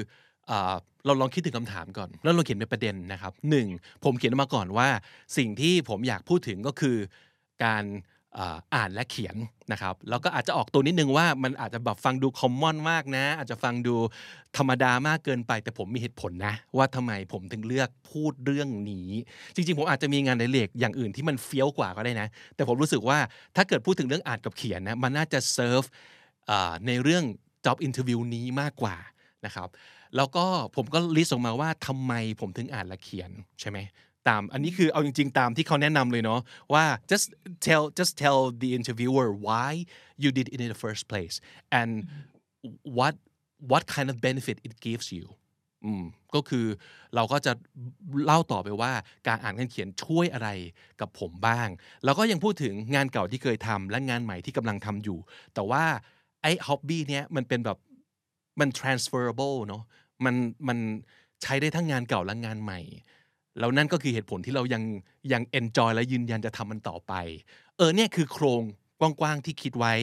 [0.51, 0.53] อ
[1.07, 3.69] เราลองคิดถึงคำถามก่อน แล้วเราเขียนเป็นประเด็นนะครับหนึ่ง
[4.05, 4.89] ผมเขียนมาก่อนว่า
[5.37, 6.97] สิ่งที่ผมอยากพูดถึงก็คือ
[7.65, 7.85] การ
[8.75, 9.37] อ่านและเขียน
[9.73, 13.95] นะครับแล้วก็อาจจะออกตัวนิดนึงว่ามันอาจจะแบบฟังดูคอมมอนมากนะ อาจจะฟังดู
[14.57, 19.11] ธรรมดามากเกินไป แต่ผมมีเหตุผลนะ ว่าทำไมผมถึงเลือกพูดเรื่องนี้
[19.55, 23.19] จริง ๆ ผมอาจจะมีงานในเล็กอย่างอื่นที่มันเฟี้ยวกว่าก็ได้นะ แต่ผมรู้สึกว่า
[23.57, 25.83] ถ้าเกิดพูดถึงเรื่องอ่านกับเขียนนะมันน่าจะเซิร์ฟ
[26.87, 27.25] ในเรื่อง
[27.65, 28.97] job interview นี้มากกว่า
[29.47, 29.69] นะครับ
[30.17, 30.45] แล้วก็
[30.77, 33.31] ผมก็ list ออกมาว่าทำไมผมถึงอ่านและเขียน
[33.61, 33.79] ใช่ไหม
[34.29, 36.41] ตามอันนี้คือเอาจริงๆ ตามที่เขาแนะนำเลยเนาะ
[36.73, 37.27] ว่า just
[37.67, 39.71] tell just tell the interviewer why
[40.23, 41.37] you did it in the first place
[41.81, 41.91] and
[42.99, 43.15] what
[43.71, 45.27] what kind of benefit it gives you
[45.85, 46.67] อืมก็คือ
[47.15, 47.53] เราก็จะ
[48.25, 48.93] เล่าต่อไปว่า
[49.29, 50.49] การอ่านการเขียนช่วยอะไร
[51.01, 51.69] กับผมบ้าง
[52.05, 55.19] แล้วก็ยังพูดถึงงานเก่าที่เคยทำและงานใหม่ที่กำลังทำอยู่
[55.55, 55.85] แต่ว่า
[56.43, 57.79] ไอ้ฮ็อบบี้เนี้ยมันเป็นแบบ
[58.61, 59.83] มัน transferable เนาะ
[60.25, 60.35] มัน
[60.69, 60.79] มัน
[61.43, 62.81] ใช้ได้ทั้งงานเก่าและงานใหม่
[63.59, 64.83] แล้วนั่นก็คือเหตุผลที่เรายัง
[65.33, 67.13] ยัง enjoy และยืนยันจะทำมันต่อไป
[67.77, 68.63] เออเนี่ยคือโครง
[69.01, 69.95] กว้างๆที่คิดไว้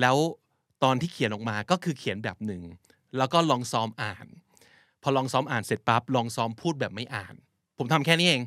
[0.00, 0.16] แล้ว
[0.84, 2.62] ตอนที่เขียนออกมาก็คือเขียนแบบหนึ่ง
[3.16, 4.26] แล้วก็ลองซ้อมอ่าน
[5.02, 7.34] พอลองซ้อมอ่านเสร็จปั๊บลองซ้อมพูดแบบไม่อ่าน
[7.78, 8.42] ผมทำแค่นี้เอง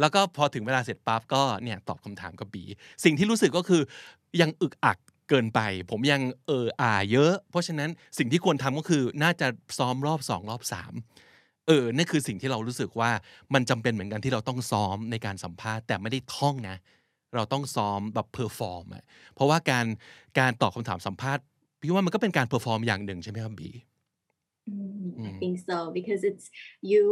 [0.00, 2.64] แล้วก็พอถึงเวลาเสร็จปั๊บก็เนี่ยตอบคำถามกับบี
[3.04, 3.82] สิ่งที่รู้สึกก็คือ
[4.40, 4.98] ยังอึกอัก
[5.30, 9.46] เกินไปผมยังเอออ่าเยอะ เพราะฉะนั้นสิ่งที่ควรทำก็คือน่าจะ
[9.78, 10.92] ซ้อมรอบสองรอบสาม
[11.66, 13.10] เออนั่นคือสิ่งที่เรารู้สึกว่า
[13.54, 16.76] มันจำเป็นเหมือนกันที่เราต้องซ้อมในการสัมภาษณ์แต่ไม่ได้ท่องนะ
[17.34, 19.04] เราต้องซ้อมแบบ perform อะ
[19.34, 19.86] เพราะว่าการ
[20.38, 21.42] การตอบคำถามสัมภาษณ์
[21.80, 23.70] พี่ว่ามันก็เป็นการ perform อย่างหนึ่งใช่ไหมครับบี
[24.68, 26.46] Mm, I think so because it's
[26.92, 27.02] you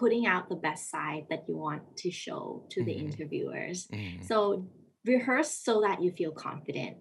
[0.00, 2.42] putting out the best side that you want to show
[2.72, 3.78] to the interviewers.
[4.30, 4.36] So
[5.14, 6.94] rehearse so that you feel confident.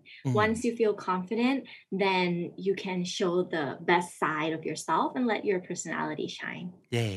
[0.43, 1.57] Once you feel confident,
[2.05, 2.29] then
[2.65, 6.67] you can show the best side of yourself and let your personality shine.
[6.93, 7.09] เย้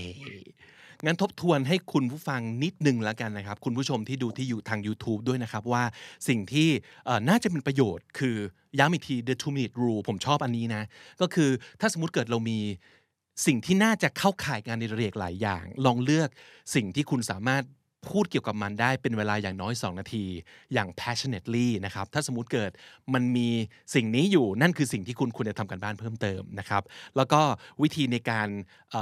[1.07, 5.85] งั้นทบทวนให้คุณผู้ฟังนิดนึงแล้วกันนะครับ คุณผู้ชมที่ดูที่อยู่ทาง YouTube ด้วยนะครับ ว่า
[6.29, 6.69] สิ่งที่
[7.07, 8.37] เอ่อน่าจะเป็นประโยชน์ คือ
[8.79, 10.83] ย้ำอีกที the two minute rule ผมชอบอันนี้นะ
[11.21, 11.51] ก็คือ
[11.81, 12.59] ถ้าสมมติเกิดเรามี
[13.47, 16.29] สิ่งที่น่าจะเข้าข่ายงานในเรกหลายอย่าง ลองเลือก
[16.75, 17.63] สิ่งที่คุณสามารถ
[18.09, 20.25] พูดเกี่ยวกับมันได้เป็นเวลาอย่างน้อย 2 นาที
[20.73, 22.71] อย่าง passionately นะครับ ถ้าสมมติเกิด
[23.15, 23.49] มันมี
[23.95, 26.83] สิ่งนี้อยู่นั่นคือสิ่งที่คุณควรจะทำกันบ้านเพิ่มเติมนะครับ
[27.17, 27.41] แล้วก็
[27.83, 28.49] วิธีในการ
[28.95, 28.97] อ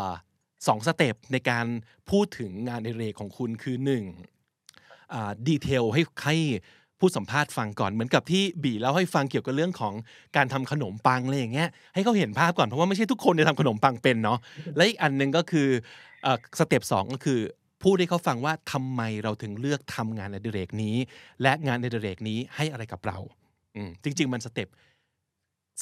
[0.67, 1.67] สองสเต็ปในการ
[2.11, 4.05] พูดถึงงานในเรกของคุณคือหนึ่ง
[5.49, 6.37] detail ให้ให้
[6.99, 9.95] ผู้สัมภาษณ์ฟังก่อนเหมือนกับที่บีเล่าให้ฟังเกี่ยวกับเรื่องของ
[10.37, 14.39] การทำขนมปังอะไรอย่างเงี้ยให้เขาเห็นภาพก่อนเพราะว่าไม่ใช่ทุกคนจะทำขนมปังเป็นเนาะ
[14.77, 15.69] และอีกอันหนึ่งก็คือ
[16.59, 17.41] step สองก็คือ
[17.83, 20.97] พูดให้เขาฟังว่าทำไมเราถึงเลือกทำงานในดิเรกนี้
[21.43, 23.19] และงานในดิเรกนี้ให้อะไรกับเรา
[23.77, 24.69] อจริง ๆ มัน step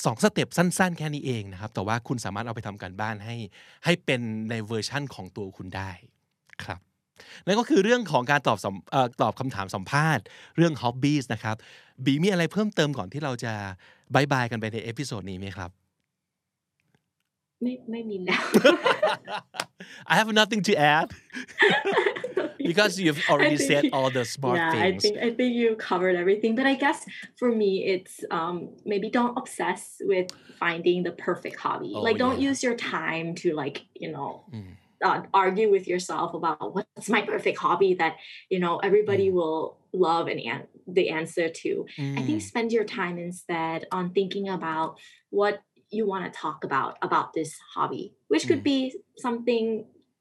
[0.05, 3.36] สอง step สั้น ๆ แค่นี้เองนะครับ แต่ว่าคุณสามารถเอาไปทำการบ้านให้
[3.85, 4.20] ให้เป็น
[4.51, 5.90] ในเวอร์ชั่นของตัวคุณได้
[6.64, 6.81] ครับ
[7.47, 8.59] นั่นก็คือเรื่องของการตอบ
[8.94, 10.24] ออตอบคำถามสัมภาษณ์
[10.56, 11.56] เรื่อง hobbies นะครับ
[12.05, 13.52] บีมีอะไรเพิ่มเติมก่อนที่เราจะ
[14.14, 15.70] bye bye กันไปใน episode นี้ไหมครับ
[17.61, 18.43] ไม่ไม่มีแล้ว
[20.11, 21.07] I have nothing to add
[22.69, 25.52] because you've already think said you- all the smart yeah, things I think I think
[25.61, 26.53] you covered everything.
[26.60, 26.99] But I guess
[27.39, 28.56] for me, it's um,
[28.91, 29.81] maybe don't obsess
[30.11, 30.27] with
[30.60, 31.91] finding the perfect hobby.
[31.95, 32.49] Oh, like, don't yeah.
[32.49, 34.72] use your time to like you know Mm.
[35.07, 38.14] uh, argue with yourself about what's my perfect hobby that
[38.53, 39.34] you know everybody Mm.
[39.38, 39.60] will
[40.07, 40.68] love and an-
[40.98, 41.72] the answer to.
[42.19, 42.48] I think Mm.
[42.52, 44.89] spend your time instead on thinking about
[45.39, 45.56] what
[45.98, 48.72] you want to talk about about this hobby, which could Mm.
[48.73, 48.80] be
[49.26, 49.65] something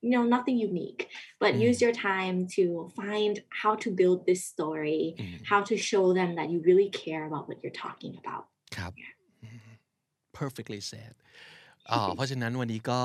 [0.06, 1.02] you know nothing unique,
[1.42, 1.60] but Mm.
[1.68, 2.64] use your time to
[3.00, 5.38] find how to build this story, Mm.
[5.50, 8.42] how to show them that you really care about what you're talking about.
[8.76, 8.92] ครับ
[9.42, 9.70] อืม
[10.38, 11.12] perfectly said
[11.90, 13.00] อ่าเพราะฉะนั้นวันนี้ก็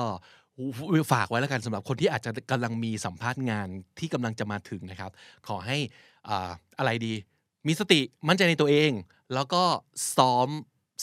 [1.12, 3.68] ฝากไว้แล้วกันสำหรับคนที่อาจจะกำลังมีสัมภาษณ์งาน
[3.98, 5.10] ที่กำลังจะมาถึงนะครับ
[5.48, 5.78] ขอให้
[6.28, 7.14] อ่าอะไรดี
[7.66, 8.90] มีสติมั่นใจในตัวเอง
[9.34, 9.62] แล้วก็
[10.16, 10.48] ซ้อม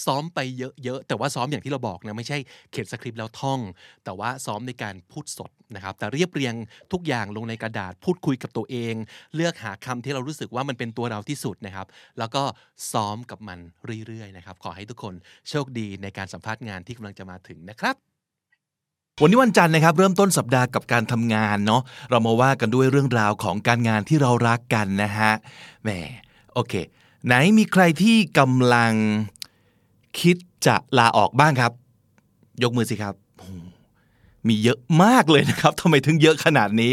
[0.04, 0.38] ซ้อมไป
[0.84, 2.38] เยอะๆ แต่ว่าซ้อมอย่างที่เราบอกนะไม่ใช่
[2.70, 3.60] เขียนสคริปต์แล้วท่อง
[4.04, 6.54] แต่ว่าซ้อมในการพูดสดนะครับ แต่เรียบเรียง
[6.92, 8.94] ทุกอย่างลงในกระดาษพูดคุยกับตัวเอง
[9.34, 11.86] เลือกหาคำที่เรารู้สึกว่ามันเป็นตัวเราที่สุดนะครับ
[12.18, 12.42] แล้วก็
[12.92, 13.58] ซ้อมกับมัน
[14.06, 15.14] เรื่อยๆนะครับ ขอให้ทุกคน
[15.48, 17.96] โชคดีในการสัมภาษณ์งานที่กำลังจะมาถึงนะครับ
[19.22, 25.32] วันนี้วันจันทร์นะครับเริ่มต้นสัปดาห์กับการทำงานเนาะเรามาว่ากันด้วยเรื่องราวของการงานที่เรารักกันนะฮะ
[25.82, 25.90] แหม
[26.54, 26.74] โอเค
[27.26, 28.92] ไหนมีใครที่กำลัง
[30.18, 30.36] คิด
[30.66, 31.72] จะลาออกบ้างครับ
[32.62, 33.14] ยกมือสิครับ
[34.48, 36.92] มีเยอะมากเลยนะครับทำไมถึงเยอะขนาดนี้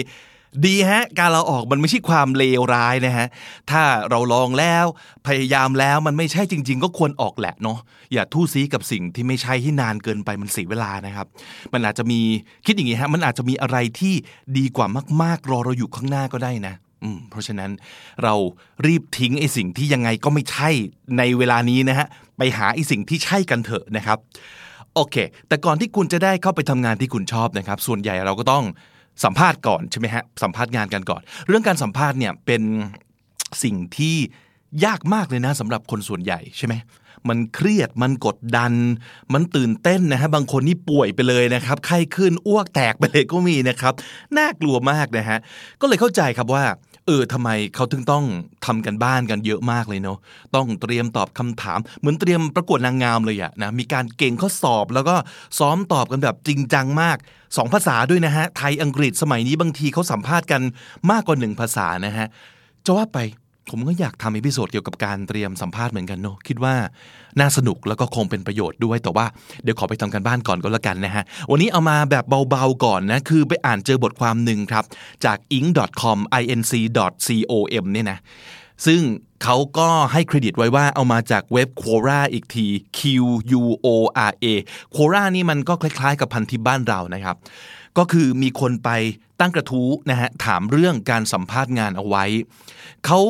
[0.65, 3.27] ดีฮะ การลาออกมันไม่ใช่ความเลวร้ายนะฮะ
[3.71, 4.85] ถ้าเราลองแล้ว
[5.27, 7.79] พยายามแล้วมันไม่ใช่จริง ๆ ก็ควรออกแหละเนาะ
[8.13, 11.27] อย่าทู่ซีกับสิ่งที่ไม่ใช่ที่นานเกินไปมันเสียเวลานะครับ
[11.73, 12.19] มันอาจจะมี
[12.65, 14.13] คิดอย่างงี้ฮะ มันอาจจะมีอะไรที่
[14.57, 14.87] ดีกว่า
[15.21, 16.75] มาก ๆ รอเราอยู่ข้างหน้าก็ได้นะ
[17.29, 17.71] เพราะฉะนั้น
[18.23, 18.33] เรา
[18.85, 20.69] รีบทิ้งไอ้สิ่งที่ยังไงก็ไม่ใช่
[21.17, 22.07] ในเวลานี้นะฮะ
[22.38, 24.18] ไปหาไอสิ่งที่ใช่กันเถอะนะครับ
[24.95, 25.16] โอเค
[25.48, 28.64] แต่ก่อนที่คุณจะได้เข้าไปทำงานที่คุณชอบนะครับ ส่วนใหญ่เราก็ต้อง
[29.24, 32.64] สัมภาษณ์ก่อนใช่ไหมฮะสัมภาษณ์งานกันก่อน เรื่องการสัมภาษณ์เนี่ยเป็น
[33.64, 34.16] สิ่งที่
[34.86, 36.74] ยากมากเลยนะสำหรับคนส่วนใหญ่ใช่ไหม
[37.30, 38.74] มันเครียดมันกดดัน
[39.34, 43.94] มันตื่นเต้นนะฮะบางคนนี่ป่วยไปเลยนะครับไข้ขึ้นอ้วกแตกไปเลยก็มีนะครับ
[44.38, 45.38] น่ากลัวมากนะฮะ
[45.82, 46.64] ก็เลยเข้าใจครับว่า
[47.07, 48.26] เออทำไมเขาถึงต้อง
[48.65, 50.18] ทำกันบ้านกันเยอะมากเลยเนาะ
[50.56, 55.15] ต้องเตรียมตอบคำถาม เหมือนเตรียมประกวดนางงามเลยอะนะมีการเก่งข้อสอบแล้วก็
[55.60, 57.18] ซ้อมตอบกันแบบจริงจังมาก
[57.57, 60.61] สองภาษาด้วยนะฮะไทยอังกฤษสมัยนี้บางทีเขาสัมภาษณ์กัน
[61.11, 62.27] มากกว่าหนึ่งภาษานะฮะ
[62.86, 63.19] จะว่าไป
[63.69, 66.75] ผมก็อยากทำ episode เกี่ยวกับการเตรียมสัมภาษณ์เหมือนกันเนอะคิดว่า
[67.39, 69.25] น่าสนุกแล้วก็คงเป็นประโยชน์ด้วยแต่ว่า
[69.63, 74.83] เดี๋ยวขอไปทำการบ้านก่อนก็แล้วกันนะฮะ วันนี้เอามาแบบเบาๆก่อนนะคือไปอ่านเจอบทความหนึ่งครับ
[75.25, 78.19] จาก inc.com inc.com เนี่ยนะ
[78.85, 79.01] ซึ่ง
[79.43, 82.67] เขาก็ให้เครดิตไว้ว่าเอามาจากเว็บ Quora อีกที
[82.97, 82.99] Q
[83.59, 83.87] U O
[84.29, 84.45] R A
[84.95, 87.35] Quora นี่มันก็คล้ายๆ กับพันทิปบ้านเรานะครับ
[87.97, 88.89] ก็คือมีคนไป
[89.40, 92.26] ตั้งกระทู้นะฮะถามเรื่องการสัมภาษณ์งานเอาไว้
[93.06, 93.22] เขา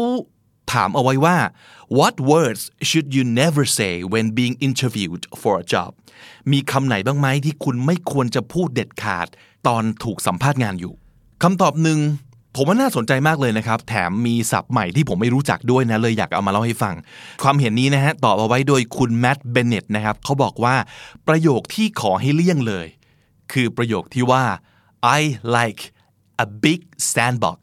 [0.74, 1.38] ถามเอาไว้ว่า
[1.98, 5.92] what words should you never say when being interviewed for a job
[6.52, 9.28] มีคำไหนบ้างไหมที่คุณไม่ควรจะพูดเด็ดขาด
[9.68, 10.94] ตอนถูกสัมภาษณ์งานอยู่
[11.44, 12.00] คำตอบหนึ่ง
[12.56, 16.96] ผมว่าน่าสนใจมากเลยนะครับ แถมมีศัพท์ใหม่ที่ผมไม่รู้จักด้วยนะ เลยอยากเอามาเล่าให้ฟัง
[17.44, 20.76] ความเห็นนี้นะฮะตอบเอาไว้โดยคุณแมตต์เบนเน็ตนะครับเขาบอกว่า
[21.28, 22.88] ประโยคที่ขอให้เลี่ยงเลย
[23.52, 24.44] คือประโยคที่ว่า
[25.20, 25.22] I
[25.58, 25.82] like
[26.44, 26.82] a big
[27.14, 27.60] sandbox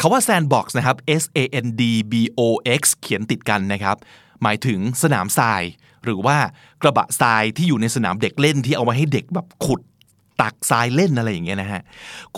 [0.00, 1.82] คาว่า sandbox นะครับ S A N D
[2.12, 2.40] B O
[2.80, 3.96] X เขียนติดกันนะครับ
[4.42, 5.62] หมายถึงสนามทราย
[6.04, 6.36] หรือว่า
[6.82, 9.80] กระบะทรายที่อยู่ในสนามเด็กเล่นที่เอาไว้ให้เด็กแบบขุด
[10.40, 11.82] ตักทรายเล่นอะไรอย่างเงี้ยนะฮะ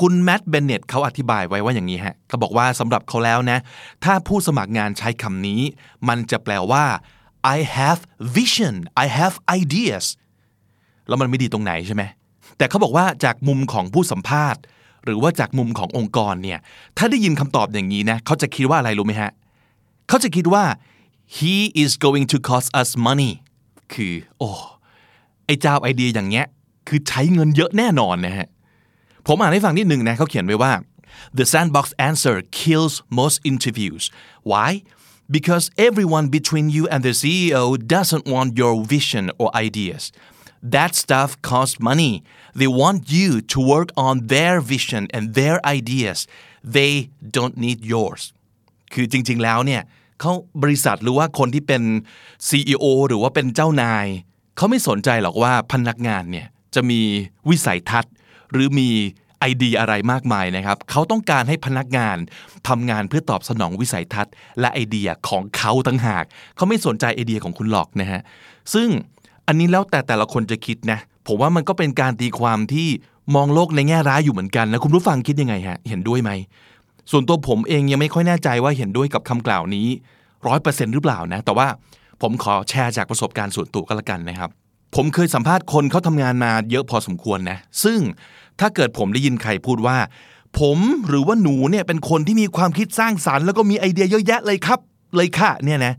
[0.00, 3.58] คุณแมตต์เบนเน็ตเขาอธิบายไว้ว่าอย่างนี้ฮะเขาบอกว่าสำหรับเขาแล้วนะ
[4.04, 5.60] ถ้าผู้สมัครงานใช้คำนี้
[6.08, 6.84] มันจะแปลว่า
[7.56, 8.00] I have
[8.38, 8.74] vision
[9.04, 10.04] I have ideas
[11.08, 12.02] แล้วมันไม่ดีตรงไหนใช่ไหม
[12.58, 14.60] แต่เขาบอกว่าจากมุมของผู้สัมภาษณ์
[15.06, 16.58] หรือว่าจากมุมขององค์กรเนี่ย
[16.98, 19.30] ถ้าได้ยินคำตอบอย่างนี้นะเขาจะคิดว่าอะไรรู้ไหมฮะ
[20.08, 20.64] เขาจะคิดว่า
[21.36, 23.32] he is going to cost us money
[23.92, 24.50] คือ โอ้
[25.46, 26.46] ไอ้เจ้าไอเดียอย่างเงี้ย
[26.88, 28.48] คือใช้เงินเยอะแน่นอนนะฮะ
[29.26, 30.72] ผมอ่านให้ฟังนิดหนึ่งนะเขาเขียนไว้ว่า
[31.38, 34.04] the sandbox answer kills most interviews
[34.50, 34.70] why
[35.36, 37.64] because everyone between you and the CEO
[37.94, 40.02] doesn't want your vision or ideas
[40.74, 42.12] that stuff costs money
[42.60, 46.18] they want you to work on their vision and their ideas
[46.76, 46.92] they
[47.36, 48.22] don't need yours
[48.92, 49.82] คือจริง ๆ แล้วเนี่ย
[50.20, 51.82] เขาบริษัทหรือว่าคนที่เป็น
[52.48, 54.06] CEO หรือว่าเป็นเจ้านาย
[54.56, 57.00] เขาไม่สนใจหรอกว่าพนักงานเนี่ยจะมี
[57.48, 58.14] วิสัยทัศน์
[58.50, 58.90] หรือมี
[59.40, 62.16] ไอเดียอะไรมากมายนะครับ เขาต้องการให้พนักงาน
[62.68, 66.24] ทำงานเพื่อตอบสนองวิสัยทัศน์ และไอเดียของเขาตั้งหาก
[66.56, 68.20] เขาไม่สนใจไอเดียของคุณหรอกนะฮะ
[68.74, 68.88] ซึ่ง
[69.46, 72.88] อันนี้แล้วแต่แต่ละคนจะคิดนะ ผมว่ามันก็เป็นการตีความที่
[73.34, 76.30] มองโลกในแง่ร้ายอยู่เหมือนกันนะคุณผู้ฟังคิดยังไงฮะเห็นด้วยไหม
[77.10, 79.88] ส่วนตัวผมเองยังไม่ค่อยแน่ใจว่าเห็นด้วยกับคำกล่าวนี้
[80.46, 81.68] ร้อยเปอร์เซ็นต์หรือเปล่านะแต่ว่า
[82.22, 84.50] ผมขอแชร์จากประสบการณ์ส่วนตัวก็แล้วกันนะครับ
[84.94, 88.00] ผมเคยสัมภาษณ์คนเขาทำงานมาเยอะพอสมควรนะซึ่ง
[88.60, 89.96] ถ้าเกิดผมได้ยินใครพูดว่า
[90.60, 90.78] ผม
[91.08, 94.78] หรือว่าหนูเนี่ยเป็นคนที่มีความคิดสร้างสารรค์ แล้วก็มีไอเดียเยอะแยะเลยครับ
[95.16, 95.94] เลยค่ะเนี่ยนะ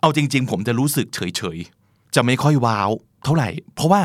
[0.00, 2.90] เอาจริง ๆ ผมจะรู้สึกเฉยๆจะไม่ค่อยว้าว
[3.24, 4.02] เท่าไหร่ เพราะว่า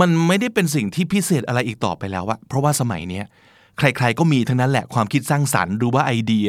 [0.00, 3.24] มันไม่ได้เป็นสิ่งที่พิเศษอะไรอีกต่อไปแล้วอะเพราะว่าสมัยเนี้ย
[3.78, 6.48] ใคร ๆ ก็มีทั้งนั้นแหละความคิดสร้างสรรค์หรือว่าไอเดีย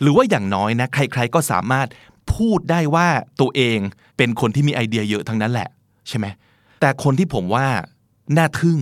[0.00, 1.88] หรือว่าอย่างน้อยนะ ใคร ๆ ก็สามารถ
[2.34, 3.08] พูดได้ว่า
[3.40, 3.78] ตัวเอง
[4.16, 5.68] เป็นคนที่มีไอเดียเยอะทั้งนั้นแหละ
[6.08, 6.26] ใช่ไหม
[6.80, 7.66] แต่คนที่ผมว่า
[8.36, 8.78] น่าทึ่ง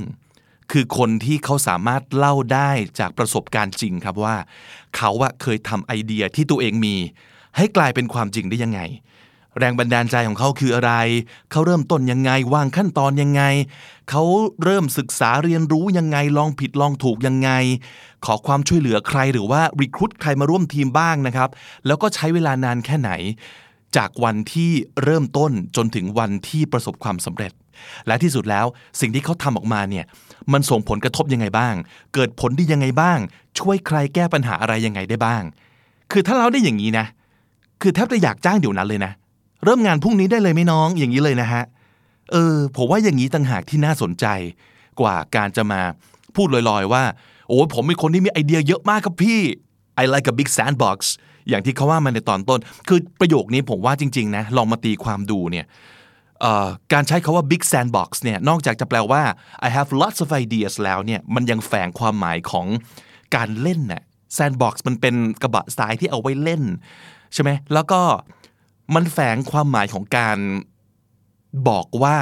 [0.72, 4.36] คือคนที่เขาสามารถเล่าได้จากประสบการณ์จริงครับว่า
[4.96, 6.96] เขาอะเคยทำไอเดียที่ตัวเองมี
[7.56, 8.80] ให้กลายเป็นความจริงได้ยังไง
[9.58, 10.92] แรงบันดาลใจของเขาคืออะไร
[11.50, 13.42] เขาเริ่มต้นยังไง วางขั้นตอนยังไง
[14.10, 14.22] เขา
[14.64, 17.50] เริ่มศึกษาเรียนรู้ยังไง ลองผิดลองถูกยังไง
[18.24, 21.48] ขอความช่วยเหลือใครหรือว่ารีคูดใครมาร่วมทีมบ้างนะครับ
[21.86, 23.10] แล้วก็ใช้เวลานานแค่ไหน
[23.96, 24.70] จากวันที่
[25.04, 27.52] เริ่มต้นจนถึงวันที่ประสบความสำเร็จ
[28.06, 28.66] และที่สุดแล้ว
[29.00, 30.04] สิ่งที่เขาทำออกมาเนี่ย
[30.52, 31.74] มันส่งผลกระทบยังไงบ้าง
[32.14, 33.18] เกิดผลดียังไงบ้าง
[33.58, 35.42] ช่วยใครแก้ปัญหาอะไรยังไงได้บ้าง
[36.12, 37.06] คือถ้าเราได้อย่างนี้นะ
[37.82, 39.12] คือแทบจะอยากจ้างเดี๋ยวนั้นเลยนะ
[39.64, 41.64] เริ่มงานพรุ่งนี้ได้เลยไหมน้องอย่างนี้เลยนะฮะ
[42.32, 44.26] เออผมว่าอย่างนี้ต่างหากที่น่าสนใจ
[45.00, 45.80] กว่าการจะมา
[46.36, 47.04] พูดลอยๆว่า
[47.48, 49.40] โอ้ผมเป็นคนที่มีไอเดียเยอะมากครับพี่
[50.02, 50.98] I like a big sandbox
[51.48, 55.66] อย่างที่เขาว่ามาในตอนต้น คือประโยคนี้ผมว่าจริงๆนะลองมาตีความดูเนี่ย
[56.92, 59.22] การใช้คาว่า big sandbox เนี่ยนอกจากจะแปลว่า
[59.66, 62.66] I have lots of ideas แล้วเนี่ยมันยังแฝงความหมายของ
[63.36, 64.02] การเล่นน่ะ
[64.36, 66.62] sandbox มันเป็นกระบะทรายที่เอาไว้เล่น
[67.34, 68.00] ใช่ไหมแล้วก็
[68.94, 70.38] มันแฝงความหมายของการ
[71.68, 72.16] บอกว่า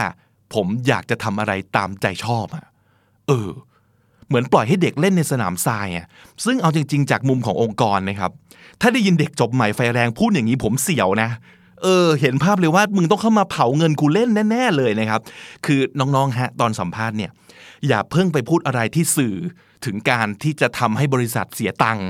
[0.54, 2.66] ผมอยากจะทำอะไรตามใจชอบอะ
[3.28, 3.48] เออ
[4.26, 6.06] เหมือนปล่อยให้เด็กเล่นในสนามทรายอะ
[6.44, 8.30] ซึ่งเอาจริง ๆ จากมุมขององค์กรนะครับ
[8.80, 11.30] ถ้าได้ยินเด็กจบใหม่ไฟแรงพูดอย่างนี้ผมเสียวนะ
[11.82, 15.20] เออ เห็นภาพเลยว่ามึงต้องเข้ามาเผาเงินกูเล่นแน่ ๆ เลยนะครับ
[15.66, 17.30] คือน้องๆฮะ ตอนสัมภาษณ์เนี่ย
[17.88, 19.34] อย่าเพิ่งไปพูดอะไรที่สื่อ
[19.84, 22.08] ถึงการที่จะทำให้บริษัทเสียตังค์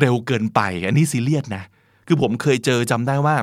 [0.00, 1.64] เร็วเกินไป อันนี้ซีเรียสนะ
[2.06, 3.36] คือผมเคยเจอจำได้ว่า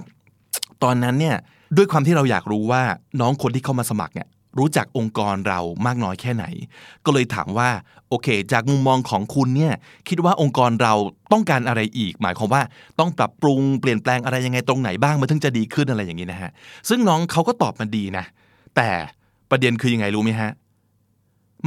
[0.83, 1.35] ตอนนั้นเนี่ย
[1.77, 2.83] ด้วยความที่เราอยากรู้ว่า
[3.21, 4.27] น้องคนที่เข้ามาสมัครเนี่ย
[4.59, 6.45] รู้จักองค์กรเรามากน้อยแค่ไหน
[7.05, 7.69] ก็เลยถามว่า
[8.09, 9.73] โอเค จากมุมมองของคุณเนี่ย
[10.09, 10.93] คิดว่าองค์กรเรา
[11.31, 12.61] ต้องการอะไรอีก หมายความว่า
[12.99, 16.51] ต้องปรับปรุงเปลี่ยนแปลงอะไรยังไงตรงไหนบ้างมันถึงจะดีขึ้นอะไรอย่างนี้นะฮะ
[16.89, 18.25] ซึ่งน้องเขาก็ตอบมาดีนะ
[18.75, 18.89] แต่
[19.49, 20.51] ประเด็นคือยังไงรู้ไหมฮะ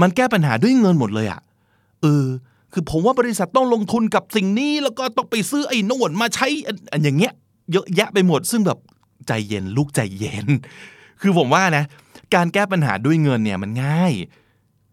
[0.01, 1.41] มันแก้ปัญหาด้วยเงินหมดเลยอะ
[2.03, 2.27] เออ
[2.73, 6.47] คือผมว่าบริษัทต้องลงทุนกับสิ่งนี้ แล้วก็ต้องไปซื้อไอ้น่นมาใช้
[6.93, 7.33] อันอย่างเงี้ย
[7.73, 8.79] เยอะแยะไปหมดซึ่งแบบ
[9.29, 10.47] ใจเย็น ลูกใจเย็น
[11.21, 11.85] คือผมว่านะ
[12.35, 14.13] การแก้ปัญหาด้วยเงินเนี่ยมันง่าย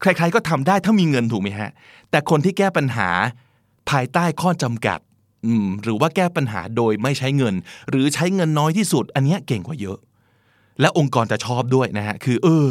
[0.02, 1.70] ใครๆก็ทำได้ถ้ามีเงินถูกไหมฮะ
[2.10, 3.10] แต่คนที่แก้ปัญหา
[3.90, 5.00] ภายใต้ข้อจำกัด
[5.84, 7.56] หรือว่าแก้ปัญหาโดยไม่ใช้เงิน
[7.90, 10.00] หรือใช้เงินน้อยที่สุด อันเนี้ยเก่งกว่าเยอะ
[10.82, 12.70] และองค์กรจะชอบด้วยนะฮะ คือเออ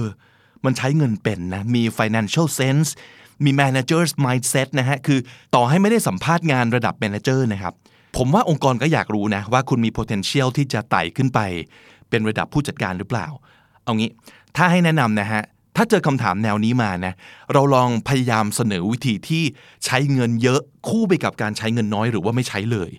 [0.64, 2.88] มันใช้เงินเป็นนะ มี financial sense
[3.44, 5.18] มี managers mindset นะฮะ คือ
[5.54, 7.74] ต่อให้ไม่ได้สัมภาษณ์งานระดับ manager นะครับ
[8.16, 11.40] ผมว่าองค์กรก็อยากรู้นะว่าคุณมี potential ที่จะไต่ขึ้นไป
[12.10, 13.26] เป็นระดับผู้จัดการหรือเปล่า
[13.84, 14.10] เอางี้
[14.56, 15.42] ถ้าให้แนะนำนะฮะ
[15.76, 17.14] ถ้าเจอคำถามแนวนี้มานะ
[17.52, 19.42] เราลองพยายามเสนอวิธีที่
[19.84, 22.90] ใช้เงินเยอะคู่ไปกับการใช้เงินน้อยหรือว่าไม่ใช้เลย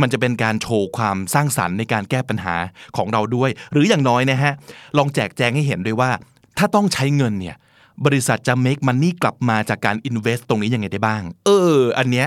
[0.00, 2.56] มันจะเป็นการโชว์ความสร้างสรรค์ในการแก้ปัญหา
[2.96, 4.52] ของเราด้วย หรืออย่างน้อยนะฮะ
[4.98, 6.10] ลองแจกแจงให้เห็นด้วยว่า
[6.58, 7.56] ถ้าต้องใช้เงินเนี่ย
[8.04, 12.26] บริษัทจะ make money กลับมาจากการ invest ตรงนี้ยังไงได้บ้าง เออ อันเนี้ย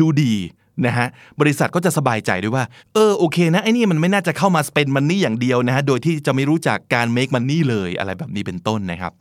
[0.00, 0.34] ดูดี
[0.86, 1.06] นะฮะ
[1.40, 9.12] บริษัทก็จะสบายใจด้วยว่า เออโอเคนะไอ้นี่มันไม่น่าจะเข้ามา spend money อย่างเดียวนะฮะโดยที่จะไม่รู้จักการ make money เลยอะไรแบบนี้เป็นต้นนะครับ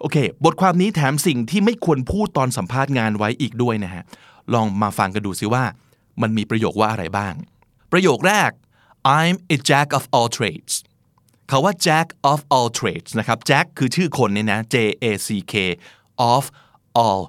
[0.00, 4.02] โอเค บทความนี้แถมสิ่งที่ไม่ควรพูดตอนสัมภาษณ์งานไว้อีกด้วยนะฮะ
[4.54, 5.64] ลองมาฟังกันดูซิว่า
[6.22, 7.34] มันมีประโยคว่าอะไรบ้าง
[7.92, 8.50] ประโยคแรก
[9.18, 10.74] I'm a jack of all trades
[11.50, 15.54] คาว่า jack of all trades นะครับ jack คือชื่อคนเนี่ยนะ J A C K
[16.32, 16.44] of
[17.04, 17.22] all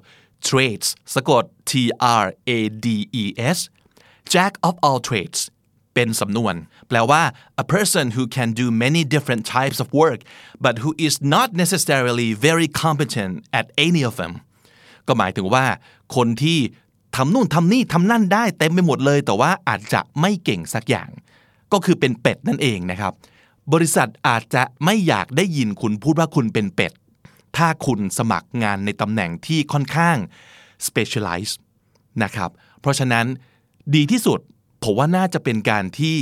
[0.48, 1.72] trades สะกด T
[2.22, 2.50] R A
[2.84, 2.86] D
[3.22, 3.24] E
[3.56, 3.58] S
[4.32, 5.40] jack of all trades
[5.94, 6.54] เป็นสำนวน
[6.88, 7.22] แปลว่า
[7.62, 10.20] a person who can do many different types of work
[10.64, 14.32] but who is not necessarily very competent at any of them
[15.06, 15.66] ก็หมายถึงว่า
[16.16, 16.58] คนที่
[17.16, 21.10] ทำนู่นทำนี่ทำนั่นได้เต็มไปหมดเลย แต่ว่าอาจจะไม่เก่งสักอย่าง
[21.72, 23.12] ก็คือเป็นเป็ดนั่นเองนะครับ
[23.72, 26.92] บริษัทอาจจะไม่อยากได้ยินคุณพูดว่าคุณเป็นเป็ด
[27.56, 30.16] ถ้าคุณสมัครงานในตำแหน่งที่ค่อนข้าง
[30.86, 31.52] specialize
[32.22, 33.26] นะครับ เพราะฉะนั้น
[33.94, 34.40] ดีที่สุด
[34.82, 36.16] ผมว่าน่าจะเป็นการที่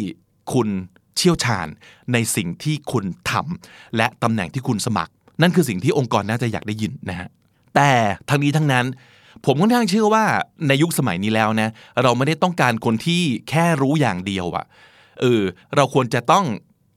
[0.53, 0.69] คุณ
[1.17, 1.67] เชี่ยวชาญ
[2.13, 5.13] ในสิ่งที่คุณทำและตำแหน่งที่คุณสมัคร
[5.43, 7.29] นั่นคือสิ่งที่องค์กรน่าจะอยากได้ยินนะฮะ
[7.75, 7.91] แต่
[8.29, 8.87] ทั้งนี้ทั้งนั้น
[9.47, 10.25] ผมค่อนข้างเชื่อว่า
[10.69, 11.71] ในยุคสมัยนี้แล้วนะ
[12.03, 14.65] เราไม่ได้ต้องการคนที่แค่รู้อย่างเดียวอะ
[15.21, 15.43] เออ
[15.77, 16.45] เราควรจะต้อง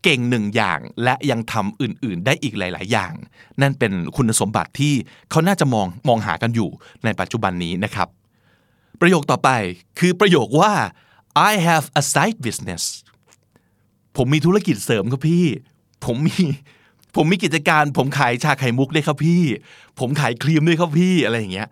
[0.03, 3.13] เก่งหนึ่งอย่างและยังทำอื่น ๆ ได้อีกหลาย ๆ อย่าง
[3.61, 4.93] นั่นเป็นคุณสมบัติที่
[5.31, 6.69] เขาน่าจะมองมองหากันอยู่
[7.03, 8.07] ในปัจจุบันนี้นะครับ
[9.01, 9.49] ประโยคต่อไป
[9.99, 10.73] คือประโยคว่า
[11.49, 12.83] I have a side business
[14.17, 15.45] ผมมีธุรกิจเสริมครับพี่
[16.05, 16.37] ผมมี
[17.15, 19.41] ผมมีกิจการ ผมขายชาไข่มุกด้วยครับพี่
[19.99, 21.67] ผมขายครีมด้วยครับพี่อะไรอย่างเงี้ย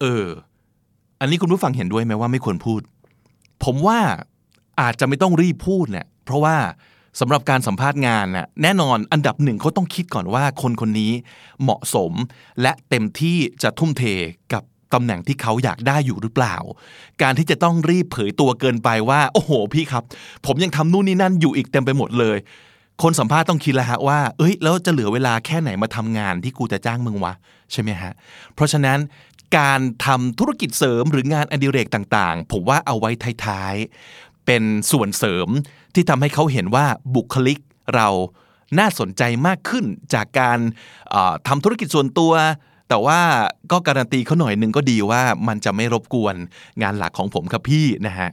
[0.00, 0.26] เออ
[1.20, 2.80] อันนี้คุณผู้ฟังเห็นด้วยไหมว่าไม่ควรพูด
[3.64, 3.98] ผมว่า
[4.80, 6.56] อาจจะไม่ต้องรีบพูดเนี่ยเพราะว่า
[7.20, 11.12] สำหรับการสัมภาษณ์งานน่ะแน่นอนอันดับหนึ่งเขาต้องคิดก่อนว่าคนคนนี้
[11.62, 12.12] เหมาะสม
[12.62, 14.04] และเต็มที่จะทุ่มเท
[14.52, 14.62] กับ
[14.94, 16.56] ตำแหน่งที่เขาอยากได้อยู่หรือเปล่า
[17.22, 20.04] การที่จะต้องรีบเผยตัวเกินไปว่า โอ้โห พี่ครับ
[20.46, 22.38] ผมยังทำนู่นนี่นั่นอยู่อีกเต็มไปหมดเลย
[23.02, 27.34] คนสัมภาษณ์ต้องคิดแล้วฮะว่า เอ้ย แล้วจะเหลือเวลาแค่ไหนมาทำงานที่กูจะจ้างมึงวะ
[27.72, 28.12] ใช่ไหมฮะ
[28.54, 28.98] เพราะฉะนั้น
[29.58, 33.10] การทำธุรกิจเสริมหรืองานอดิเรกต่างๆ ผมว่าเอาไว้
[33.44, 35.48] ท้ายๆ เป็นส่วนเสริม
[35.94, 37.58] ที่ทำให้เขาเห็นว่าบุคลิก
[37.94, 38.08] เรา
[38.78, 39.84] น่าสนใจมากขึ้น
[40.14, 40.58] จากการ
[41.48, 42.32] ทำธุรกิจส่วนตัว
[42.88, 43.20] แต่ว่า
[43.70, 46.34] ก็การันตีเขาหน่อยหนึ่งก็ดีว่ามันจะไม่รบกวน
[46.82, 48.28] งานหลักของผมครับพี่นะฮะ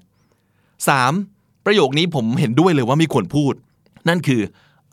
[0.88, 1.12] สาม
[1.66, 3.54] ประโยคนี้ผมเห็นด้วยเลยว่ามีควรพูด
[4.08, 4.42] นั่นคือ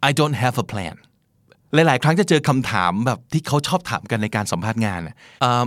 [0.08, 0.96] I don't have a plan
[1.74, 5.00] หลาย ๆ ครั้งจะเจอคำถามแบบที่เขาชอบถามกันในการสัมภาษณ์งาน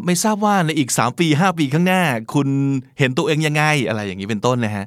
[0.06, 2.02] ไม่ทราบว่าในอีก 3 ปี 5 ปีข้างหน้า
[2.34, 2.48] คุณ
[3.00, 4.86] เห็นตัวเองยังไง อะไรอย่างนี้เป็นต้นนะฮะ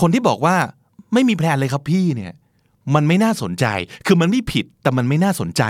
[0.00, 0.56] คนที่บอกว่า
[1.12, 2.32] ไม่มีแพลนเลยครับพี่เนี่ย
[2.94, 3.66] มันไม่น่าสนใจ
[4.06, 5.62] คือมันไม่ผิดแต่มันไม่น่าสนใจ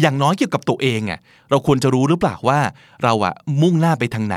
[0.00, 1.20] อย่างน้อยเกี่ยวกับตัวเองอะ
[1.50, 2.60] เราควรจะรู้หรือเปล่าว่า
[3.02, 4.36] เราอะมุ่งหน้าไปทางไหน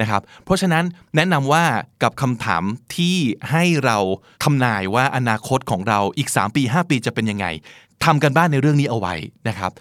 [0.00, 0.84] นะครับ เพราะฉะนั้น
[1.16, 1.64] แนะนำว่า
[2.02, 2.62] กับคำถาม
[2.96, 3.16] ที่
[3.50, 3.98] ให้เรา
[4.44, 7.46] ทำนายว่าอนาคตของเราอีก 3 ปี 5 ปีจะเป็นยังไง
[8.04, 9.14] ทำกันบ้านในเรื่องนี้เอาไว้
[9.48, 9.72] นะครับ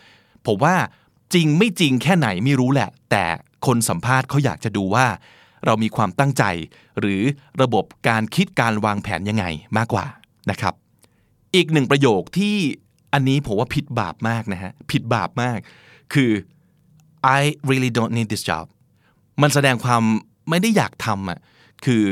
[0.48, 0.76] ผมว่า
[1.34, 3.24] จริงไม่จริงแค่ไหนไม่รู้แหละ แต่
[3.66, 5.06] คนสัมภาษณ์เขาอยากจะดูว่า
[5.66, 6.44] เรามีความตั้งใจ
[7.00, 7.22] หรือ
[7.62, 9.46] ระบบการคิดการวางแผนยังไง
[9.78, 10.06] มากกว่า
[10.50, 10.74] นะครับ
[11.56, 12.56] อีกหนึ่งประโยคที่
[13.14, 15.58] อันนี้ผมว่าผิดบาปมากนะฮะผิดบาปมาก
[16.14, 16.32] คือ
[17.40, 18.66] I really don't need this job
[19.42, 20.02] มันแสดงความ
[20.50, 21.40] ไม่ได้อยากทำอะ
[21.86, 22.04] คือ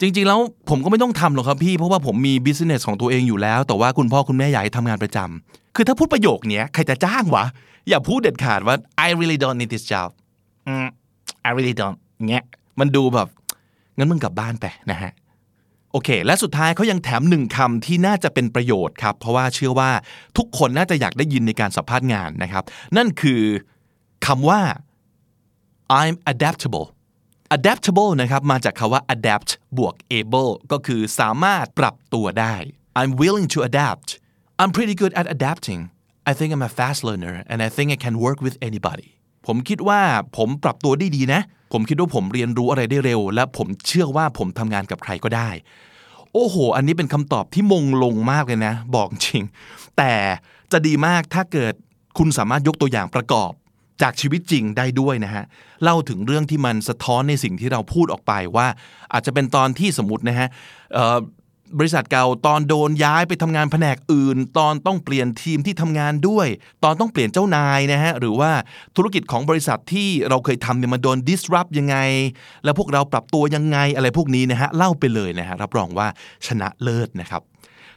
[0.00, 7.44] จริงๆแล้วผมก็ไม่ต้องทำหรอกครับพี่ เพราะว่าผมมีบิสเนสของตัวเองอยู่แล้ว แต่ว่าคุณพ่อคุณแม่อยากให้ทำงานประจำคือถ้าพูดประโยคนี้ใครจะจ้างวะ
[7.88, 8.76] อย่าพูดเด็ดขาดว่า
[9.06, 10.08] I really don't need this job
[11.48, 11.98] I really don't
[12.30, 12.44] เงี้ย
[12.80, 13.28] มันดูแบบ
[13.96, 15.12] งั้นมึงกลับบ้านไปนะฮะ
[15.96, 19.90] โอเค และสุดท้ายเขายังแถมหนึ่งคำที่น่าจะเป็นประโยชน์ครับ เพราะว่าเชื่อว่า
[20.36, 22.64] ทุกคนน่าจะอยากได้ยินในการสัมภาษณ์งานนะครับ
[22.96, 23.42] นั่นคือ
[24.26, 24.60] คำว่า
[26.00, 26.86] I'm adaptable
[27.56, 32.54] adaptable นะครับ มาจากคาว่า adapt บวก able ก็คือสามารถปรับตัวได้
[33.00, 34.08] I'm willing to adapt
[34.60, 35.80] I'm pretty good at adapting
[36.30, 39.08] I think I'm a fast learner and I think I can work with anybody
[39.46, 40.00] ผมคิดว่า
[40.36, 41.40] ผมปรับตัวได้ดีนะ
[41.72, 45.50] ผมคิดว่าผมเรียนรู้อะไรได้เร็ว และผมเชื่อว่าผมทำงานกับใครก็ได้
[46.32, 49.42] โอ้โห อันนี้เป็นคำตอบที่มงลงมากเลยนะ บอกจริง
[49.98, 50.12] แต่
[50.72, 51.74] จะดีมากถ้าเกิด
[52.18, 53.52] คุณสามารถยกตัวอย่างประกอบ
[54.02, 55.44] จากชีวิตจริงได้ด้วยนะฮะ
[55.82, 58.66] เล่าถึงเรื่องที่มันสะท้อนในสิ่งที่เราพูดออกไปว่า
[59.12, 60.48] อาจจะเป็นตอนที่สมมตินะฮะ
[61.78, 66.46] บริษัทเก่าตอนโดนย้ายไปทำงานแผนกอื่น ตอนต้องเปลี่ยนทีมที่ทำงานด้วย
[66.84, 68.50] ตอนต้องเปลี่ยนเจ้านายนะฮะหรือว่า
[68.96, 71.96] ธุรกิจของบริษัทที่เราเคยทำเนี่ยมันโดน disrupt ยังไง
[72.64, 76.08] แล้วพวกเราปรับตัวยังไงอะไรพวกนี้นะฮะเล่าไปเลยนะฮะรับรองว่า
[76.46, 77.42] ชนะเลิศนะครับ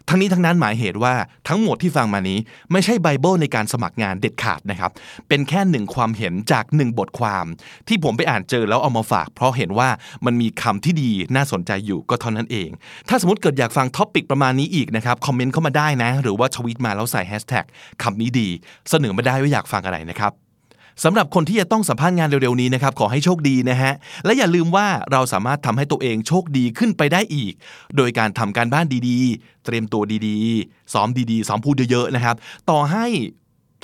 [0.10, 1.14] ทั้งนี้ทั้งนั้นหมายเหตุว่า
[1.48, 2.40] ทั้งหมดที่ฟังมานี้
[2.72, 4.91] ไม่ใช่ไบเบิลในการสมัครงานเด็ดขาดนะครับ
[5.27, 7.45] เป็นแค่หนึ่งความเห็นจากหนึ่งบทความ
[7.88, 9.90] ที่ผมไปอ่านเจอแล้วเอามาฝาก เพราะเห็นว่า
[10.26, 12.69] มันมีคำที่ดีน่าสนใจอยู่ก็เท่านั้นเอง
[13.10, 17.65] ถ้าสมมติเกิดอยากฟัง topic ประมาณนี้อีกนะครับคอมเมนต์เข้ามาได้นะ หรือว่าทวีตมาแล้วใส่แฮชแท็ก
[18.03, 18.48] คำนี้ดี
[18.90, 20.48] เสนอมาได้ว่าอยากฟังอะไรนะครับ
[21.03, 23.93] สำหรับคนที่จะต้องสัมภาษณ์งานเร็วๆนี้นะครับขอให้โชคดีนะฮะ
[24.26, 27.53] และอย่าลืมว่าเราสามารถทำให้ตัวเองโชคดีขึ้นไปได้อีก
[27.97, 32.35] โดยการทำการบ้านดีๆ เตรียมตัวดีๆ ซ้อมดีๆ ซ้อมพูดเยอะๆนะครับ
[32.69, 33.05] ต่อให้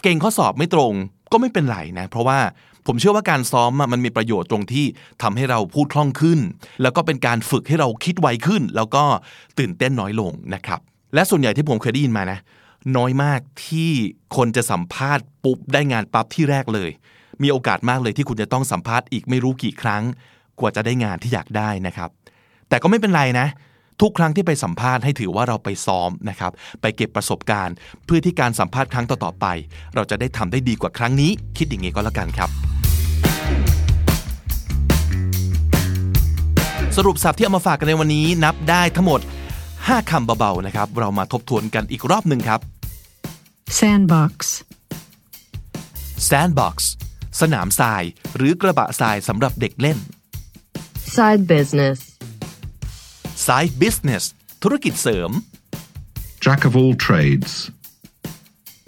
[0.04, 0.94] เก่งข้อสอบไม่ตรง
[1.32, 2.40] ก็ไม่เป็นไรนะเพราะว่า
[2.88, 4.86] ผมเชื่อว่าการซ้อมมันมีประโยชน์ตรงที่
[5.22, 6.40] ทำให้เราพูดคล่องขึ้น
[6.82, 9.04] แล้วก็เป็นการฝึกให้เราคิดไวขึ้น แล้วก็
[9.60, 10.80] ตื่นเต้นน้อยลงนะครับ
[11.14, 12.40] และส่วนใหญ่ที่ผมเคยได้ยินมานะ
[12.98, 13.92] น้อยมากที่
[14.36, 16.90] คนจะสัมภาษณ์ปุ๊บได้งานปั๊บที่แรกเลย
[17.44, 20.04] มีโอกาสมากเลยที่คุณจะต้องสัมภาษณ์อีกไม่รู้กี่ครั้ง
[20.60, 22.10] กว่าจะได้งานที่อยากได้นะครับ
[22.70, 23.48] แต่ก็ไม่เป็นไรนะ
[24.02, 26.52] ทุกครั้งที่ไปสัมภาษณ์ให้ถือว่าเราไปซ้อมนะครับ
[26.82, 27.76] ไปเก็บประสบการณ์
[28.06, 29.46] เพื่อที่การสัมภาษณ์ครั้งต่อๆไป
[29.96, 32.50] เราจะได้ทำได้ดีกว่าครั้งนี้ คิดอย่างนี้ก็แล้วกันครับ
[36.98, 39.20] สรุปสับที่เอามาฝากกันในวันนี้นับได้ทั้งหมด
[39.66, 42.60] 5 คำเบาๆนะครับ เรามาทบทวนกันอีกรอบหนึ่งครับ
[43.70, 44.64] sandbox
[46.30, 46.76] sandbox
[47.42, 48.04] สนามทราย
[48.36, 49.98] หรือกระบะทรายสำหรับเด็กเล่น
[51.16, 51.98] Side business.
[53.48, 54.24] side business
[54.64, 55.32] ธุรกิจเสริม
[56.46, 57.52] Jack of all trades.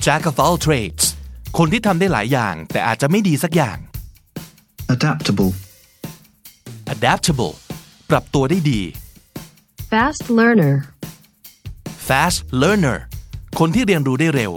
[0.06, 1.04] jack of all trades
[1.58, 3.78] คนที่ทำได้หลายอย่าง แต่อาจจะไม่ดีสักอย่าง
[4.96, 5.52] Adaptable.
[6.96, 7.54] adaptable
[8.10, 8.82] ปรับตัวได้ดี
[9.92, 10.76] Fast learner.
[12.10, 12.98] fast learner
[13.62, 14.54] คนที่เรียนรู้ได้เร็ว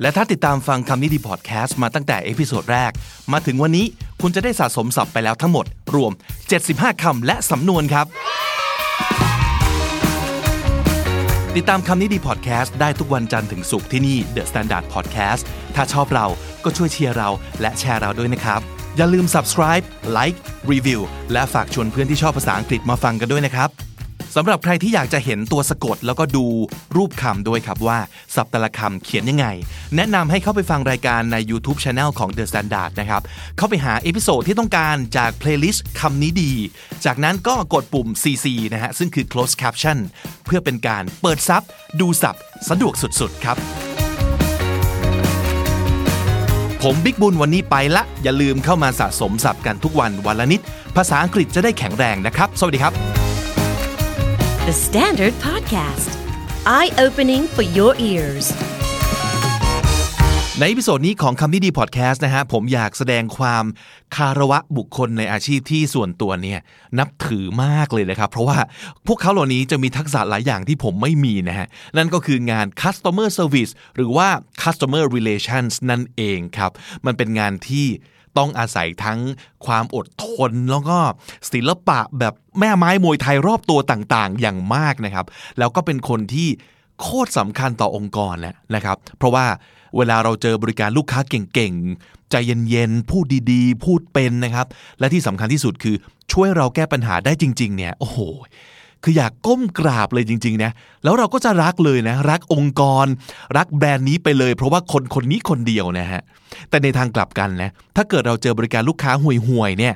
[0.00, 2.92] และถ้าติดตามฟังคำนี้ดีพอดแคสต์มาตั้งแต่ episode แรก
[3.32, 3.86] มาถึงวันนี้
[4.20, 6.12] คุณจะได้สะสมศัพท์ไปแล้วทั้งหมด รวม
[6.56, 8.06] 75 คำและสำนวนครับ
[11.56, 15.42] ติดตามคำนี้ดีพอดแคสต์ได้ทุกวันจันทร์ถึงศุกร์ที่นี่ The Standard Podcast
[15.74, 16.26] ถ้าชอบเรา
[16.64, 17.28] ก็ช่วยเชียร์เรา
[17.60, 18.60] และแชร์เราด้วยนะครับ
[18.96, 19.84] อย่าลืม subscribe
[20.16, 20.36] like
[20.70, 21.00] review
[21.32, 23.70] และฝากชวนเพื่อนที่ชอบภาษาอังกฤษมาฟังกันด้วยนะครับ
[24.36, 26.46] สำหรับใครที่อยากจะเห็นตัวสะกดแล้วก็ดู
[26.96, 27.98] รูปคำด้วยครับว่า
[28.34, 29.46] ศัพท์แต่ละคำเขียนยังไง
[29.96, 33.22] แนะนำให้เข้าไปฟังรายการใน YouTube Channel ของ The Standard นะครับ
[33.56, 36.52] เข้าไปหา episode ที่ต้องการจาก playlist คำนี้ดี
[37.04, 39.98] จากนั้นก็กดปุ่ม CC นะฮะ ซึ่งคือ close caption
[40.44, 41.62] เพื่อเป็นการเปิดซับ
[42.00, 42.38] ดูสับ
[42.68, 43.56] สะดวกสุดๆ ครับ
[46.82, 50.60] ผมบิ๊กบุญวันนี้ไปละ อย่าลืมเข้ามาสะสมศัพท์กันทุกวันวันละนิด
[50.96, 53.27] ภาษาอังกฤษจะได้แข็งแรงนะครับ สวัสดีครับ
[54.68, 56.10] The Standard Podcast.
[56.78, 58.46] Eye opening for your ears.
[60.60, 63.64] ในพิโซดนี้ของคำนี้ดีพอดแคสต์นะฮะผมอยากแสดงความ
[64.16, 66.60] คาระวะบุคคลในอาชีพที่ส่วนตัวเนี่ย
[66.98, 68.58] นับถือมากเลยนะครับ เพราะว่า
[69.06, 71.66] พวกเขาเหล่านี้จะมีทักษะหลายอย่างที่ผมไม่มีนะฮะ
[71.96, 74.28] นั่นก็คืองาน customer service หรือว่า
[74.62, 76.72] customer relations นั่นเองครับ
[77.06, 77.86] มันเป็นงานที่
[78.38, 79.18] ต้องอาศัยทั้ง
[79.66, 80.98] ความอดทน แล้วก็
[81.52, 85.26] ศิลปะแบบแม่ไม้มวยไทยรอบตัวต่างๆ อย่างมากนะครับ
[85.58, 86.48] แล้วก็เป็นคนที่
[87.00, 89.46] โคตรสำคัญต่อองค์กรแหละนะครับ เพราะว่า
[89.96, 92.34] เวลาเราเจอบริการลูกค้าเก่งๆ ใจ
[92.68, 94.66] เย็นๆ พูดดีๆ พูดเป็นนะครับ
[94.98, 95.96] และที่สำคัญที่สุดคือ
[96.32, 98.18] ช่วยเราแก้ปัญหาได้จริง ๆ เนี่ย โอ้โห
[99.04, 100.70] คืออยากก้มกราบเลยจริงๆนะ
[101.04, 103.06] แล้วเราก็จะรักเลยนะ รักองค์กร
[103.56, 106.20] รักแบรนด์นี้ไปเลย เพราะว่าคนคนนี้คนเดียวนะฮะ
[106.70, 109.94] แต่ในทางกลับกันนะถ้าเกิดเราเจอบริการลูกค้าห่วยๆเนี่ย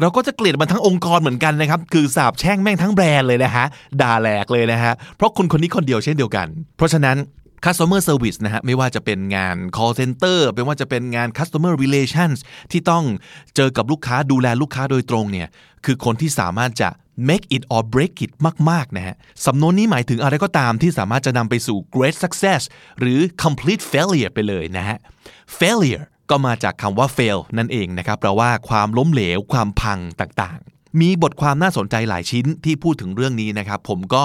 [0.00, 3.66] เราก็จะเกลียดมันทั้งองค์กรเหมือนกันนะครับ คือสาบแช่งแม่งทั้งแบรนด์เลยนะฮะ
[4.00, 6.46] ด่าแหลกเลยนะฮะ เพราะคนคนนี้คนเดียวเช่นเดียวกัน
[6.76, 7.16] เพราะฉะนั้น
[7.64, 12.38] customer service นะฮะ ไม่ว่าจะเป็นงาน call center ไม่ว่าจะเป็นงาน customer relations
[12.72, 13.04] ที่ต้อง
[13.56, 15.48] เจอกับลูกค้าดูแลลูกค้าโดยตรงเนี่ย
[15.84, 16.88] คือคนที่สามารถจะ
[17.28, 18.32] make it or break it
[18.70, 19.14] มากๆนะฮะ
[19.46, 22.62] สำนวนนี้หมายถึงอะไรก็ตามที่สามารถจะนำไปสู่ great success
[22.98, 24.98] หรือ complete failure ไปเลยนะฮะ
[25.58, 30.60] failure ก็มาจากคำว่า fail นั่นเองนะครับแปลว่าความล้มเหลว ความพังต่าง
[31.00, 34.24] มีบทความน่าสนใจหลายชิ้นที่พูดถึงเรื่องนี้นะครับ ผมก็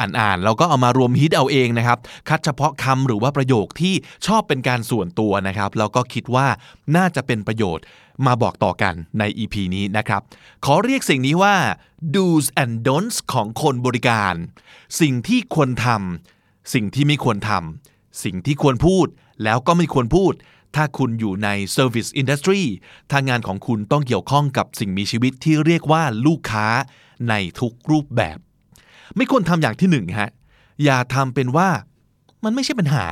[0.00, 3.94] อ่านๆแล้วก็เอามารวมฮิตเอาเองนะครับ คัดเฉพาะคำหรือว่าประโยคที่
[4.26, 6.46] ชอบเป็นการส่วนตัวนะครับ แล้วก็คิดว่า
[6.96, 7.84] น่าจะเป็นประโยชน์
[8.26, 10.20] มาบอกต่อกันใน EP นี้นะครับ
[10.64, 11.54] ขอเรียกสิ่งนี้ว่า
[12.14, 14.34] do's and don'ts ของคนบริการ
[15.00, 19.06] สิ่งที่ควรทำสิ่งที่ไม่ควรทำสิ่งที่ควรพูด
[19.44, 20.32] แล้วก็ไม่ควรพูด
[20.76, 22.62] ถ้าคุณอยู่ใน Service Industry
[23.10, 26.66] ถ้างานของคุณต้องเกี่ยวข้องกับสิ่งมีชีวิตที่เรียกว่าลูกค้า
[27.28, 28.38] ในทุกรูปแบบ
[29.16, 30.30] ไม่ควรทำอย่างที่หนึ่งฮะ
[30.84, 31.68] อย่าทำเป็นว่า
[32.44, 33.06] มันไม่ใช่ปัญหา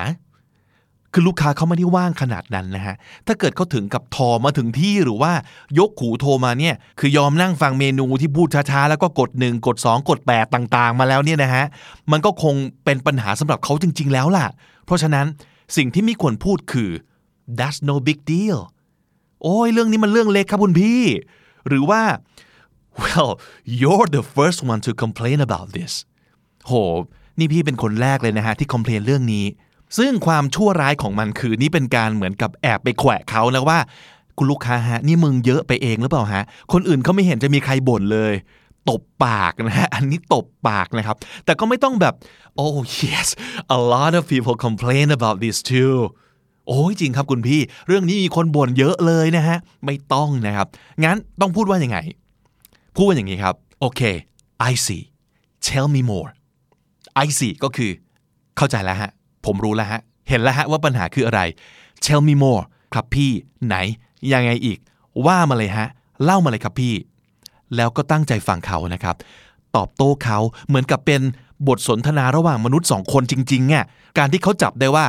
[1.12, 2.95] คือลูกค้าเขาไม่ได้ว่างขนาดนั้นนะฮะ
[3.27, 5.33] ถ้าเกิดเขาถึงกับทอมาถึงที่หรือว่า
[5.78, 11.65] ยกหูโทรมาเนี่ย คือยอมนั่งฟังเมนูที่พูดช้าๆ แล้วก็กด 1 กด 2 กด 8 ต่างๆ มาแล้วเนี่ยนะฮะ
[12.12, 12.55] มันก็คง
[12.85, 14.47] เป็นปัญหาสำหรับเขาจริง ๆ แล้วล่ะ
[14.87, 15.27] เพราะฉะนั้น
[15.77, 16.91] สิ่งที่ไม่ควรพูดคือ
[17.59, 18.59] that's no big deal
[19.43, 21.02] โอ้ยเรื่องนี้มันเรื่องเล็กครับคุณพี่
[21.68, 22.02] หรือว่า
[23.02, 23.31] well
[23.81, 25.93] you're the first one to complain about this
[26.66, 26.73] โห
[27.39, 29.44] นี่พี่เป็นคนแรกเลยนะฮะ ที่คอมเพลนเรื่องนี้
[29.98, 33.78] ซึ่งความชั่วร้ายของมันคือนี่เป็นการเหมือนกับแอบไปแขวะเขานะว่า
[34.39, 38.32] คุณลูกค้าฮะ นี่มึงเยอะไปเองหรือเปล่าฮะ คนอื่นเขาไม่เห็นจะมีใครบ่นเลย
[38.90, 42.14] ตบปากนะฮะ อันนี้ตบปากนะครับ แต่ก็ไม่ต้องแบบ
[42.62, 43.28] oh yes
[43.77, 45.97] a lot of people complain about this too
[46.67, 50.67] โอ้ยจริงครับคุณพี่ เรื่องนี้มีคนบ่นเยอะเลยนะฮะ ไม่ต้องนะครับ
[51.05, 51.99] งั้นต้องพูดว่ายังไง
[52.97, 54.01] พูดว่าอย่างนี้ครับ โอเค
[54.71, 55.03] I see
[55.69, 56.31] tell me more
[57.25, 57.91] I see ก็คือ
[58.57, 59.11] เข้าใจแล้วฮะ
[59.47, 61.41] ผมรู้แล้วฮะ เห็นแล้วฮะว่าปัญหาคืออะไร
[62.05, 62.63] tell me more
[62.95, 63.31] ครับพี่
[63.67, 63.77] ไหน
[64.33, 64.79] ยังไงอีก
[65.27, 65.89] ว่ามาเลยฮะ
[66.25, 66.95] เล่ามาเลยครับพี่
[67.77, 69.17] แล้วก็ตั้งใจฟังเขานะครับ
[69.77, 71.23] ตอบโต้เขาเหมือนกับเป็น
[71.69, 73.85] บทสนทนาระหว่างมนุษย์สองคนจริงๆอะ
[74.19, 75.07] การที่เขาจับได้ว่า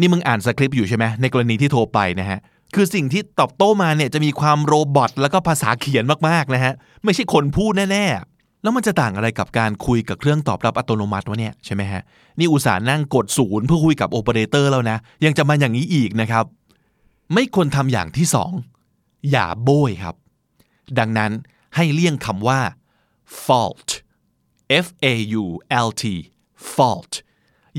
[0.00, 2.38] นี่มึงอ่านสคริปต์อยู่ใช่ไหมในกรณีที่โทรไปนะฮะ
[2.74, 6.72] คือสิ่งที่ตอบโต้มาเนี่ยจะมีความ robot แล้วก็ภาษาเขียนมากๆนะฮะ
[7.04, 12.02] ไม่ใช่คนพูดแน่ๆ แล้วมันจะต่างอะไรกับการคุยกับเครื่องตอบรับอัตโนมัติวะเนี่ยใช่ไหมฮะ
[12.38, 16.44] นี่อุตส่าห์นั่งกดศูนย์เพื่อคุยกับโอเปอเรเตอร์แล้วนะ ยังจะมาอย่างนี้อีกนะครับ
[17.34, 18.52] ไม่ควรทำอย่างที่สอง
[19.30, 20.14] อย่าโบ้ยครับ
[20.98, 21.32] ดังนั้น
[21.76, 22.60] ให้เลี่ยงคำว่า
[23.44, 23.88] fault
[24.84, 25.44] f a u
[25.86, 26.04] l t
[26.74, 27.12] fault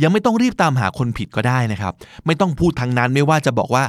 [0.03, 1.93] ยังไม่ต้องรีบตามหาคนผิดก็ได้นะครับ
[2.25, 3.83] ไม่ต้องพูดทางนั้นไม่ว่าจะบอกว่า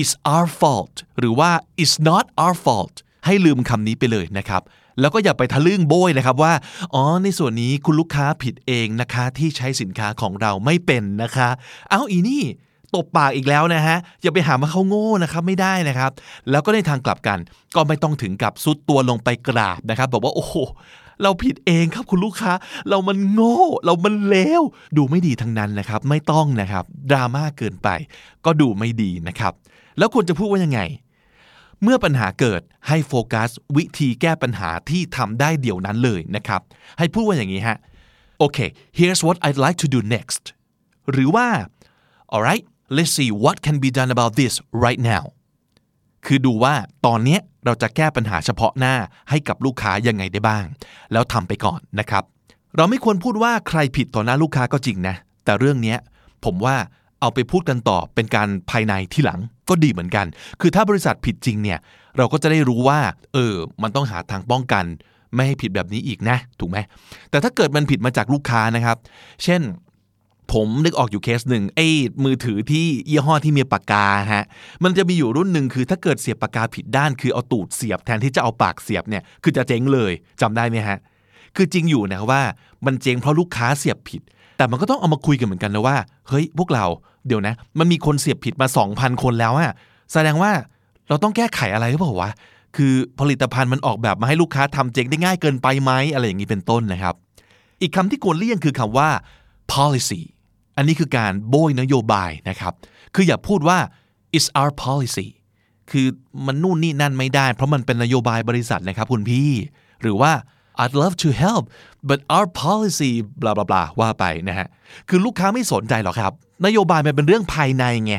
[0.00, 1.50] it's our fault หรือว่า
[1.82, 4.62] it's not our fault ให้ลืมคำนี้ไปเลยนะครับ
[5.00, 6.52] แล้วก็อย่าไปทะลึ่งโบยนะครับว่า
[6.94, 11.48] อ๋อ ในส่วนนี้คุณลูกค้าผิดเองนะคะ ที่ใช้สินค้าของเราไม่เป็นนะคะ
[11.90, 12.44] เอาอีนี่
[12.94, 16.10] ตบปากอีกแล้วนะฮะ อย่าไปหาว่าเขาโง่นะครับไม่ได้นะครับ
[16.50, 17.38] แล้วก็ในทางกลับกัน
[17.74, 22.52] ก็ไม่ต้องถึงกับซุดตัวลงไปกราบนะครับ บอกว่าโอ้โเราผิดเองครับคุณลูกค้า
[22.88, 24.62] เรามันโง่ เรามันเลว
[24.96, 27.88] ดูไม่ดีทั้งนั้นนะครับ ไม่ต้องนะครับ ดราม่าเกินไป
[28.44, 29.52] ก็ดูไม่ดีนะครับ
[29.98, 30.80] แล้วควรจะพูดว่ายังไง
[31.82, 36.60] เมื่อปัญหาเกิดให้โฟกัส วิธีแก้ปัญหาที่ทำได้เดี๋ยวนั้นเลยนะครับ
[36.98, 37.78] ให้พูดว่าอย่างนี้ฮะ
[38.38, 38.58] โอเค
[38.98, 40.44] here's what I'd like to do next
[41.10, 41.46] หรือว่า
[42.34, 42.64] alright
[42.96, 44.54] let's see what can be done about this
[44.84, 45.24] right now
[46.26, 46.74] คือดูว่า
[47.06, 48.94] ตอนนี้ เราจะแก้ปัญหาเฉพาะหน้า
[49.30, 50.64] ให้กับลูกค้ายังไงได้บ้าง
[51.12, 52.24] แล้วทำไปก่อนนะครับ
[52.76, 55.14] เราไม่ควรพูดว่าใครผิดต่อหน้าลูกค้าก็จริงนะ
[55.44, 55.96] แต่เรื่องนี้
[56.44, 56.76] ผมว่า
[57.20, 60.26] เอาไปพูดกันต่อเป็นการภายในที่หลังก็ดีเหมือนกัน
[60.60, 61.78] คือถ้าบริษัทผิดจริงเนี่ย
[62.16, 62.98] เราก็จะได้รู้ว่า
[63.34, 64.84] เออ มันต้องหาทางป้องกัน
[65.34, 66.78] ไม่ให้ผิดแบบนี้อีกนะ ถูกไหม
[67.30, 68.96] แต่ถ้าเกิดมันผิดมาจากลูกค้านะครับ
[69.44, 69.60] เช่น
[70.52, 71.86] ผมนึกออกอยู่เคสหนึ่งไอ้
[72.24, 74.44] มือถือที่ยี่ห้อที่มีปากกาฮะ
[74.84, 80.98] มันจะมีอยู่รุ่นหนึ่งคือถ้าเกิดเสียบปากกาผิดด้าน คือเอาตูดเสียบแทนที่จะเอาปากเสียบเนี่ยคือจะเจ๊งเลยจำได้ไหมฮะ
[81.56, 82.42] คือจริงอยู่นะว่า
[82.86, 84.22] มันเจ๊งเพราะลูกค้าเสียบผิด
[84.56, 85.96] แต่มันก็ต้องเอามาคุยกันเหมือนกันนะว่า
[86.28, 86.86] เฮ้ยพวกเรา
[87.26, 89.72] เดี๋ยวนะ มันมีคนเสียบผิดมา 2,000 คนแล้วอะ
[90.12, 90.52] แสดงว่า
[91.08, 92.30] เราต้องแก้ไขอะไรหรือเปล่าวะ
[92.76, 97.14] คือผลิตภัณฑ์มันออกแบบมาให้ลูกค้าทำเจ๊งได้ง่ายเกินไปไหมอะไรอย่างนี้เป็นต้นนะครับ
[97.80, 99.08] อีกคำที่ควรเลี่ยงคือคำว่า
[99.72, 100.20] policy
[100.76, 102.72] อันนี้คือการโบยนโยบายนะครับ
[103.14, 103.78] คืออย่าพูดว่า
[104.36, 105.28] it's our policy
[105.90, 106.06] คือ
[106.46, 109.50] มันนู่นนี่นั่นไม่ได้ เพราะมันเป็นนโยบายบริษัทนะครับคุณพี่
[110.02, 110.32] หรือว่า
[110.82, 111.64] I'd love to help
[112.08, 114.66] but our policy บลาบลาบลาว่าไปนะฮะ
[115.08, 116.32] คือลูกค้าไม่สนใจหรอกครับ
[116.66, 118.14] นโยบายมันเป็นเรื่องภายในไง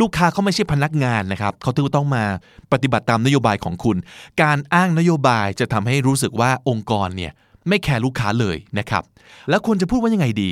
[0.00, 2.24] ลูกค้าเขาไม่ใช่พนักงานนะครับ เขาถึงต้องมา
[2.72, 3.96] ปฏิบัติตามนโยบายของคุณ
[4.42, 7.32] การอ้างนโยบายจะทำให้รู้สึกว่าองค์กรเนี่ย
[7.68, 9.02] ไม่แคร์ลูกค้าเลยนะครับ
[9.48, 10.50] แล้วควรจะพูดว่ายังไงดี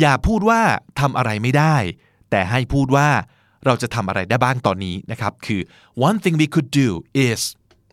[0.00, 0.60] อย่าพูดว่า
[1.00, 1.76] ทำอะไรไม่ได้
[2.30, 3.08] แต่ให้พูดว่า
[3.66, 5.60] เราจะทำอะไรได้บ้างตอนนี้นะครับ คือ
[6.06, 6.88] one thing we could do
[7.28, 7.40] is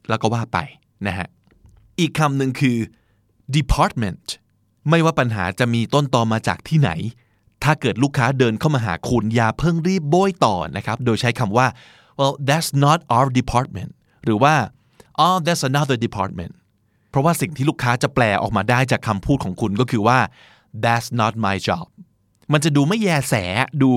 [0.09, 0.57] แล้วก็ว่าไป
[1.07, 1.27] นะฮะ
[1.99, 2.77] อีกคำหนึ่งคือ
[3.57, 4.25] department
[4.89, 6.91] ไม่ว่าปัญหาจะมีต้นตอมาจากที่ไหน
[7.63, 11.67] ถ้าเกิดลูกค้าเดินเข้ามาหาคุณอย่าเพิ่งรีบโบยต่อนะครับ โดยใช้คำว่า
[12.19, 13.91] well that's not our department
[14.23, 14.53] หรือว่า
[15.23, 16.53] oh that's another department
[17.09, 20.19] เพราะว่าสิ่งที่ลูกค้าจะแปลออกมาได้จากคำพูดของคุณก็คือว่า
[20.83, 21.85] that's not my job
[22.53, 23.33] มันจะดูไม่แยแส
[23.83, 23.91] ดู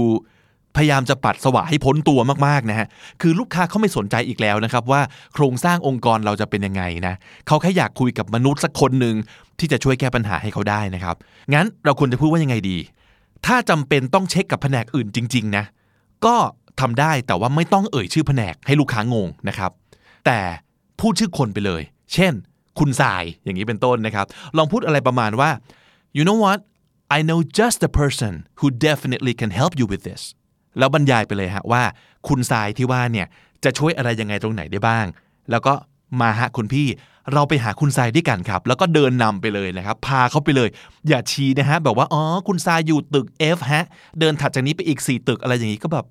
[0.77, 2.87] พยายามจะปัดสวะให้พ้นตัวมากๆนะฮะ
[3.21, 5.01] คือลูกค้าเขาไม่สนใจอีกแล้วนะครับว่า
[5.35, 7.15] โครงสร้างองค์กรเราจะเป็นยังไงนะ
[7.47, 9.15] เขาแค่อยากคุยกับมนุษย์สักคนหนึ่ง
[9.59, 11.17] ที่จะช่วยแก้ปัญหาให้เขาได้นะครับ
[11.55, 12.79] งั้นเราควรจะพูดว่ายังไงดี
[13.47, 15.65] ถ้าจำเป็นต้องเช็คกับแผนกอื่นจริง ๆ นะ
[16.27, 16.37] ก็
[16.81, 19.71] ทำได้แต่ว่าไม่ต้องเอ่ยชื่อแผนกให้ลูกค้างงนะครับ
[20.27, 20.39] แต่
[21.01, 21.83] พูดชื่อคนไปเลย
[22.15, 22.33] เช่น
[22.79, 24.27] คุณทรายอย่างนี้เป็นต้นนะครับ
[24.57, 25.51] ลองพูดอะไรประมาณว่า
[26.17, 26.61] you know what
[27.17, 30.23] I know just the person who definitely can help you with this
[30.79, 31.83] แล้วบรรยายไปเลยฮะว่า
[32.29, 33.27] คุณทรายที่ว่าเนี่ย
[33.65, 35.07] จะช่วยอะไรยังไงตรงไหนได้บ้าง
[35.51, 35.73] แล้วก็
[36.21, 36.89] มาฮะคุณพี่
[37.33, 40.69] เราไปหาคุณทรายด้วยกันครับ แล้วก็เดินนำไปเลยนะครับ พาเขาไปเลย
[41.09, 43.27] อย่าชี้นะฮะแบบว่าอ๋อคุณทรายอยู่ตึก
[43.57, 43.85] F ฮะ
[44.21, 46.07] เดินถัดจากนี้ไปอีก 4 ตึกอะไรอย่างนี้ก็แบบ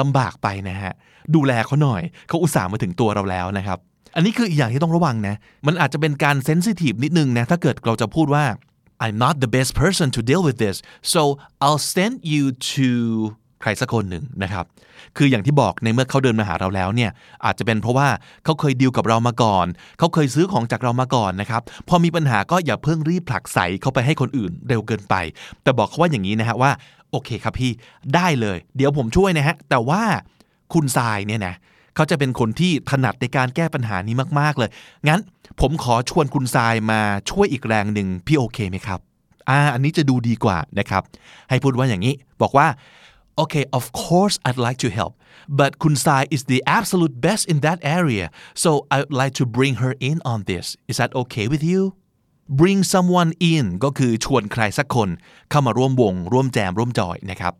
[0.00, 0.92] ลำบากไปนะฮะ
[1.34, 3.78] ดูแลเขาหน่อย เขาอุตส่าห์มาถึงตัวเราแล้วนะครับ
[4.14, 5.34] อันนี้คืออีกอย่างที่ต้องระวังนะ
[5.66, 8.44] มันอาจจะเป็นการเซนซิทีฟนิดนึงนะ ถ้าเกิดเราจะพูดว่า
[9.04, 10.76] I'm not the best person to deal with this
[11.12, 11.20] so
[11.64, 12.88] I'll send you to
[13.62, 14.64] ใครสักคนหนึ่งนะครับ
[15.16, 17.10] คืออย่างที่บอกในเมื่อเขาเดินมาหาเราแล้วเนี่ย
[17.44, 18.08] อาจจะเป็นเพราะว่า
[18.44, 19.66] เขาเคยดีลกับเรามาก่อน
[19.98, 25.14] เขาเคยซื้อของจากเรามาก่อนนะครับ พอมีปัญหาก็อย่าเพิ่งรีบผลักใส่เขาไปให้คนอื่นเร็วเกินไป
[25.62, 26.70] แต่บอกเขาว่าอย่างนี้นะฮะว่า
[27.10, 27.72] โอเคครับพี่
[28.14, 30.02] ได้เลย เดี๋ยวผมช่วยนะฮะ แต่ว่า
[30.72, 34.70] คุณทรายเนี่ยนะเขาจะเป็นคนที่ถนัดในการแก้ปัญหานี้มาก ๆ เลย
[35.08, 35.20] งั้น
[35.60, 37.00] ผมขอชวนคุณทรายมา
[37.30, 39.00] ช่วยอีกแรงหนึ่งพี่โอเคไหมครับ
[39.48, 41.02] อ่า อันนี้จะดูดีกว่านะครับ
[41.48, 42.68] ให้พูดว่าอย่างนี้ บอกว่า
[43.42, 45.12] okay of course I'd like to help
[45.58, 48.26] but Kun Sai is the absolute best in that area
[48.62, 51.82] so I'd like to bring her in on this is that okay with you
[52.60, 55.08] bring someone in ก็คือชวนใครสักคน
[55.50, 57.52] เข้ามาร่วมวง ร่วมแจมร่วมจอยนะครับ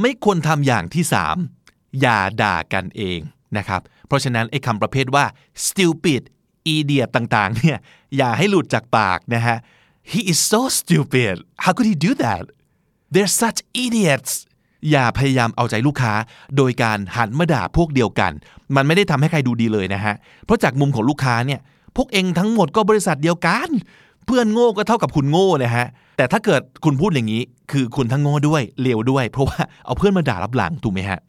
[0.00, 1.04] ไม่ควรทำอย่างที่
[1.36, 1.61] 3
[2.00, 3.18] อย่าด่ากันเอง
[3.56, 5.24] นะครับ เพราะฉะนั้นไอ้คำประเภทว่า
[5.66, 6.22] stupid
[6.74, 7.78] idiot ต่างๆ เนี่ย
[8.16, 9.56] อย่าให้หลุดจากปากนะฮะ
[10.10, 12.42] he is so stupid how could he do that
[13.12, 14.32] they're such idiots
[14.90, 16.12] อย่าพยายามเอาใจลูกค้า
[16.56, 18.32] โดยการหันมาด่าพวกเดียวกัน
[18.76, 20.14] มันไม่ได้ทำให้ใครดูดีเลยนะฮะ
[20.44, 21.60] เพราะจากมุมของลูกค้าเนี่ย
[21.96, 23.68] พวกเองทั้งหมดก็บริษัทเดียวกัน
[24.26, 25.86] เพื่อนโง่ก็เท่ากับคุณโง่นะฮะ
[26.16, 27.42] แต่ถ้าเกิดคุณพูดอย่างนี้
[27.72, 31.20] คือคุณทั้งโง่ด้วยเลวด้วย เพราะว่าเอาเพื่อนมาด่ารับหลังถูกไหมฮะ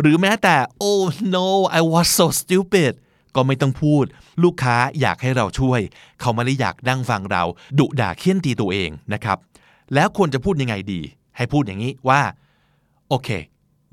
[0.00, 1.04] หรือแม้แต่ oh
[1.36, 1.48] no
[1.78, 2.92] I was so stupid
[3.34, 4.04] ก็ไม่ต้องพูด
[4.42, 5.80] ลูกค้าอยากให้เราช่วย
[6.20, 7.44] เขาไม่ได้อยากนั่งฟังเรา
[7.78, 9.38] ดุด่าเคี่ยนตีตัวเองนะครับ
[9.94, 11.00] แล้วควรจะพูดยังไงดี
[11.36, 12.22] ให้พูดอย่างนี้ว่า
[13.08, 13.28] โอเค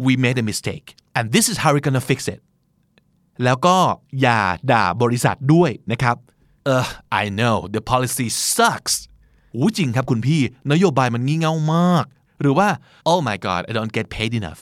[0.06, 2.40] we made a mistake and this is how we're gonna fix it
[3.44, 3.78] แล้วก็
[4.22, 4.40] อย่า
[4.72, 6.16] ด่าบริษัทด้วยนะครับ
[6.66, 6.86] เออ
[7.22, 8.96] I know the policy sucks
[9.56, 12.06] อู้จริงครับคุณพี่ นโยบายมันงี่เง่ามาก
[12.42, 12.68] หรือว่า
[13.12, 14.62] oh my god I don't get paid enough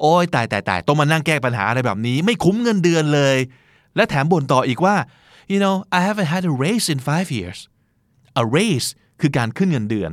[0.00, 3.36] โอ้ยตายตายตายต้องมานั่งแก้ปัญหาอะไรแบบนี้ ไม่คุ้มเงินเดือนเลย
[3.96, 4.96] และแถมบ่นต่ออีกว่า
[5.52, 7.58] you know I haven't had a raise in five years
[8.42, 8.88] a raise
[9.20, 10.10] คือการขึ้นเงินเดือน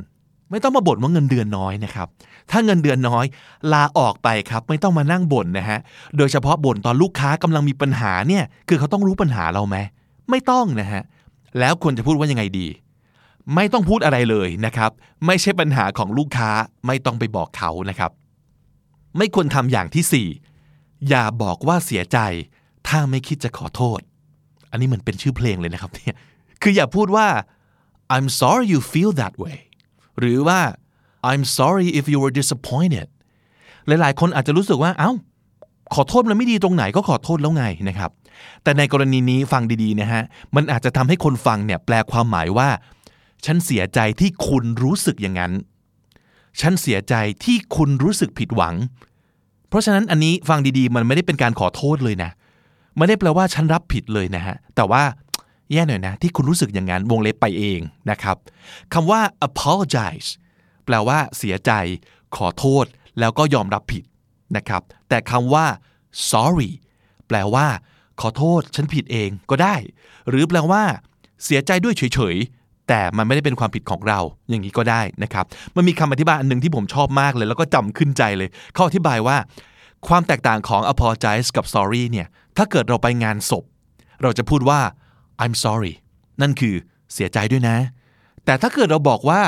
[0.50, 2.08] ไม่ต้องมาบ่นว่าเงินเดือนน้อยนะครับ
[2.50, 3.24] ถ้าเงินเดือนน้อย
[3.72, 5.78] ลาออกไปครับไม่ต้องมานั่งบ่นนะฮะ
[6.16, 9.76] โดยเฉพาะบ่นตอนลูกค้ากำลังมีปัญหาเนี่ยคือเขาต้องรู้ปัญหาเราไหม
[10.30, 11.02] ไม่ต้องนะฮะ
[11.58, 12.66] แล้วควรจะพูดว่ายังไงดี
[13.54, 14.90] ไม่ต้องพูดอะไรเลยนะครับ
[15.26, 16.50] ไม่ใช่ปัญหาของลูกค้า
[16.86, 18.10] ไม่ต้องไปบอกเขานะครับ
[19.16, 20.28] ไม่ควรทำอย่างที่สี่
[21.08, 22.18] อย่าบอกว่าเสียใจ
[22.88, 24.00] ถ้าไม่คิดจะขอโทษ
[24.70, 26.16] อันนี้เหมือนเป็นชื่อเพลงเลยนะครับเนี่ย
[26.62, 27.26] คืออย่าพูดว่า
[28.14, 29.58] I'm sorry you feel that way
[30.18, 30.60] หรือว่า
[31.30, 33.08] I'm sorry if you were disappointed
[33.86, 35.10] หลายๆ คนอาจจะรู้สึกว่าเอ้า
[35.94, 38.10] ขอโทษมันไม่ดีตรงไหนก็ขอโทษแล้วไงนะครับ
[38.62, 40.22] แต่ในกรณีนี้ฟังดีๆนะฮะ
[40.56, 42.68] มันอาจจะทำให้คนฟังเนี่ยแปลความหมายว่า
[43.44, 45.52] ฉันเสียใจที่คุณรู้สึกอย่างนั้น
[46.60, 47.14] ฉันเสียใจ
[47.44, 48.74] ที่คุณรู้สึกผิดหวัง
[49.68, 52.30] เพราะฉะนั้นอันนี้ฟังดีๆ มันไม่ได้เป็นการขอโทษเลยนะ
[52.96, 55.02] ไม่ได้แปลว่าฉันรับผิดเลยนะฮะ แต่ว่า
[55.72, 57.80] แย่หน่อยนะ ที่คุณรู้สึกอย่างนั้นวงเล็บไปเอง
[58.10, 58.36] นะครับ
[58.92, 60.28] คำว่า apologize
[60.84, 61.72] แปลว่าเสียใจ
[62.36, 62.84] ขอโทษ
[63.18, 64.04] แล้วก็ยอมรับผิด
[64.56, 65.66] นะครับ แต่คำว่า
[66.30, 66.70] sorry
[67.28, 67.66] แปลว่า
[68.20, 69.76] ขอโทษ ฉันผิดเองก็ได้
[70.28, 70.82] หรือแปลว่า
[71.44, 72.61] เสียใจด้วยเฉยๆ
[72.94, 75.44] แต่มันไม่ได้เป็นความผิดของเราอย่างนี้ก็ได้นะครับ
[75.76, 79.36] มันมีคำอธิบายอันหนึ่งที่ผมชอบมากเลย แล้วก็จำขึ้นใจเลยเขาอธิบายว่า
[80.08, 83.64] ความแตกต่างของ apologize กับ sorry เนี่ยถ้าเกิดเราไปงานศพ
[84.22, 84.80] เราจะพูดว่า
[85.42, 85.94] I'm sorry
[86.40, 86.74] นั่นคือ
[87.12, 87.76] เสียใจด้วยนะ
[88.44, 89.40] แต่ถ้าเกิดเราบอกว่า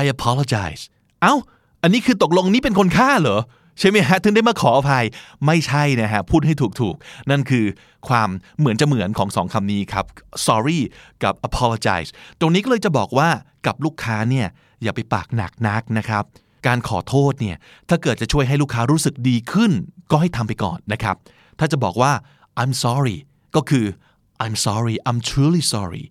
[0.00, 0.82] I apologize
[1.22, 1.34] เอ้า
[1.82, 3.40] อันนี้คือตกลงนี้เป็นคนฆ่าเหรอ
[3.80, 5.04] ใช่ไหมฮะ ถึงได้มาขออภัย
[5.46, 7.66] ไม่ใช่นะฮะ พูดให้ถูกๆ นั่นคือ
[8.08, 8.28] ความ
[8.58, 10.04] เหมือนจะเหมือนของสองคำนี้ครับ
[10.46, 10.80] sorry
[11.22, 13.28] กับ apologize ตรงนี้ก็เลยจะบอกว่า
[13.66, 14.46] กับลูกค้าเนี่ย
[14.82, 16.24] อย่าไปปากหนักนักนะครับ
[16.66, 17.56] การขอโทษเนี่ย
[17.88, 19.72] ถ้าเกิดจะช่วยให้ลูกค้ารู้สึกดีขึ้น
[20.10, 21.16] ก็ให้ทำไปก่อนนะครับ
[21.58, 22.12] ถ้าจะบอกว่า
[22.62, 23.18] I'm sorry
[23.56, 23.86] ก็คือ
[24.44, 26.04] I'm sorry I'm truly sorry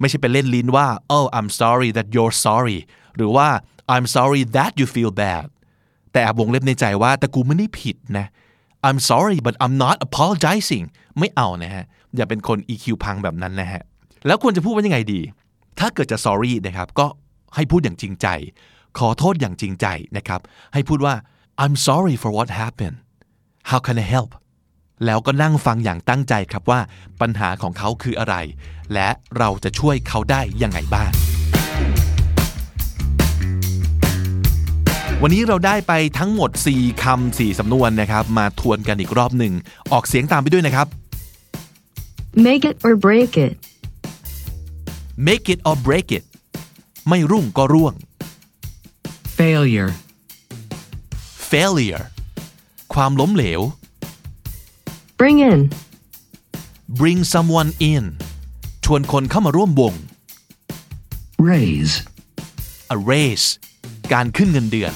[0.00, 2.78] ไม่ใช่เป็นเล่นลิ้นว่า oh I'm sorry that you're sorry
[3.16, 3.48] หรือว่า
[3.94, 5.46] I'm sorry that you feel bad
[6.16, 8.26] แต่แอบวงเล็บในใจว่าแต่กูไม่ได้ผิดนะ
[8.86, 10.84] I'm sorry but I'm not apologizing
[11.18, 11.84] ไม่เอานะฮะ
[12.16, 13.82] อย่าเป็นคน EQ พังแบบนั้นนะฮะ
[14.26, 15.20] แล้วควรจะพูดว่ายังไงดี
[15.78, 17.06] ถ้าเกิดจะ sorry นะครับ ก็
[17.54, 18.26] ให้พูดอย่างจริงใจ
[18.98, 19.86] ขอโทษอย่างจริงใจ
[20.16, 20.40] นะครับ
[20.74, 21.14] ให้พูดว่า
[21.62, 22.96] I'm sorry for what happened
[23.70, 24.30] how can I help
[25.04, 26.80] แล้วก็นั่งฟังอย่างตั้งใจครับว่า
[27.20, 28.36] ปัญหาของเขาคืออะไร
[28.94, 31.12] และเราจะช่วยเขาได้ยังไงบ้าง
[35.22, 39.52] วันนี้เราได้ไปทั้งหมด 4คำ4สำนวนนะครับ มาทวนกันอีกรอบหนึ่ง
[39.92, 40.86] ออกเสียงตามไปด้วยนะครับ
[42.46, 43.52] Make it or break it.
[45.28, 46.24] make it or break it
[47.08, 47.94] ไม่รุ่งก็ร่วง
[49.38, 49.90] failure,
[51.52, 52.04] failure
[52.94, 53.60] ความล้มเหลว
[55.20, 55.60] Bring in.
[57.00, 58.04] bring someone in
[58.84, 59.94] ชวนคนเข้ามาร่วมวง
[61.50, 61.94] raise,
[62.94, 63.46] a raise
[64.12, 64.92] การขึ้นเงินเดือน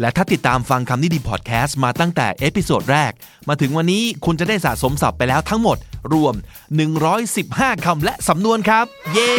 [0.00, 3.12] และถ้าติดตามฟังคำนี้ดีพอดแคสต์มาตั้งแต่ episode แรก
[3.48, 5.78] มาถึงวันนี้คุณจะได้สะสมศัพท์ไปแล้วทั้งหมด
[6.12, 6.34] รวม
[7.10, 9.30] 115 คำและสำนวนครับ เย้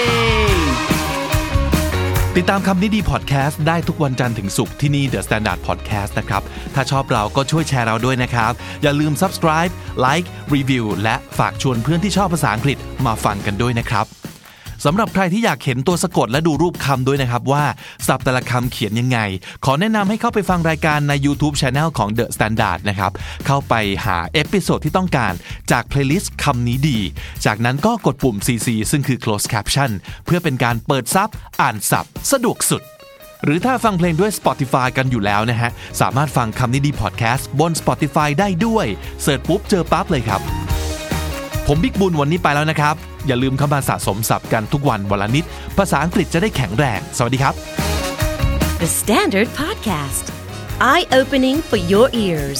[2.37, 6.41] ติดตามคำนี้ดีพอดแคสต์ได้ทุกวันจันทร์ถึงศุกร์ที่นี่ The Standard Podcast นะครับ
[6.75, 8.51] ถ้าชอบเราก็ช่วยแชร์เราด้วยนะครับ
[8.81, 9.71] อย่าลืม subscribe
[10.05, 14.05] like review และฝากชวนเพื่อนที่ชอบภาษาอังกฤษมาฟังกันด้วยนะครับ
[14.85, 17.63] สำหรับใครที่อยากเห็นตัวสะกดและดูรูปคำด้วยนะครับว่า
[18.07, 19.19] ศัพท์แต่ละคำเขียนยังไง
[19.65, 23.11] ขอแนะนำให้เข้าไปฟังรายการใน YouTube Channel ของ The Standard นะครับ
[23.45, 23.73] เข้าไป
[24.05, 25.33] หา episode ที่ต้องการ
[25.71, 26.99] จาก playlist คำนี้ดี
[27.45, 29.91] จากนั้นก็กดปุ่ม CC ซึ่งคือ close caption
[30.25, 31.29] เพื่อเป็นการเปิดซับ
[31.61, 32.81] อ่านศัพท์ สะดวกสุด
[33.43, 38.85] หรือถ้าฟังเพลงด้วย Spotify กันอยู่แล้วนะฮะ สามารถฟังคำนี้ดีพอดแคสต์บน Spotify ได้ด้วย
[39.21, 40.41] เสิร์ชปุ๊บเจอปั๊บเลยครับ
[41.67, 42.97] ผมบิ๊กบุญวันนี้ไปแล้วนะครับ
[43.27, 45.45] อย่าลืมเข้ามาสะสมศัพท์กันทุกวันวันละนิด
[45.77, 47.53] ภาษาอังกฤษจะได้แข็งแรง สวัสดีครับ
[48.81, 50.25] The Standard Podcast,
[50.91, 52.59] Eye opening for your ears